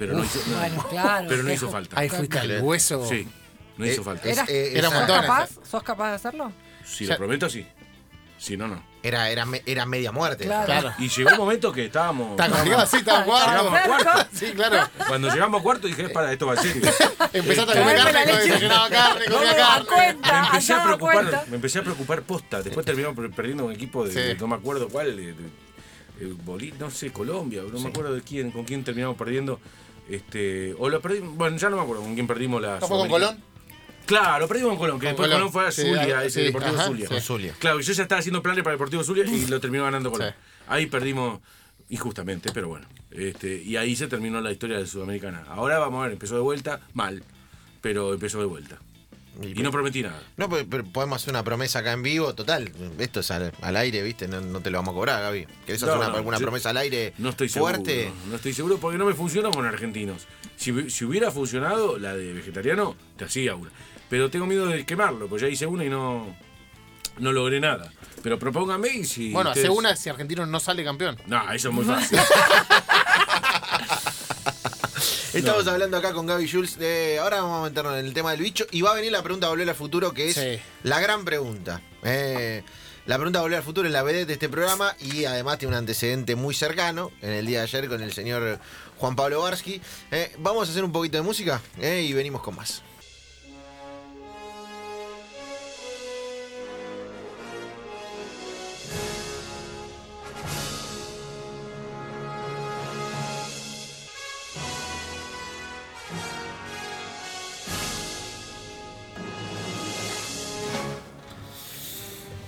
Pero 0.00 0.14
no 0.14 0.24
hizo, 0.24 0.40
no, 0.48 0.56
Bueno, 0.58 0.86
claro. 0.88 1.26
pero 1.28 1.42
no 1.42 1.48
qué 1.48 1.54
hizo 1.54 1.68
ju- 1.68 1.72
falta. 1.72 2.00
Ahí 2.00 2.08
fuiste 2.08 2.38
al 2.38 2.62
hueso. 2.62 3.06
Sí, 3.08 3.28
no 3.76 3.84
Eh, 3.84 3.92
hizo 3.92 4.02
falta. 4.02 4.28
es- 4.28 4.36
¿Eras- 4.38 4.48
eh, 4.48 4.72
era 4.74 4.88
un 4.88 4.94
montón. 4.94 5.20
capaz? 5.20 5.50
¿Sos 5.70 5.82
capaz 5.82 6.08
de 6.10 6.14
hacerlo? 6.16 6.52
Si 6.84 7.06
lo 7.06 7.16
prometo, 7.16 7.48
sí. 7.50 7.66
Si 8.38 8.56
no, 8.56 8.66
no. 8.66 8.82
Era, 9.02 9.28
era, 9.30 9.44
era 9.66 9.84
media 9.84 10.12
muerte. 10.12 10.44
Claro. 10.46 10.64
Claro. 10.64 10.92
Y 10.98 11.08
llegó 11.08 11.30
un 11.32 11.36
momento 11.36 11.70
que 11.72 11.84
estábamos. 11.86 12.30
Está 12.30 12.48
conmigo 12.48 12.76
así, 12.78 12.96
estaba 12.96 13.24
Llegamos 13.24 13.74
a 13.74 13.82
cuarto. 13.86 14.04
cuarto. 14.12 14.30
Sí, 14.34 14.46
claro. 14.54 14.88
Cuando 15.08 15.28
llegamos 15.28 15.60
a 15.60 15.62
cuarto 15.62 15.86
dije, 15.86 16.08
para, 16.08 16.32
esto 16.32 16.46
va 16.46 16.54
en 16.54 16.60
serio. 16.62 16.90
Empezaste 17.34 17.72
a 17.78 17.80
comer 17.82 17.98
la 18.02 18.12
carne, 18.12 18.32
desayunaba 18.38 18.88
carne, 18.88 19.24
comía 19.26 19.40
No, 19.44 19.50
a 19.50 19.68
carne. 19.68 19.86
cuenta, 19.86 20.32
Me 20.40 20.46
empecé 20.46 20.72
a 20.72 20.84
preocupar, 20.84 21.14
cuenta. 21.14 21.44
me 21.50 21.56
empecé 21.56 21.78
a 21.78 21.82
preocupar 21.82 22.22
posta. 22.22 22.62
Después 22.62 22.86
terminamos 22.86 23.16
per- 23.18 23.30
perdiendo 23.30 23.66
un 23.66 23.72
equipo 23.72 24.06
de, 24.06 24.12
Sí. 24.12 24.18
de- 24.20 24.34
no 24.36 24.46
me 24.46 24.56
acuerdo 24.56 24.88
cuál, 24.88 25.14
de, 25.16 25.26
de- 25.34 25.34
de 26.26 26.32
Boli- 26.44 26.72
no 26.78 26.90
sé, 26.90 27.10
Colombia, 27.12 27.62
no 27.70 27.78
me 27.78 27.88
acuerdo 27.90 28.14
de 28.14 28.22
quién, 28.22 28.50
con 28.52 28.64
quién 28.64 28.84
terminamos 28.84 29.16
perdiendo. 29.18 29.60
Este, 30.10 30.74
o 30.78 30.88
lo 30.88 31.00
perdimos, 31.00 31.36
bueno, 31.36 31.56
ya 31.56 31.70
no 31.70 31.76
me 31.76 31.82
acuerdo 31.82 32.02
con 32.02 32.14
quién 32.14 32.26
perdimos 32.26 32.60
la 32.60 32.80
¿No 32.80 32.86
fue 32.88 32.98
con. 32.98 33.08
Colón? 33.08 33.38
Claro, 34.06 34.48
perdimos 34.48 34.70
con 34.70 34.78
Colón, 34.78 34.98
que 34.98 35.06
Con 35.06 35.10
después 35.12 35.28
Colón. 35.28 35.38
Colón 35.50 35.52
fue 35.52 35.66
a 35.68 35.70
Sí, 35.70 35.82
Zulia, 35.82 36.18
ah, 36.18 36.24
ese 36.24 36.40
sí, 36.40 36.46
Deportivo 36.46 36.74
ajá, 36.74 36.86
Zulia. 36.86 37.08
Con 37.08 37.20
Zulia. 37.20 37.54
Claro, 37.60 37.78
y 37.78 37.82
yo 37.84 37.92
ya 37.92 38.02
estaba 38.02 38.18
haciendo 38.18 38.42
planes 38.42 38.64
para 38.64 38.72
Deportivo 38.72 39.04
Zulia 39.04 39.24
y 39.24 39.46
lo 39.46 39.60
terminó 39.60 39.84
ganando 39.84 40.10
Colón. 40.10 40.34
Ahí 40.66 40.86
perdimos 40.86 41.40
injustamente, 41.90 42.50
pero 42.52 42.68
bueno. 42.68 42.86
Este, 43.12 43.62
y 43.62 43.76
ahí 43.76 43.94
se 43.94 44.08
terminó 44.08 44.40
la 44.40 44.50
historia 44.50 44.78
de 44.78 44.86
Sudamericana. 44.86 45.44
Ahora 45.48 45.78
vamos 45.78 46.00
a 46.00 46.04
ver, 46.04 46.12
empezó 46.12 46.34
de 46.34 46.40
vuelta, 46.40 46.80
mal, 46.92 47.22
pero 47.80 48.12
empezó 48.14 48.40
de 48.40 48.46
vuelta. 48.46 48.78
Y 49.42 49.62
no 49.62 49.70
prometí 49.70 50.02
nada. 50.02 50.22
No, 50.36 50.48
pero, 50.50 50.66
pero 50.68 50.84
podemos 50.84 51.22
hacer 51.22 51.32
una 51.32 51.42
promesa 51.42 51.78
acá 51.78 51.92
en 51.92 52.02
vivo, 52.02 52.34
total. 52.34 52.70
Esto 52.98 53.20
es 53.20 53.30
al, 53.30 53.52
al 53.62 53.76
aire, 53.76 54.02
¿viste? 54.02 54.28
No, 54.28 54.40
no 54.40 54.60
te 54.60 54.70
lo 54.70 54.78
vamos 54.78 54.92
a 54.92 54.94
cobrar, 54.94 55.22
Gaby. 55.22 55.46
¿Querés 55.64 55.82
hacer 55.82 55.94
No, 55.94 56.00
una, 56.00 56.10
no, 56.10 56.16
alguna 56.16 56.36
yo 56.38 56.42
promesa 56.42 56.70
al 56.70 56.76
aire 56.76 57.14
No 57.18 57.30
estoy 57.30 57.48
seguro. 57.48 57.74
fuerte? 57.74 58.12
No 58.28 58.36
estoy 58.36 58.52
seguro 58.52 58.76
porque 58.78 58.98
no 58.98 59.06
me 59.06 59.14
funcionó 59.14 59.50
con 59.50 59.64
argentinos. 59.64 60.26
Si, 60.56 60.90
si 60.90 61.04
hubiera 61.06 61.30
funcionado 61.30 61.98
la 61.98 62.14
de 62.14 62.32
vegetariano, 62.34 62.96
te 63.16 63.24
hacía 63.24 63.54
una. 63.54 63.70
Pero 64.10 64.28
tengo 64.28 64.46
miedo 64.46 64.66
de 64.66 64.84
quemarlo, 64.84 65.26
pues 65.28 65.40
ya 65.40 65.48
hice 65.48 65.64
una 65.66 65.84
y 65.84 65.88
no, 65.88 66.36
no 67.18 67.32
logré 67.32 67.60
nada. 67.60 67.90
Pero 68.22 68.38
propónganme 68.38 68.88
y 68.88 69.04
si. 69.04 69.32
Bueno, 69.32 69.50
hace 69.50 69.70
una 69.70 69.96
si 69.96 70.10
Argentino 70.10 70.44
no 70.44 70.60
sale 70.60 70.84
campeón. 70.84 71.16
No, 71.26 71.50
eso 71.52 71.68
es 71.70 71.74
muy 71.74 71.84
fácil. 71.86 72.18
Estamos 75.32 75.66
hablando 75.68 75.96
acá 75.96 76.12
con 76.12 76.26
Gaby 76.26 76.48
Jules. 76.50 76.78
de- 76.78 77.18
ahora 77.20 77.42
vamos 77.42 77.60
a 77.60 77.68
meternos 77.70 77.98
en 77.98 78.06
el 78.06 78.12
tema 78.14 78.32
del 78.32 78.40
bicho. 78.40 78.66
Y 78.70 78.82
va 78.82 78.90
a 78.92 78.94
venir 78.94 79.12
la 79.12 79.22
pregunta 79.22 79.48
Volver 79.48 79.68
al 79.68 79.74
Futuro, 79.74 80.12
que 80.12 80.30
es 80.30 80.34
Sí. 80.36 80.58
la 80.82 81.00
gran 81.00 81.24
pregunta. 81.24 81.80
Eh, 82.02 82.62
la 83.06 83.16
pregunta 83.16 83.40
Volver 83.40 83.58
al 83.58 83.64
Futuro 83.64 83.86
es 83.86 83.92
la 83.92 84.02
vedette 84.02 84.26
de 84.26 84.32
este 84.34 84.48
programa 84.48 84.94
y 85.00 85.24
además 85.26 85.58
tiene 85.58 85.74
un 85.74 85.78
antecedente 85.78 86.34
muy 86.34 86.54
cercano 86.54 87.10
en 87.22 87.30
el 87.30 87.46
día 87.46 87.58
de 87.58 87.64
ayer 87.64 87.88
con 87.88 88.02
el 88.02 88.12
señor 88.12 88.58
Juan 88.98 89.14
Pablo 89.16 89.40
Barsky. 89.42 89.80
Eh, 90.10 90.32
vamos 90.38 90.68
a 90.68 90.72
hacer 90.72 90.82
un 90.84 90.92
poquito 90.92 91.16
de 91.16 91.22
música 91.22 91.60
eh, 91.78 92.02
y 92.08 92.12
venimos 92.12 92.42
con 92.42 92.56
más. 92.56 92.82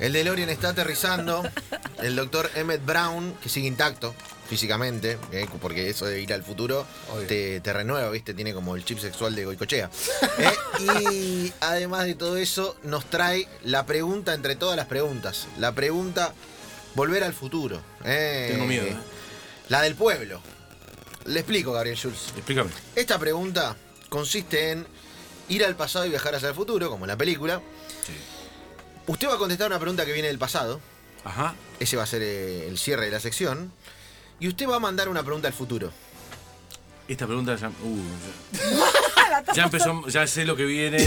El 0.03 0.13
DeLorean 0.13 0.49
está 0.51 0.71
aterrizando. 0.71 1.43
El 2.03 2.17
doctor 2.17 2.51
Emmett 2.57 2.85
Brown, 2.85 3.35
que 3.41 3.49
sigue 3.49 3.69
intacto 3.69 4.15
físicamente, 4.49 5.17
eh, 5.31 5.47
porque 5.61 5.89
eso 5.89 6.05
de 6.07 6.21
ir 6.21 6.33
al 6.35 6.43
futuro 6.43 6.85
te, 7.29 7.61
te 7.61 7.73
renueva, 7.73 8.11
¿viste? 8.11 8.35
Tiene 8.35 8.53
como 8.53 8.75
el 8.75 8.85
chip 8.85 8.99
sexual 8.99 9.35
de 9.35 9.45
Goicochea. 9.45 9.91
Eh, 10.39 10.53
y 10.81 11.53
además 11.61 12.07
de 12.07 12.15
todo 12.15 12.37
eso, 12.37 12.77
nos 12.83 13.05
trae 13.05 13.47
la 13.63 13.87
pregunta 13.87 14.35
entre 14.35 14.57
todas 14.57 14.77
las 14.77 14.87
preguntas. 14.87 15.47
La 15.59 15.73
pregunta, 15.73 16.33
volver 16.95 17.23
al 17.23 17.33
futuro. 17.35 17.81
eh, 18.05 18.49
Tengo 18.53 18.67
miedo. 18.67 18.87
La 19.69 19.83
del 19.83 19.95
pueblo. 19.95 20.41
Le 21.27 21.39
explico, 21.41 21.73
Gabriel 21.73 21.97
Schulz. 21.97 22.33
Explícame. 22.37 22.71
Esta 22.97 23.19
pregunta 23.19 23.77
consiste 24.09 24.71
en 24.73 24.87
ir 25.49 25.65
al 25.65 25.77
pasado 25.77 26.07
y 26.07 26.09
viajar 26.11 26.35
hacia 26.35 26.49
el 26.49 26.55
futuro, 26.55 26.91
como 26.91 27.05
en 27.05 27.09
la 27.09 27.17
película. 27.17 27.61
Sí. 28.05 28.13
Usted 29.07 29.29
va 29.29 29.35
a 29.35 29.39
contestar 29.39 29.67
una 29.69 29.79
pregunta 29.79 30.05
que 30.07 30.13
viene 30.13 30.29
del 30.29 30.39
pasado. 30.39 30.81
Ajá. 31.25 31.55
Ese 31.81 31.97
va 31.97 32.03
a 32.05 32.07
ser 32.07 32.23
eh, 32.23 32.69
el 32.69 32.79
cierre 32.79 33.07
de 33.07 33.11
la 33.13 33.21
sección. 33.21 33.73
Y 34.41 34.49
usted 34.49 34.69
va 34.69 34.77
a 34.77 34.81
mandar 34.81 35.09
una 35.09 35.23
pregunta 35.23 35.49
al 35.49 35.55
futuro. 35.55 35.93
Esta 37.09 37.27
pregunta 37.27 37.57
ya. 37.57 37.69
uh, 37.69 37.73
ya, 39.47 39.53
ya 39.55 39.63
empezó, 39.65 40.07
ya 40.09 40.27
sé 40.27 40.45
lo 40.45 40.57
que 40.57 40.65
viene. 40.65 41.07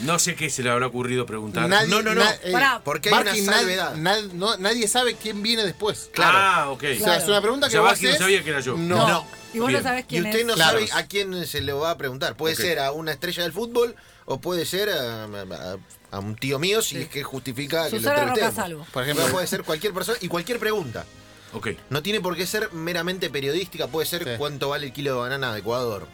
No 0.00 0.18
sé 0.18 0.34
qué 0.34 0.50
se 0.50 0.62
le 0.62 0.70
habrá 0.70 0.86
ocurrido 0.88 1.24
preguntar. 1.26 1.68
Nadie- 1.68 1.88
No, 1.88 2.02
no, 2.02 2.14
no. 2.14 2.22
na- 2.24 2.34
eh, 2.42 2.52
Pará. 2.52 2.80
Porque 2.84 3.08
hay 3.08 3.20
una 3.22 3.34
salvedad. 3.34 3.94
nad- 3.94 4.30
no- 4.32 4.56
nadie 4.58 4.86
sabe 4.88 5.14
quién 5.14 5.42
viene 5.42 5.64
después. 5.64 6.10
claro. 6.12 6.38
Ah, 6.38 6.70
ok. 6.70 6.84
O 7.00 7.04
sea, 7.04 7.16
es 7.16 7.28
una 7.28 7.40
pregunta 7.40 7.66
O 7.66 7.68
que 7.68 7.72
sea, 7.72 7.80
vos 7.80 8.00
no 8.02 8.16
sabía 8.16 8.42
que 8.44 8.50
era 8.50 8.60
yo. 8.60 8.76
No. 8.76 9.08
No. 9.08 9.26
Y 9.54 9.58
vos 9.58 9.68
Bien. 9.68 9.82
no 9.82 9.88
sabés 9.88 10.04
Y 10.04 10.08
quién 10.08 10.26
usted 10.26 10.40
es. 10.40 10.46
no 10.46 10.54
Claro. 10.54 10.86
sabe 10.86 11.00
a 11.02 11.06
quién 11.06 11.46
se 11.46 11.60
le 11.62 11.72
va 11.72 11.92
a 11.92 11.96
preguntar. 11.96 12.36
Puede 12.36 12.54
ser 12.56 12.78
a 12.80 12.92
una 12.92 13.12
estrella 13.12 13.44
del 13.44 13.52
fútbol 13.52 13.94
o 14.26 14.40
puede 14.40 14.66
ser 14.66 14.90
a, 14.90 15.24
a- 15.24 15.76
a 16.12 16.18
un 16.20 16.36
tío 16.36 16.58
mío 16.58 16.82
si 16.82 16.98
es 16.98 17.08
que 17.08 17.22
justifica 17.24 17.88
que 17.90 17.98
lo 17.98 18.10
entrevistemos. 18.12 18.88
Por 18.90 19.02
ejemplo, 19.02 19.26
puede 19.28 19.46
ser 19.46 19.62
cualquier 19.64 19.92
persona 19.92 20.18
y 20.20 20.28
cualquier 20.28 20.58
pregunta. 20.58 21.04
Ok. 21.52 21.68
No 21.90 22.02
tiene 22.02 22.20
por 22.20 22.36
qué 22.36 22.46
ser 22.46 22.72
meramente 22.72 23.30
periodística, 23.30 23.86
puede 23.88 24.06
ser 24.06 24.24
Sí. 24.24 24.30
cuánto 24.38 24.68
vale 24.68 24.86
el 24.86 24.92
kilo 24.92 25.14
de 25.14 25.18
banana 25.20 25.52
de 25.52 25.60
Ecuador. 25.60 26.06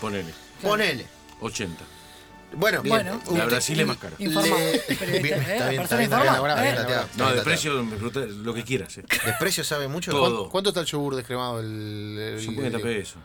Ponele. 0.00 0.32
Ponele. 0.60 1.06
80. 1.40 1.84
Bueno, 2.54 2.82
Bueno. 2.84 3.20
La 3.34 3.46
Brasil 3.46 3.80
es 3.80 3.86
más 3.86 3.96
cara. 3.96 4.14
Le- 4.18 4.28
Bien, 4.28 4.44
¿eh? 4.44 5.52
está 5.52 5.68
bien, 5.70 5.82
está 5.82 5.96
bien, 5.96 6.12
está 6.12 6.22
bien, 6.22 7.06
No, 7.16 7.32
de 7.34 7.40
precio, 7.42 7.82
lo 7.82 8.52
que 8.52 8.62
quieras. 8.62 8.98
Eh. 8.98 9.04
¿Desprecio 9.24 9.64
sabe 9.64 9.88
mucho? 9.88 10.10
Todo. 10.10 10.50
¿cuánto, 10.50 10.68
está 10.70 10.80
el 10.80 10.86
yogur 10.86 11.16
descremado? 11.16 11.60
El, 11.60 12.18
el- 12.18 12.40
50 12.40 12.76
el- 12.76 12.82
pesos. 12.82 13.16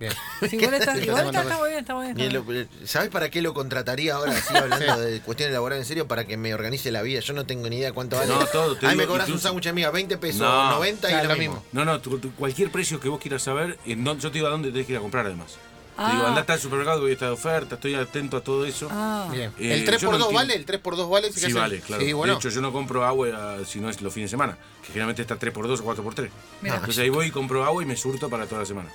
Bien. 0.00 0.12
Sí, 0.48 0.56
igual 0.56 0.74
está, 0.74 0.96
Sí, 0.96 1.04
igual 1.04 1.26
está 1.26 1.42
está, 1.42 1.58
muy 1.58 1.68
bien, 1.68 1.80
está 1.80 1.94
muy 1.94 2.12
bien. 2.14 2.30
Y 2.30 2.32
lo- 2.32 2.44
¿Sabes 2.86 3.10
para 3.10 3.28
qué 3.30 3.42
lo 3.42 3.52
contrataría 3.54 4.14
ahora? 4.14 4.32
Así 4.32 4.56
hablando 4.56 4.98
de 4.98 5.20
cuestiones 5.20 5.52
laborales 5.52 5.82
en 5.84 5.88
serio, 5.88 6.08
para 6.08 6.24
que 6.26 6.36
me 6.38 6.52
organice 6.54 6.90
la 6.90 7.02
vida. 7.02 7.20
Yo 7.20 7.34
no 7.34 7.44
tengo 7.46 7.68
ni 7.68 7.76
idea 7.76 7.92
cuánto 7.92 8.16
vale. 8.16 8.32
No, 8.34 8.44
todo, 8.46 8.76
te 8.76 8.86
Ahí 8.86 8.96
me 8.96 9.06
cobras 9.06 9.26
un 9.28 9.34
incluso- 9.34 9.48
sándwich 9.48 9.66
amiga, 9.68 9.90
20 9.90 10.16
pesos, 10.18 10.40
No. 10.40 10.70
90 10.72 11.06
y 11.08 11.10
Claro, 11.12 11.28
lo 11.28 11.34
lo 11.34 11.38
mismo. 11.38 11.54
mismo. 11.56 11.68
No, 11.72 11.84
no, 11.84 12.00
tu- 12.00 12.18
tu- 12.18 12.32
cualquier 12.34 12.70
precio 12.72 12.98
que 12.98 13.08
vos 13.10 13.20
quieras 13.20 13.42
saber, 13.42 13.78
en 13.84 14.02
dónde- 14.02 14.22
yo 14.22 14.30
te 14.30 14.38
digo 14.38 14.46
a 14.48 14.50
dónde 14.50 14.70
tenés 14.72 14.86
que 14.86 14.92
ir 14.94 14.98
a 14.98 15.02
comprar 15.02 15.26
además. 15.26 15.58
Ah. 16.02 16.12
digo, 16.14 16.26
andá 16.26 16.40
hasta 16.40 16.54
el 16.54 16.60
supermercado, 16.60 17.02
voy 17.02 17.10
a 17.10 17.12
estar 17.12 17.28
de 17.28 17.34
oferta, 17.34 17.74
estoy 17.74 17.94
atento 17.94 18.38
a 18.38 18.40
todo 18.40 18.64
eso. 18.64 18.88
Ah. 18.90 19.28
Bien. 19.30 19.52
Eh, 19.58 19.74
¿El 19.74 19.80
yo 19.84 19.92
3x2 19.92 20.02
no 20.02 20.10
entiendo. 20.12 20.32
vale? 20.32 20.54
¿El 20.54 20.64
3x2 20.64 21.10
vale? 21.10 21.30
Sí, 21.30 21.52
vale, 21.52 21.80
claro. 21.80 22.02
Sí, 22.02 22.12
bueno. 22.14 22.32
De 22.34 22.38
hecho, 22.38 22.48
yo 22.48 22.62
no 22.62 22.72
compro 22.72 23.04
agua 23.04 23.28
eh, 23.60 23.64
si 23.66 23.80
no 23.80 23.90
es 23.90 24.00
los 24.00 24.14
fines 24.14 24.30
de 24.30 24.32
semana, 24.32 24.56
que 24.80 24.86
generalmente 24.88 25.20
está 25.20 25.36
3x2 25.38 25.80
o 25.80 25.84
4x3. 25.84 26.30
Mira. 26.62 26.76
Entonces 26.76 26.98
ahí 27.02 27.10
voy 27.10 27.26
y 27.26 27.30
compro 27.30 27.66
agua 27.66 27.82
y 27.82 27.86
me 27.86 27.96
surto 27.98 28.30
para 28.30 28.46
toda 28.46 28.62
la 28.62 28.66
semana. 28.66 28.88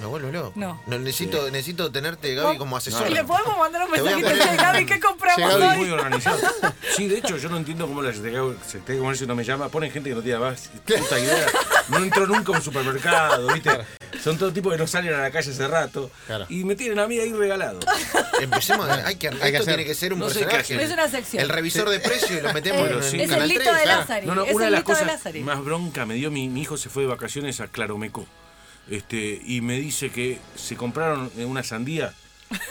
Me 0.00 0.06
vuelvo 0.06 0.30
loco. 0.32 0.52
No. 0.56 0.80
necesito, 0.86 1.48
necesito 1.50 1.92
tenerte, 1.92 2.34
Gaby, 2.34 2.58
como 2.58 2.76
asesor. 2.76 3.08
Y 3.08 3.14
le 3.14 3.22
podemos 3.24 3.56
mandar 3.56 3.82
un 3.86 3.88
a 3.94 4.02
mensajito 4.02 4.28
de 4.28 4.56
Gaby, 4.56 4.86
¿qué 4.86 4.98
compramos 4.98 5.52
Sí, 5.52 5.58
Gaby, 5.60 5.64
hoy? 5.72 5.76
muy 5.78 5.90
organizado. 5.90 6.38
Sí, 6.96 7.08
de 7.08 7.18
hecho, 7.18 7.36
yo 7.38 7.48
no 7.48 7.56
entiendo 7.56 7.86
cómo 7.86 8.02
la 8.02 8.12
Secretaría 8.12 8.42
de 8.86 8.98
Comercio 8.98 9.26
no 9.26 9.34
me 9.34 9.44
llama. 9.44 9.68
Ponen 9.70 9.90
gente 9.90 10.10
que 10.10 10.14
no 10.14 10.20
tiene 10.22 10.38
más 10.40 10.68
puta 10.84 11.18
idea. 11.18 11.46
No 11.88 11.98
entro 11.98 12.26
nunca 12.26 12.52
a 12.52 12.56
un 12.56 12.62
supermercado, 12.62 13.46
¿viste? 13.52 13.70
Son 14.22 14.36
todo 14.36 14.52
tipo 14.52 14.70
que 14.70 14.76
no 14.76 14.86
salen 14.86 15.14
a 15.14 15.18
la 15.18 15.30
calle 15.30 15.50
hace 15.50 15.68
rato. 15.68 16.10
Claro. 16.26 16.44
Y 16.50 16.64
me 16.64 16.74
tienen 16.76 16.98
a 16.98 17.06
mí 17.06 17.18
ahí 17.18 17.32
regalado. 17.32 17.80
Empecemos, 18.40 18.88
hay 18.90 19.14
que, 19.16 19.30
que 19.30 19.34
esto 19.36 19.46
hacer. 19.46 19.64
tiene 19.64 19.84
que 19.86 19.94
ser 19.94 20.12
un 20.12 20.18
No 20.18 20.26
personaje. 20.26 20.56
hacer. 20.58 20.80
Es 20.80 20.92
una 20.92 21.08
sección. 21.08 21.42
El 21.42 21.48
revisor 21.48 21.88
de 21.88 22.00
precios 22.00 22.30
y 22.32 22.40
lo 22.42 22.52
metemos 22.52 22.86
Eh, 22.88 22.92
en, 22.94 23.02
sí. 23.02 23.16
en 23.22 23.30
es 23.30 23.36
el 23.38 23.48
lito 23.48 23.62
3. 23.64 23.76
de. 23.80 23.86
Lázari. 23.86 24.26
No, 24.26 24.34
no, 24.34 24.44
es 24.44 24.54
una 24.54 24.64
de 24.64 24.66
el 24.68 24.72
las 24.72 24.80
lito 24.80 24.92
de 24.92 24.98
cosas 25.00 25.06
Lázari. 25.06 25.40
más 25.40 25.64
bronca 25.64 26.04
me 26.04 26.14
dio 26.14 26.30
mi, 26.30 26.48
mi 26.48 26.62
hijo 26.62 26.76
se 26.76 26.90
fue 26.90 27.04
de 27.04 27.08
vacaciones 27.08 27.60
a 27.60 27.68
Claromecó. 27.68 28.26
Este, 28.90 29.40
y 29.46 29.60
me 29.60 29.74
dice 29.78 30.10
que 30.10 30.40
se 30.56 30.76
compraron 30.76 31.30
una 31.36 31.62
sandía 31.62 32.12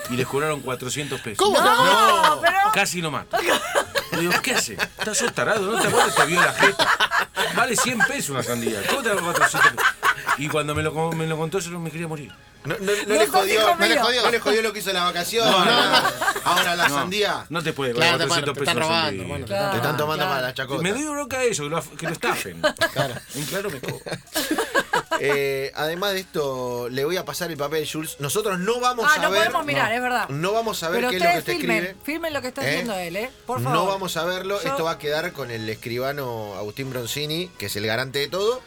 y 0.09 0.15
les 0.15 0.27
cobraron 0.27 0.59
400 0.61 1.19
pesos. 1.21 1.37
¿Cómo? 1.37 1.59
No, 1.59 2.39
pero. 2.41 2.57
Casi 2.73 3.01
no 3.01 3.11
mato. 3.11 3.37
Le 4.11 4.19
digo, 4.21 4.33
¿qué 4.43 4.55
hace? 4.55 4.73
¿Estás 4.73 5.17
sos 5.17 5.33
tarado? 5.33 5.71
¿No 5.71 5.81
te 5.81 5.87
acuerdas? 5.87 6.13
Te 6.15 6.25
vio 6.25 6.41
la 6.41 6.53
jeta. 6.53 6.89
Vale 7.55 7.75
100 7.75 7.99
pesos 7.99 8.29
una 8.31 8.43
sandía. 8.43 8.81
¿Cómo 8.89 9.01
te 9.01 9.09
da 9.09 9.15
400 9.15 9.71
pesos? 9.71 9.93
Y 10.37 10.47
cuando 10.49 10.75
me 10.75 10.83
lo, 10.83 11.11
me 11.13 11.27
lo 11.27 11.37
contó, 11.37 11.59
yo 11.59 11.71
no 11.71 11.79
me 11.79 11.89
quería 11.91 12.07
morir. 12.07 12.31
No, 12.63 12.75
no- 12.77 12.85
no 12.85 12.91
No 13.07 13.15
le 13.15 13.27
jodió, 13.27 13.75
no 13.75 13.85
le 13.87 13.97
jodió, 13.99 14.21
no 14.21 14.29
le 14.31 14.39
jodió 14.39 14.61
lo 14.61 14.71
que 14.73 14.79
hizo 14.79 14.93
la 14.93 15.03
vacación. 15.05 15.49
No, 15.49 15.65
no, 15.65 15.89
no. 15.91 15.97
Ahora 16.43 16.75
la 16.75 16.89
No, 16.89 16.95
sandía. 16.95 17.45
No 17.49 17.63
te 17.63 17.73
puede 17.73 17.93
Claro, 17.93 18.11
cobrar 18.19 18.43
te, 18.43 18.43
400 18.45 18.53
te 18.53 18.59
pesos. 18.59 18.67
están 18.67 18.77
una 18.77 18.85
robando, 18.87 19.35
te 19.37 19.45
Claro. 19.45 19.71
Te 19.71 19.77
están 19.77 19.97
tomando 19.97 20.23
claro. 20.25 20.29
para 20.35 20.47
la 20.47 20.53
chacota. 20.53 20.83
Me 20.83 20.93
dio 20.93 21.11
bronca 21.11 21.43
eso, 21.43 21.63
que 21.63 21.69
lo, 21.69 21.81
que 21.97 22.05
lo 22.07 22.11
estafen. 22.13 22.61
Claro. 22.93 23.15
En 23.35 23.45
claro 23.45 23.69
me 23.71 23.79
co- 23.79 24.01
Eh, 25.23 25.71
además 25.75 26.13
de 26.13 26.19
esto, 26.21 26.89
le 26.89 27.05
voy 27.05 27.17
a 27.17 27.25
pasar 27.25 27.51
el 27.51 27.57
papel, 27.57 27.87
Jules. 27.91 28.15
Nosotros 28.19 28.57
no 28.59 28.79
vamos 28.79 29.05
Ah, 29.07 29.15
a 29.17 29.21
no 29.21 29.29
ver. 29.31 29.41
podemos 29.43 29.65
mirar, 29.65 29.91
es 29.93 30.01
verdad. 30.01 30.29
No 30.29 30.51
vamos 30.53 30.81
a 30.83 30.89
ver 30.89 30.99
Pero 31.01 31.09
qué 31.11 31.17
es 31.17 31.21
lo 31.23 31.29
que 31.29 31.37
ustedes 31.37 31.45
te 31.57 31.61
filmen, 31.61 31.83
escribe. 31.83 32.03
filmen 32.03 32.33
lo 32.33 32.41
que 32.41 32.47
está 32.47 32.63
¿Eh? 32.65 32.69
haciendo 32.69 32.95
él, 32.95 33.15
¿eh? 33.15 33.29
Por 33.45 33.61
favor. 33.61 33.77
No 33.77 33.85
vamos 33.85 34.17
a 34.17 34.25
verlo. 34.25 34.59
Yo- 34.63 34.69
Esto 34.69 34.83
va 34.85 34.91
a 34.91 34.97
quedar 34.97 35.31
con 35.33 35.51
el 35.51 35.69
escribano 35.69 36.55
Agustín 36.55 36.89
Bronzini, 36.89 37.49
que 37.59 37.67
es 37.67 37.75
el 37.75 37.85
garante 37.85 38.19
de 38.19 38.27
todo. 38.29 38.61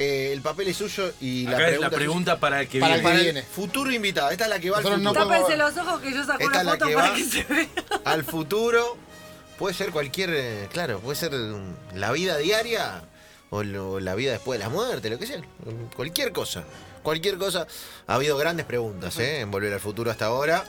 Eh, 0.00 0.30
el 0.32 0.40
papel 0.40 0.66
es 0.66 0.76
suyo 0.78 1.12
y 1.20 1.44
la 1.44 1.52
Acá 1.52 1.58
es 1.58 1.68
pregunta, 1.68 1.88
la 1.90 1.96
pregunta 1.96 2.40
para 2.40 2.60
el 2.62 2.68
que 2.68 2.80
Para 2.80 2.94
el 2.96 3.00
viene. 3.00 3.12
para 3.12 3.22
viene. 3.22 3.40
el 3.40 3.46
futuro 3.46 3.92
invitado. 3.92 4.30
Esta 4.30 4.44
es 4.44 4.50
la 4.50 4.58
que 4.58 4.70
va 4.70 4.78
al 4.78 4.82
Nosotros 4.82 5.02
no 5.04 5.10
futuro. 5.14 5.28
Tápense 5.30 5.56
los 5.56 5.76
ojos 5.86 6.00
que 6.00 6.12
yo 6.12 6.24
saco 6.24 6.42
Esta 6.42 6.46
una 6.48 6.58
es 6.58 6.64
la 6.64 6.72
foto 6.72 6.86
que 6.86 6.94
para 6.94 7.10
va. 7.10 7.14
que 7.14 7.24
se 7.24 7.44
vea. 7.44 7.66
al 8.04 8.24
futuro 8.24 8.96
puede 9.56 9.72
ser 9.76 9.90
cualquier, 9.92 10.68
claro, 10.72 10.98
puede 10.98 11.14
ser 11.14 11.30
la 11.94 12.10
vida 12.10 12.36
diaria 12.38 13.02
o 13.50 13.62
lo- 13.62 14.00
la 14.00 14.14
vida 14.14 14.32
después 14.32 14.58
de 14.58 14.64
la 14.64 14.70
muerte, 14.70 15.10
lo 15.10 15.18
que 15.18 15.26
sea, 15.26 15.40
cualquier 15.96 16.32
cosa, 16.32 16.64
cualquier 17.02 17.38
cosa. 17.38 17.66
Ha 18.06 18.14
habido 18.14 18.36
grandes 18.36 18.66
preguntas 18.66 19.18
¿eh? 19.18 19.40
en 19.40 19.50
Volver 19.50 19.72
al 19.72 19.80
Futuro 19.80 20.10
hasta 20.10 20.26
ahora. 20.26 20.64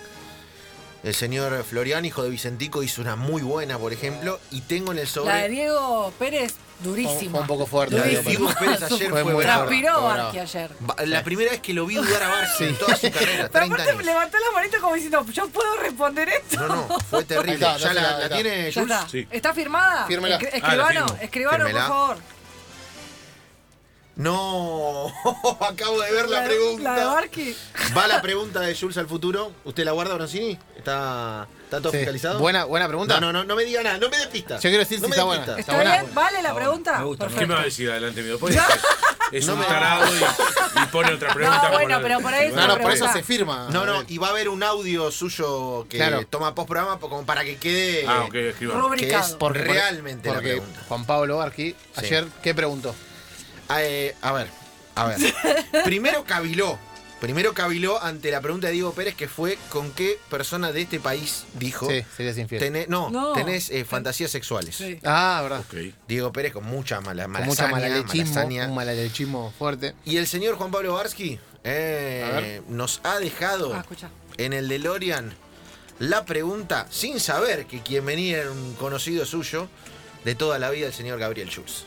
El 1.04 1.14
señor 1.14 1.64
Florian, 1.64 2.04
hijo 2.04 2.24
de 2.24 2.30
Vicentico, 2.32 2.82
hizo 2.82 3.00
una 3.00 3.16
muy 3.16 3.44
buena, 3.44 3.78
por 3.78 3.94
ejemplo, 3.94 4.40
y 4.50 4.62
tengo 4.62 4.92
en 4.92 4.98
el 4.98 5.04
La 5.04 5.06
de 5.06 5.08
sobre... 5.08 5.50
Diego 5.50 6.12
Pérez, 6.18 6.56
durísima. 6.80 7.30
Fue 7.32 7.42
un 7.42 7.48
poco 7.48 7.68
fuerte. 7.68 7.96
La 7.96 8.02
de. 8.06 8.24
Figo 8.24 8.52
Pérez 8.60 8.82
ayer 8.92 9.10
Fue 9.12 9.24
muy. 9.24 9.44
Transpiró 9.44 10.02
Barqui 10.02 10.40
ayer. 10.40 10.72
La 11.06 11.24
primera 11.24 11.52
vez 11.52 11.62
que 11.62 11.76
lo 11.76 11.86
vi 11.86 11.94
dudar 11.94 12.24
a 12.24 12.42
Barça 12.42 12.62
en 12.62 12.76
toda 12.76 12.96
su 12.98 13.12
carrera, 13.12 13.50
Pero 13.50 13.50
30 13.52 13.66
aparte 13.76 13.92
años. 13.92 14.04
levantó 14.06 14.38
la 14.40 14.52
manito 14.56 14.78
como 14.82 14.96
diciendo, 14.96 15.24
yo 15.32 15.48
puedo 15.50 15.78
responder 15.78 16.28
esto. 16.28 16.68
No, 16.68 16.76
no, 16.88 17.00
fue 17.02 17.24
terrible. 17.24 17.54
Está, 17.54 17.78
¿Ya 17.78 17.94
la, 17.94 18.18
la 18.18 18.30
tiene 18.30 18.70
está. 18.70 19.08
Sí. 19.08 19.28
¿Está 19.30 19.54
firmada? 19.54 20.08
Fírmela. 20.08 20.38
Ah, 20.42 20.48
Escribano, 20.58 21.06
firmo. 21.08 21.22
escribano, 21.22 21.66
por 21.70 21.82
favor. 21.82 22.18
No, 24.16 25.08
acabo 25.60 26.00
de 26.02 26.12
ver 26.12 26.30
la, 26.30 26.46
pregunta. 26.46 26.84
La 26.94 27.00
de 27.00 27.06
Barqui. 27.06 27.56
Va 27.98 28.08
la 28.08 28.22
pregunta 28.22 28.62
de 28.62 28.74
Jules 28.74 28.98
al 28.98 29.08
futuro. 29.08 29.52
¿Usted 29.66 29.84
la 29.84 29.92
guarda, 29.92 30.14
Broncini? 30.16 30.58
¿Está, 30.78 31.48
está 31.66 31.80
todo 31.82 31.92
Sí. 31.92 31.98
fiscalizado? 31.98 32.40
Buena, 32.40 32.64
buena 32.64 32.88
pregunta. 32.88 33.20
No, 33.20 33.28
no, 33.34 33.40
no, 33.40 33.44
no 33.44 33.56
me 33.58 33.66
diga 33.66 33.84
nada, 33.84 33.98
no 33.98 34.10
me 34.10 34.18
des 34.18 34.28
pistas. 34.28 34.62
Yo 34.64 34.70
quiero 34.70 34.80
decir 34.84 35.00
no 35.02 35.06
si 35.06 35.10
me 35.10 35.16
está 35.16 35.24
buena. 35.26 35.42
pistas. 35.44 35.60
¿Está 35.60 35.76
buena. 35.76 35.92
bien? 36.02 36.16
¿Vale 36.16 36.42
la 36.42 36.56
pregunta? 36.56 36.98
Me 37.00 37.04
gusta. 37.06 37.26
Perfecto. 37.26 37.42
¿Qué 37.42 37.48
me 37.48 37.54
va 37.56 37.62
a 37.62 37.66
decir 37.66 37.92
adelante 37.92 38.22
mío? 38.24 38.40
Es 39.32 39.48
No 39.48 39.54
un 39.54 39.60
me- 39.60 39.66
tarado 39.66 40.06
y, 40.16 40.20
y 40.20 40.86
pone 40.92 41.12
otra 41.14 41.34
pregunta. 41.34 41.64
No, 41.64 41.72
bueno, 41.74 42.00
pero 42.00 42.20
por 42.22 42.32
ahí 42.32 42.52
No, 42.52 42.68
no, 42.68 42.78
por 42.78 42.92
eso 42.92 43.12
se 43.12 43.24
firma. 43.24 43.68
No, 43.72 43.84
no, 43.86 44.04
y 44.08 44.18
va 44.20 44.28
a 44.28 44.30
haber 44.30 44.48
un 44.50 44.62
audio 44.64 45.10
suyo 45.12 45.88
que 45.90 45.98
Claro. 45.98 46.26
toma 46.30 46.54
post 46.56 46.70
programa 46.70 47.00
como 47.00 47.26
para 47.26 47.44
que 47.44 47.58
quede. 47.58 48.06
Ah, 48.08 48.26
ok, 48.28 48.36
escriba. 48.36 48.76
Rubri- 48.76 49.00
Que 49.00 49.16
es. 49.16 49.36
Porque- 49.38 49.60
realmente 49.64 50.30
la 50.30 50.36
porque 50.36 50.50
pregunta. 50.52 50.80
Juan 50.88 51.06
Pablo 51.06 51.38
Barqui, 51.38 51.76
ayer, 51.96 52.26
¿qué 52.44 52.54
preguntó? 52.54 52.94
Eh, 53.78 54.16
a 54.22 54.32
ver, 54.32 54.48
a 54.96 55.06
ver. 55.08 55.18
Primero 55.84 56.24
caviló. 56.26 56.78
Primero 57.20 57.54
caviló 57.54 58.02
ante 58.04 58.30
la 58.30 58.42
pregunta 58.42 58.68
de 58.68 58.74
Diego 58.74 58.92
Pérez, 58.94 59.16
que 59.16 59.28
fue 59.28 59.58
con 59.70 59.92
qué 59.92 60.20
persona 60.30 60.72
de 60.72 60.82
este 60.82 61.00
país 61.00 61.46
dijo. 61.54 61.90
Sí, 61.90 62.04
serías 62.16 62.38
infiel. 62.38 62.62
tenés- 62.62 62.88
no, 62.88 63.10
No. 63.10 63.34
tenés 63.34 63.70
eh, 63.72 63.86
fantasías 63.86 64.30
sexuales. 64.30 64.76
Sí. 64.76 65.00
Ah, 65.04 65.40
verdad. 65.42 65.64
Diego 66.08 66.32
Pérez 66.34 66.52
con 66.54 66.66
mucha 66.66 67.00
mala, 67.02 67.24
Con 67.24 67.32
malasaña, 67.34 67.48
mucha 67.48 67.68
malalechismo, 67.70 68.34
malasaña. 68.36 68.68
un 68.68 68.76
malalechismo 68.76 69.54
fuerte. 69.58 69.96
Y 70.04 70.18
el 70.18 70.28
señor 70.28 70.56
Juan 70.58 70.72
Pablo 70.72 70.94
Barsky 70.94 71.40
eh, 71.64 72.62
nos 72.68 73.00
ha 73.04 73.18
dejado 73.20 73.74
Ah, 73.74 73.86
en 74.38 74.54
el 74.54 74.68
DeLorean 74.68 75.34
la 76.00 76.26
pregunta, 76.26 76.86
sin 76.92 77.20
saber 77.22 77.66
que 77.66 77.82
quien 77.82 78.06
venía 78.06 78.40
era 78.40 78.52
un 78.52 78.74
conocido 78.76 79.26
suyo 79.26 79.70
de 80.26 80.36
toda 80.36 80.60
la 80.60 80.70
vida, 80.70 80.88
el 80.88 80.94
señor 80.94 81.18
Gabriel 81.18 81.50
Schulz. 81.50 81.86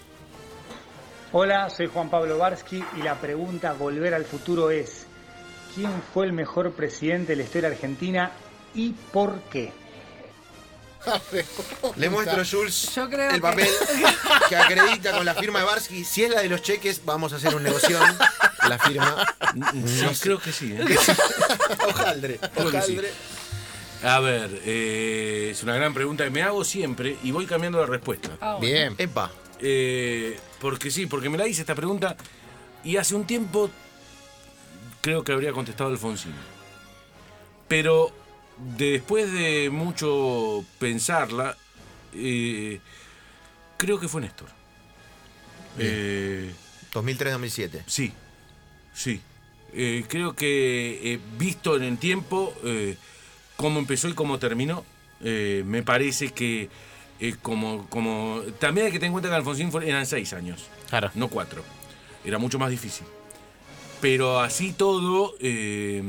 Hola, 1.32 1.68
soy 1.70 1.86
Juan 1.88 2.08
Pablo 2.10 2.38
Barsky 2.38 2.82
y 2.96 3.02
la 3.02 3.20
pregunta 3.20 3.72
Volver 3.74 4.14
al 4.14 4.24
futuro 4.24 4.70
es, 4.70 5.06
¿quién 5.74 5.90
fue 6.14 6.26
el 6.26 6.32
mejor 6.32 6.72
presidente 6.72 7.32
de 7.32 7.36
la 7.36 7.42
historia 7.42 7.68
argentina 7.68 8.32
y 8.74 8.92
por 9.12 9.40
qué? 9.50 9.72
Le 11.96 12.10
muestro, 12.10 12.42
Jules, 12.50 12.92
Yo 12.94 13.08
creo 13.08 13.28
el 13.28 13.36
que- 13.36 13.40
papel 13.40 13.68
que 14.48 14.56
acredita 14.56 15.12
con 15.12 15.24
la 15.24 15.34
firma 15.34 15.60
de 15.60 15.64
Barsky. 15.66 16.04
Si 16.04 16.24
es 16.24 16.30
la 16.30 16.40
de 16.40 16.48
los 16.48 16.62
cheques, 16.62 17.02
vamos 17.04 17.32
a 17.32 17.36
hacer 17.36 17.54
un 17.54 17.62
negocio. 17.62 17.98
La 18.68 18.78
firma. 18.78 19.24
Sí, 19.86 20.06
creo 20.20 20.38
que 20.38 20.52
sí. 20.52 20.74
¿eh? 20.76 20.84
Hojaldre. 21.88 22.38
Creo 22.54 22.70
que 22.70 22.82
sí. 22.82 22.92
hojaldre. 22.98 23.12
A 24.02 24.20
ver, 24.20 24.50
eh, 24.64 25.48
es 25.52 25.62
una 25.62 25.74
gran 25.76 25.94
pregunta 25.94 26.24
que 26.24 26.30
me 26.30 26.42
hago 26.42 26.64
siempre 26.64 27.16
y 27.22 27.30
voy 27.30 27.46
cambiando 27.46 27.80
la 27.80 27.86
respuesta. 27.86 28.30
Ah, 28.40 28.54
bueno. 28.54 28.60
Bien. 28.60 28.94
Epa. 28.98 29.30
Eh, 29.60 30.38
porque 30.60 30.90
sí, 30.90 31.06
porque 31.06 31.28
me 31.28 31.38
la 31.38 31.46
hice 31.46 31.62
esta 31.62 31.74
pregunta 31.74 32.16
y 32.84 32.96
hace 32.96 33.14
un 33.14 33.26
tiempo 33.26 33.70
creo 35.00 35.24
que 35.24 35.32
habría 35.32 35.52
contestado 35.52 35.90
Alfonsín. 35.90 36.34
Pero 37.66 38.12
después 38.76 39.32
de 39.32 39.70
mucho 39.70 40.64
pensarla, 40.78 41.56
eh, 42.14 42.80
creo 43.76 44.00
que 44.00 44.08
fue 44.08 44.20
Néstor. 44.20 44.48
Eh, 45.78 46.52
2003-2007. 46.92 47.82
sí, 47.86 48.12
sí. 48.92 49.20
Eh, 49.74 50.06
creo 50.08 50.34
que 50.34 51.12
eh, 51.12 51.20
visto 51.38 51.76
en 51.76 51.82
el 51.82 51.98
tiempo 51.98 52.54
cómo 53.56 53.78
empezó 53.78 54.08
y 54.08 54.14
cómo 54.14 54.38
terminó, 54.38 54.84
me 55.20 55.82
parece 55.82 56.30
que 56.30 56.70
eh, 57.20 57.34
como, 57.42 57.86
como... 57.88 58.40
También 58.58 58.86
hay 58.86 58.92
que 58.92 58.98
tener 58.98 59.08
en 59.08 59.12
cuenta 59.12 59.28
que 59.28 59.34
Alfonsín 59.36 59.70
fue- 59.72 59.88
eran 59.88 60.06
seis 60.06 60.32
años 60.32 60.66
Claro. 60.88 61.10
no 61.14 61.28
cuatro. 61.28 61.62
Era 62.24 62.38
mucho 62.38 62.58
más 62.58 62.70
difícil. 62.70 63.06
Pero 64.00 64.40
así 64.40 64.72
todo, 64.72 65.34
eh, 65.40 66.02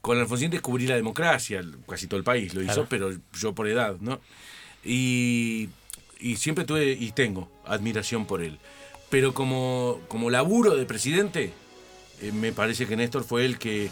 con 0.00 0.18
Alfonsín 0.18 0.50
descubrí 0.50 0.86
la 0.86 0.94
democracia, 0.96 1.62
casi 1.88 2.06
todo 2.06 2.18
el 2.18 2.24
país 2.24 2.54
lo 2.54 2.62
hizo, 2.62 2.72
Claro. 2.74 2.86
pero 2.88 3.10
yo 3.38 3.52
por 3.54 3.68
edad, 3.68 3.96
¿no? 4.00 4.20
Y, 4.84 5.68
y 6.20 6.36
siempre 6.36 6.64
tuve 6.64 6.92
y 6.92 7.12
tengo 7.12 7.48
admiración 7.64 8.26
por 8.26 8.42
él. 8.42 8.58
Pero 9.10 9.34
como, 9.34 10.00
como 10.08 10.30
laburo 10.30 10.74
de 10.76 10.86
presidente, 10.86 11.52
eh, 12.20 12.32
me 12.32 12.52
parece 12.52 12.86
que 12.86 12.96
Néstor 12.96 13.24
fue 13.24 13.44
el 13.44 13.58
que, 13.58 13.90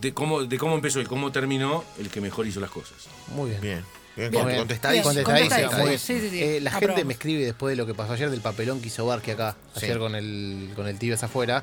de 0.00 0.12
cómo, 0.14 0.44
de 0.44 0.58
cómo 0.58 0.74
empezó 0.74 1.00
y 1.00 1.04
cómo 1.04 1.32
terminó, 1.32 1.84
el 1.98 2.08
que 2.08 2.20
mejor 2.20 2.46
hizo 2.46 2.60
las 2.60 2.70
cosas. 2.70 3.08
Muy 3.34 3.50
bien. 3.50 3.60
Bien. 3.60 3.84
Bien, 4.16 4.30
Bien. 4.30 4.44
con- 4.44 4.54
contestadísimo. 4.56 5.10
Bien. 5.12 5.24
Contestadísimo, 5.24 5.70
Contestadísimo. 5.70 5.78
muy 5.80 5.88
bien. 5.88 5.98
Sí, 5.98 6.20
sí, 6.20 6.30
sí. 6.30 6.42
Eh, 6.42 6.60
la 6.60 6.70
gente 6.70 7.04
me 7.04 7.12
escribe 7.14 7.44
después 7.44 7.72
de 7.72 7.76
lo 7.76 7.86
que 7.86 7.94
pasó 7.94 8.12
ayer 8.12 8.30
del 8.30 8.40
papelón 8.40 8.80
que 8.80 8.88
hizo 8.88 9.06
Barqui 9.06 9.30
acá, 9.30 9.56
Sí. 9.76 9.86
ayer 9.86 9.98
con 9.98 10.14
el, 10.14 10.70
con 10.76 10.86
el 10.86 10.98
Tibes 10.98 11.22
afuera. 11.22 11.62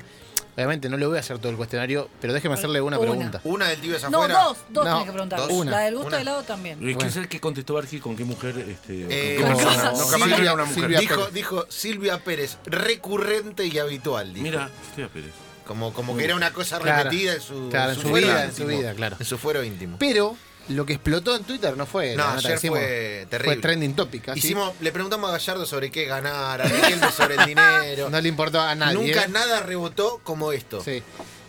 Obviamente 0.56 0.88
no 0.88 0.96
le 0.96 1.06
voy 1.06 1.16
a 1.16 1.20
hacer 1.20 1.38
todo 1.38 1.48
el 1.50 1.56
cuestionario, 1.56 2.10
pero 2.20 2.32
déjeme 2.34 2.54
hacerle 2.54 2.80
una, 2.80 2.98
Una. 2.98 3.08
pregunta. 3.12 3.40
Una 3.44 3.68
del 3.68 3.80
tío 3.80 3.96
es 3.96 4.02
No, 4.10 4.18
afuera. 4.18 4.42
dos, 4.42 4.56
dos 4.68 4.84
No, 4.84 4.90
tenés 4.92 5.06
que 5.06 5.12
preguntar. 5.12 5.38
dos. 5.38 5.50
Una. 5.52 5.70
La 5.70 5.78
del 5.80 5.94
gusto 5.94 6.08
Una. 6.08 6.16
de 6.16 6.22
helado 6.22 6.42
también. 6.42 6.78
¿Quién 6.80 6.94
Bueno. 6.94 7.08
es 7.08 7.16
el 7.16 7.28
que 7.28 7.40
contestó 7.40 7.74
Barqui 7.74 8.00
con 8.00 8.16
qué 8.16 8.24
mujer? 8.24 8.58
Este, 8.68 9.06
Eh, 9.08 9.36
con 9.40 9.56
qué 9.56 9.64
no, 9.64 9.70
no, 9.70 9.82
capaz 10.10 10.18
Silvia- 10.18 10.52
una 10.52 10.64
mujer. 10.64 10.82
Silvia 10.98 11.28
Dijo, 11.32 11.66
Silvia 11.70 12.18
Pérez, 12.24 12.58
recurrente 12.66 13.64
y 13.66 13.78
habitual. 13.78 14.34
Dijo. 14.34 14.42
Mira, 14.42 14.70
Silvia 14.94 15.08
Pérez. 15.12 15.30
Como, 15.66 15.92
como 15.94 16.16
que 16.16 16.24
era 16.24 16.34
una 16.34 16.52
cosa 16.52 16.80
Claro. 16.80 17.04
repetida 17.04 17.34
en 17.34 17.40
su, 17.40 17.68
Claro, 17.70 17.92
en 17.92 18.00
su 18.00 18.08
fuero 18.08 18.26
vida, 18.26 18.44
en 18.44 18.54
su 18.56 18.66
vida, 18.66 18.92
claro. 18.94 19.16
En 19.20 19.24
su 19.26 19.38
fuero 19.38 19.62
íntimo. 19.62 19.96
Pero 20.00 20.36
lo 20.70 20.86
que 20.86 20.94
explotó 20.94 21.36
en 21.36 21.44
Twitter 21.44 21.76
no 21.76 21.86
fue. 21.86 22.16
No, 22.16 22.24
la 22.24 22.34
nota 22.34 22.38
ayer 22.38 22.50
que 22.52 22.56
hicimos, 22.58 22.78
fue 22.78 23.26
terrible. 23.28 23.54
Fue 23.54 23.62
trending 23.62 23.94
topic. 23.94 24.28
así. 24.28 24.38
Hicimos, 24.38 24.74
le 24.80 24.92
preguntamos 24.92 25.28
a 25.28 25.32
Gallardo 25.32 25.66
sobre 25.66 25.90
qué 25.90 26.04
ganar, 26.04 26.62
a 26.62 26.64
Riquelme 26.64 27.12
sobre 27.16 27.34
el 27.34 27.46
dinero. 27.46 28.10
No 28.10 28.20
le 28.20 28.28
importó 28.28 28.60
a 28.60 28.74
nadie. 28.74 28.94
Nunca 28.94 29.24
¿eh? 29.24 29.28
nada 29.28 29.60
rebotó 29.60 30.20
como 30.22 30.52
esto. 30.52 30.82
Sí. 30.82 30.92
Le 30.92 31.02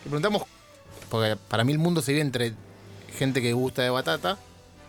preguntamos, 0.04 0.42
porque 1.08 1.36
para 1.48 1.64
mí 1.64 1.72
el 1.72 1.78
mundo 1.78 2.02
se 2.02 2.12
vive 2.12 2.22
entre 2.22 2.52
gente 3.16 3.40
que 3.40 3.52
gusta 3.52 3.82
de 3.82 3.90
batata, 3.90 4.38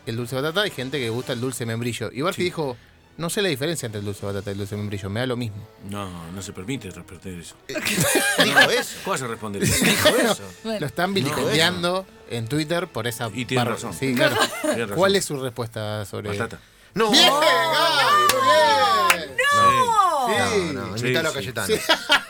el 0.06 0.16
dulce 0.16 0.36
de 0.36 0.42
batata, 0.42 0.68
y 0.68 0.72
gente 0.72 1.00
que 1.00 1.10
gusta 1.10 1.34
el 1.34 1.42
dulce 1.42 1.66
membrillo. 1.66 2.10
Y 2.12 2.22
Barfi 2.22 2.44
dijo, 2.44 2.76
no 3.18 3.30
sé 3.30 3.42
la 3.42 3.50
diferencia 3.50 3.86
entre 3.86 4.00
el 4.00 4.06
dulce 4.06 4.22
de 4.26 4.34
batata 4.34 4.50
y 4.50 4.54
el 4.54 4.58
dulce 4.60 4.76
membrillo, 4.76 5.10
me 5.10 5.20
da 5.22 5.28
lo 5.28 5.36
mismo. 5.38 5.68
No, 5.90 6.32
no 6.32 6.42
se 6.42 6.54
permite 6.54 6.90
responder 6.90 7.40
eso. 7.40 7.56
Dijo 7.68 8.60
eso. 8.72 8.92
¿Cómo 9.04 9.12
vas 9.14 9.22
a 9.22 9.28
responder 9.28 9.64
eso? 9.64 9.86
Dijo 9.86 10.10
eso. 10.10 10.44
Bueno. 10.64 10.80
Lo 10.80 10.86
están 10.86 11.14
vilipendiando 11.14 12.06
en 12.30 12.48
Twitter 12.48 12.88
por 12.88 13.08
esa 13.08 13.30
Y 13.34 13.46
tiene 13.46 13.64
barra- 13.64 13.74
razón. 13.76 13.94
Sí, 13.94 14.14
claro. 14.16 14.36
Tiene 14.62 14.78
razón. 14.84 14.98
¿Cuál 14.98 15.16
es 15.16 15.26
su 15.26 15.40
respuesta 15.42 16.06
sobre 16.06 16.30
Batata. 16.38 16.60
No. 16.96 17.10
¡Bien, 17.12 17.28
Gaby! 17.28 18.34
¡Muy 18.34 19.14
bien! 19.14 19.36
No, 19.56 20.50
Sí. 20.50 20.74
no, 20.74 20.98
Sí, 20.98 21.04
invítalo 21.06 21.30
a 21.30 21.32
sí. 21.32 21.38
Cayetano. 21.38 21.68
Sí. 21.68 21.74
¿Por 21.74 22.23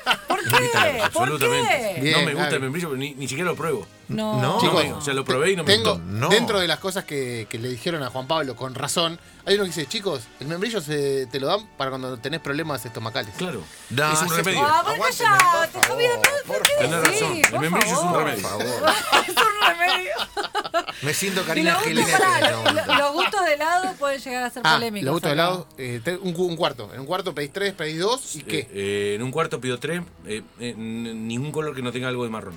qué? 0.50 0.98
¿Por 0.98 1.06
Absolutamente. 1.06 1.92
qué? 1.96 2.02
Bien, 2.02 2.20
no 2.20 2.26
me 2.26 2.32
gusta 2.34 2.44
Gaby. 2.46 2.56
el 2.56 2.62
membrillo, 2.62 2.90
pero 2.90 3.00
ni, 3.00 3.14
ni 3.16 3.28
siquiera 3.28 3.50
lo 3.52 3.56
pruebo. 3.56 3.88
No. 4.10 4.42
No. 4.42 4.60
Chicos, 4.60 4.86
o 4.98 5.02
sea, 5.02 5.14
lo 5.14 5.24
probé 5.24 5.52
y 5.52 5.56
no 5.56 5.64
me 5.64 5.74
tengo, 5.74 5.92
gustó. 5.94 6.06
No. 6.06 6.30
Dentro 6.30 6.60
de 6.60 6.68
las 6.68 6.80
cosas 6.80 7.06
que, 7.06 7.48
que 7.50 7.58
le 7.58 7.70
dijeron 7.70 8.04
a 8.04 8.10
Juan 8.10 8.28
Pablo 8.28 8.56
con 8.56 8.76
razón, 8.76 9.18
hay 9.46 9.56
uno 9.56 9.64
que 9.64 9.70
dice, 9.70 9.86
chicos, 9.88 10.24
el 10.40 10.48
membrillo 10.48 10.82
se, 10.82 11.26
te 11.28 11.40
lo 11.40 11.48
dan 11.48 11.68
para 11.78 11.90
cuando 11.90 12.18
tenés 12.18 12.42
problemas 12.42 12.86
estomacales. 12.86 13.34
Claro. 13.38 13.62
No, 13.90 14.12
es 14.14 14.22
un 14.22 14.30
sí. 14.30 14.36
remedio. 14.36 14.60
Ah, 14.62 14.82
bueno, 14.84 15.04
Aguántenme, 15.04 15.30
ya, 15.30 15.52
por 15.72 15.82
te 15.82 15.88
comí 15.90 16.04
favor, 16.06 16.22
¿por 16.46 16.56
por 16.58 16.62
qué 16.64 16.74
Tenés 16.80 17.02
decís? 17.02 17.22
razón, 17.22 17.38
el 17.38 17.52
Por 17.52 17.60
membrillo 17.62 17.86
es 17.88 17.92
un 17.94 18.04
favor. 18.10 18.24
remedio. 18.26 18.50
Por 18.50 18.60
favor. 18.60 18.94
es 19.28 19.36
un 19.36 19.68
remedio. 19.68 20.14
Me 21.02 21.14
siento 21.14 21.42
Y 21.42 21.46
Karina 21.46 21.74
los 21.74 21.84
gustos, 21.96 22.12
pará, 22.20 22.52
los, 22.52 22.88
los 23.00 23.14
gustos 23.14 23.46
de 23.46 23.54
helado 23.54 23.94
pueden 23.94 24.20
llegar 24.22 24.44
a 24.44 24.50
ser 24.50 24.62
Ah, 24.66 24.74
polémicos. 24.76 25.06
los 25.06 25.14
gustos 25.16 25.30
de 25.30 25.34
acá. 25.42 25.42
helado, 25.50 25.68
eh, 25.78 26.02
te- 26.04 26.18
un, 26.18 26.34
cu- 26.34 26.46
un 26.46 26.56
cuarto. 26.56 26.90
En 26.94 27.00
un 27.02 27.06
cuarto 27.06 27.34
pedís 27.36 27.52
tres, 27.54 27.74
pedís 27.74 28.00
dos, 28.00 28.36
¿y 28.36 28.40
Eh, 28.40 28.44
qué? 28.48 28.70
eh, 28.74 29.16
en 29.16 29.24
un 29.24 29.32
cuarto 29.32 29.60
pido 29.62 29.80
tres, 29.80 30.02
eh, 30.26 30.33
eh, 30.38 30.74
n- 30.78 31.14
ningún 31.14 31.52
color 31.52 31.76
que 31.76 31.82
no 31.82 31.92
tenga 31.92 32.08
algo 32.08 32.24
de 32.24 32.30
marrón. 32.30 32.56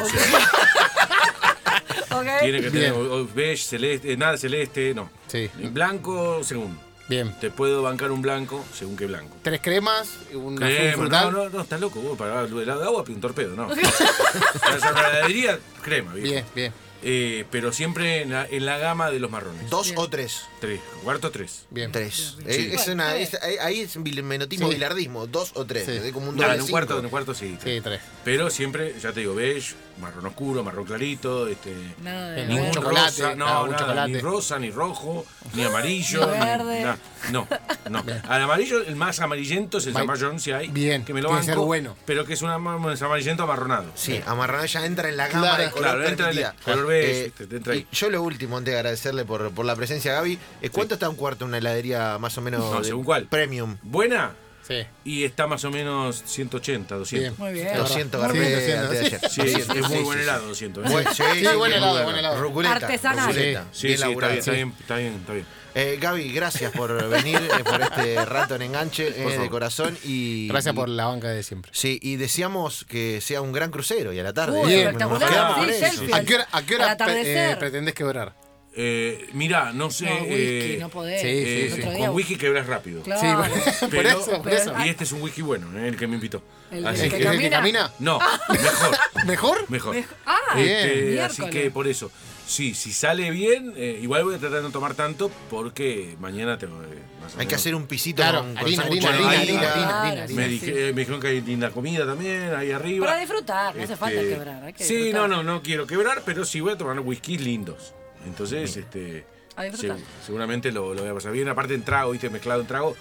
O 0.00 0.04
sea, 0.08 0.20
¿Ok? 2.18 2.26
tiene 2.40 2.60
que 2.60 2.70
tener 2.70 2.92
Bien. 2.92 3.10
o- 3.10 3.14
o 3.22 3.26
beige, 3.34 3.62
celeste, 3.64 4.12
eh, 4.12 4.16
nada 4.16 4.36
celeste, 4.36 4.94
no. 4.94 5.10
Sí. 5.28 5.50
Blanco, 5.70 6.42
según. 6.44 6.78
Bien. 7.08 7.34
Te 7.40 7.50
puedo 7.50 7.82
bancar 7.82 8.10
un 8.10 8.22
blanco, 8.22 8.64
según 8.72 8.96
qué 8.96 9.06
blanco. 9.06 9.36
Tres 9.42 9.60
cremas, 9.60 10.08
una 10.32 10.66
Crema, 10.66 10.92
frutal. 10.96 11.32
no, 11.32 11.44
no, 11.44 11.50
no, 11.50 11.60
estás 11.62 11.80
loco, 11.80 12.00
vos 12.00 12.16
para 12.16 12.42
el 12.42 12.58
helado 12.58 12.80
de 12.80 12.86
agua 12.86 13.04
un 13.06 13.20
torpedo, 13.20 13.54
no. 13.56 13.68
Vas 14.62 14.82
a 14.82 14.92
la 14.92 15.10
heladería, 15.10 15.58
crema, 15.82 16.14
viejo. 16.14 16.30
Bien, 16.32 16.44
bien, 16.54 16.72
Eh, 17.04 17.44
pero 17.50 17.72
siempre 17.72 18.22
en 18.22 18.30
la, 18.30 18.46
en 18.48 18.64
la 18.64 18.78
gama 18.78 19.10
de 19.10 19.18
los 19.18 19.30
marrones. 19.30 19.68
Dos 19.70 19.92
o 19.96 20.08
tres. 20.08 20.42
Tres, 20.60 20.80
cuarto 21.02 21.30
tres. 21.32 21.64
bien. 21.70 21.90
Tres. 21.90 22.36
Sí. 22.38 22.44
Eh, 22.46 22.70
es 22.74 22.86
una, 22.88 23.16
es- 23.16 23.34
ahí 23.60 23.80
es 23.80 23.96
menotismo 23.96 24.68
Sí. 24.68 24.74
bilardismo. 24.74 25.26
Dos 25.26 25.50
o 25.54 25.64
tres. 25.64 25.84
Sí. 25.86 26.12
Como 26.12 26.28
un 26.30 26.36
No, 26.36 26.42
doble 26.42 26.54
en 26.56 26.62
un 26.62 26.68
cuarto, 26.68 26.98
en 26.98 27.04
un 27.04 27.10
cuarto 27.10 27.34
sí. 27.34 27.58
Sí, 27.62 27.80
tres. 27.82 28.00
Pero 28.24 28.50
siempre, 28.50 28.94
ya 29.02 29.12
te 29.12 29.20
digo, 29.20 29.34
beige, 29.34 29.74
marrón 30.02 30.26
oscuro, 30.26 30.62
marrón 30.62 30.84
clarito, 30.84 31.46
este. 31.48 31.74
Nada 32.02 32.30
de 32.32 32.46
Ningún 32.46 32.70
chocolate, 32.72 33.22
rosa, 33.22 33.34
no, 33.34 33.64
un 33.64 33.70
nada, 33.70 33.78
chocolate. 33.82 34.12
ni 34.12 34.18
rosa, 34.20 34.58
ni 34.58 34.70
rojo, 34.70 35.24
ni 35.54 35.64
amarillo, 35.64 36.26
Ni 36.26 36.38
verde. 36.38 36.82
na- 36.84 36.98
no, 37.30 37.46
no. 37.88 38.04
Al 38.28 38.42
amarillo, 38.42 38.82
el 38.84 38.96
más 38.96 39.20
amarillento 39.20 39.78
es 39.78 39.86
el 39.86 39.92
Ma- 39.92 40.00
San 40.00 40.06
Mayor, 40.08 40.40
si 40.40 40.50
hay. 40.52 40.68
Bien, 40.68 41.04
que 41.04 41.14
me 41.14 41.22
lo 41.22 41.30
banco, 41.30 41.44
ser 41.44 41.56
bueno. 41.56 41.96
Pero 42.04 42.24
que 42.26 42.34
es 42.34 42.42
un 42.42 42.50
amarillento 42.50 43.44
amarronado. 43.44 43.90
Sí, 43.94 44.20
amarrado 44.26 44.66
ya 44.66 44.84
entra 44.84 45.08
en 45.08 45.16
la 45.16 45.28
gama 45.28 45.42
Claro, 45.48 45.62
de 45.62 45.70
color 45.70 45.84
claro, 45.90 46.08
entra 46.08 46.30
en 46.32 46.38
el 46.38 46.46
color 46.64 46.86
beige, 46.86 47.24
Eh, 47.26 47.30
te- 47.46 47.56
entra 47.56 47.72
ahí. 47.74 47.86
y 47.90 47.94
yo 47.96 48.10
lo 48.10 48.22
último, 48.22 48.56
antes 48.58 48.72
de 48.72 48.78
agradecerle 48.78 49.24
por, 49.24 49.50
por 49.52 49.64
la 49.64 49.76
presencia, 49.76 50.12
Gaby, 50.14 50.38
eh, 50.60 50.70
¿cuánto 50.70 50.94
está 50.94 51.08
un 51.08 51.16
cuarto 51.16 51.44
en 51.44 51.48
una 51.50 51.58
heladería 51.58 52.18
más 52.18 52.36
o 52.36 52.40
menos 52.40 52.60
No, 52.60 52.78
de 52.80 52.84
según 52.84 53.04
cuál. 53.04 53.26
premium? 53.28 53.76
Buena 53.82 54.32
Sí. 54.72 54.86
y 55.04 55.24
está 55.24 55.46
más 55.46 55.64
o 55.64 55.70
menos 55.70 56.22
180, 56.26 56.94
200. 56.96 57.38
Muy 57.38 57.52
bien. 57.52 57.66
Es 57.66 57.72
verdad. 57.72 57.88
200 57.88 58.20
Sí, 58.20 58.26
Garbé 58.26 58.52
200, 58.54 58.84
antes 58.84 59.00
de 59.00 59.06
ayer. 59.06 59.30
Sí, 59.30 59.40
es 59.42 59.52
200, 59.68 59.88
muy 59.90 59.98
sí, 59.98 60.04
buen 60.04 60.18
sí, 60.18 60.22
helado, 60.24 60.46
200. 60.48 60.84
¿eh? 60.84 60.88
Sí, 60.88 61.04
sí, 61.14 61.22
Sí, 61.32 61.46
sí, 61.46 61.56
buen 61.56 61.72
helado, 61.72 61.94
muy 61.94 62.02
buen 62.04 62.16
helado. 62.16 62.40
Ruculeta, 62.42 62.74
Artesanal. 62.76 63.26
ruculeta, 63.28 63.64
Sí, 63.72 63.86
bien 63.86 63.98
sí, 63.98 64.04
está 64.04 64.08
bien, 64.08 64.38
está 64.38 64.50
bien, 64.52 64.74
está 64.80 64.96
bien, 64.96 65.14
está 65.14 65.32
bien. 65.32 65.46
Eh, 65.74 65.96
Gaby, 65.98 66.32
gracias 66.32 66.70
por 66.72 67.08
venir, 67.08 67.36
eh, 67.38 67.64
por 67.64 67.80
este 67.80 68.22
rato 68.26 68.56
en 68.56 68.62
enganche 68.62 69.08
eh, 69.08 69.38
de 69.38 69.48
corazón. 69.48 69.96
y 70.04 70.48
Gracias 70.48 70.74
por 70.74 70.88
la 70.88 71.06
banca 71.06 71.28
de 71.28 71.42
siempre. 71.42 71.72
Sí, 71.74 71.98
y 72.02 72.16
deseamos 72.16 72.84
que 72.84 73.20
sea 73.22 73.40
un 73.40 73.52
gran 73.52 73.70
crucero 73.70 74.12
y 74.12 74.20
a 74.20 74.22
la 74.22 74.34
tarde. 74.34 74.60
Uy, 74.60 74.70
eh, 74.72 74.82
espectacular. 74.82 75.20
nos 75.20 75.30
quedamos 75.30 75.56
con 75.56 76.06
Sí. 76.06 76.12
¿A 76.12 76.22
qué 76.24 76.34
hora, 76.34 76.48
a 76.52 76.62
qué 76.62 76.74
hora 76.74 76.96
eh, 77.08 77.56
pretendés 77.58 77.94
quebrar? 77.94 78.34
Eh, 78.74 79.28
mirá, 79.34 79.72
no 79.72 79.90
sé. 79.90 80.06
No, 80.06 80.14
whisky, 80.22 80.32
eh, 80.34 80.76
no 80.80 80.88
podés. 80.88 81.20
sí, 81.20 81.26
eh, 81.28 81.66
El 81.66 81.72
sí, 81.74 81.82
con 81.82 82.08
whisky 82.10 82.36
quebras 82.36 82.66
rápido. 82.66 83.02
Claro. 83.02 83.44
Sí, 83.44 83.80
por 83.80 83.90
Pero- 83.90 84.08
eso, 84.20 84.42
por 84.42 84.52
eso. 84.52 84.74
Y 84.84 84.88
este 84.88 85.04
es 85.04 85.12
un 85.12 85.20
whisky 85.22 85.42
bueno, 85.42 85.66
eh, 85.78 85.88
el 85.88 85.96
que 85.96 86.06
me 86.06 86.14
invitó. 86.14 86.42
El- 86.70 86.86
Así 86.86 87.00
el 87.00 87.06
¿Es 87.06 87.12
que 87.12 87.18
que- 87.18 87.28
el 87.28 87.38
que 87.40 87.50
camina? 87.50 87.90
camina? 87.90 87.92
No, 87.98 88.18
mejor, 88.48 88.98
¿Mejor? 89.26 89.70
mejor. 89.70 89.96
Mej- 89.96 90.06
Ah, 90.24 90.38
Bien. 90.56 90.68
Este, 90.68 91.20
así 91.22 91.42
miércoles. 91.42 91.64
que 91.64 91.70
por 91.70 91.86
eso. 91.86 92.10
Sí, 92.46 92.74
si 92.74 92.92
sale 92.92 93.30
bien, 93.30 93.72
eh, 93.76 94.00
igual 94.02 94.24
voy 94.24 94.34
a 94.34 94.38
tratar 94.38 94.58
de 94.58 94.62
no 94.64 94.70
tomar 94.70 94.94
tanto 94.94 95.30
porque 95.48 96.16
mañana 96.18 96.58
tengo 96.58 96.82
eh, 96.82 96.86
más 97.22 97.36
o 97.36 97.40
Hay 97.40 97.46
que 97.46 97.54
hacer 97.54 97.74
un 97.74 97.86
pisito 97.86 98.16
Claro, 98.16 98.40
con, 98.40 98.48
con 98.54 98.58
harina, 98.58 98.82
sándwich 98.82 99.04
harina, 99.04 99.30
de 99.30 99.36
harina, 99.36 99.52
harina. 99.60 99.72
harina, 99.72 100.02
harina, 100.02 100.28
sí, 100.28 100.34
Me, 100.34 100.44
sí. 100.46 100.50
dije- 100.50 100.88
eh, 100.88 100.92
me 100.92 101.00
dijeron 101.00 101.20
que 101.20 101.26
hay 101.28 101.40
linda 101.42 101.70
comida 101.70 102.04
también 102.04 102.52
ahí 102.54 102.72
arriba. 102.72 103.06
Para 103.06 103.20
disfrutar, 103.20 103.76
no 103.76 103.82
hace 103.84 103.96
falta 103.96 104.20
Este, 104.20 104.34
quebrar. 104.34 104.64
Hay 104.64 104.72
que 104.72 104.82
sí, 104.84 104.96
disfrutar. 104.96 105.28
no, 105.30 105.36
no, 105.36 105.42
no 105.42 105.62
quiero 105.62 105.86
quebrar, 105.86 106.22
pero 106.26 106.44
sí 106.44 106.60
voy 106.60 106.72
a 106.72 106.76
tomar 106.78 106.98
whiskies 107.00 107.40
lindos. 107.42 107.94
Entonces, 108.26 108.76
este. 108.76 109.26
Segu- 109.56 109.98
seguramente 110.24 110.72
lo, 110.72 110.94
lo 110.94 111.02
voy 111.02 111.10
a 111.10 111.14
pasar 111.14 111.32
bien. 111.32 111.48
Aparte 111.48 111.74
en 111.74 111.82
trago, 111.84 112.12
viste, 112.12 112.30
mezclado 112.30 112.60
en 112.62 112.66
trago, 112.66 112.96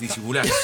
disimular. 0.00 0.46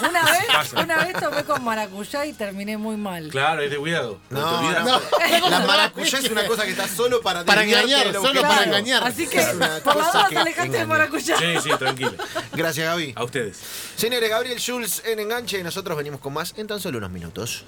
Una 0.00 0.22
vez, 0.24 0.44
Pasa. 0.52 0.80
una 0.80 1.04
vez 1.06 1.14
tomé 1.18 1.42
con 1.44 1.64
maracuyá 1.64 2.26
y 2.26 2.34
terminé 2.34 2.76
muy 2.76 2.96
mal. 2.98 3.28
claro, 3.30 3.62
es 3.62 3.70
de 3.70 3.78
cuidado. 3.78 4.20
No, 4.28 4.46
te 4.46 4.54
olvidas. 4.66 4.84
no. 4.84 5.48
La 5.50 5.60
maracuyá 5.60 6.18
es 6.18 6.30
una 6.30 6.46
cosa 6.46 6.64
que 6.64 6.72
está 6.72 6.86
solo 6.86 7.22
para 7.22 7.44
Para 7.46 7.64
engañar, 7.64 8.12
solo 8.12 8.42
para 8.42 8.64
engañar. 8.64 9.02
Así 9.04 9.26
que, 9.26 9.40
por 9.82 9.96
la 9.96 10.40
alejate 10.40 10.68
de 10.68 10.86
maracuyá. 10.86 11.38
Sí, 11.38 11.44
sí, 11.62 11.70
tranquilo. 11.78 12.12
Gracias, 12.52 12.86
Gaby. 12.86 13.14
A 13.16 13.24
ustedes. 13.24 13.58
Señores, 13.96 14.28
Gabriel 14.28 14.58
Schulz 14.58 15.02
en 15.06 15.18
Enganche 15.20 15.58
y 15.58 15.62
nosotros 15.62 15.96
venimos 15.96 16.20
con 16.20 16.34
más 16.34 16.52
en 16.58 16.66
tan 16.66 16.78
solo 16.78 16.98
unos 16.98 17.10
minutos. 17.10 17.64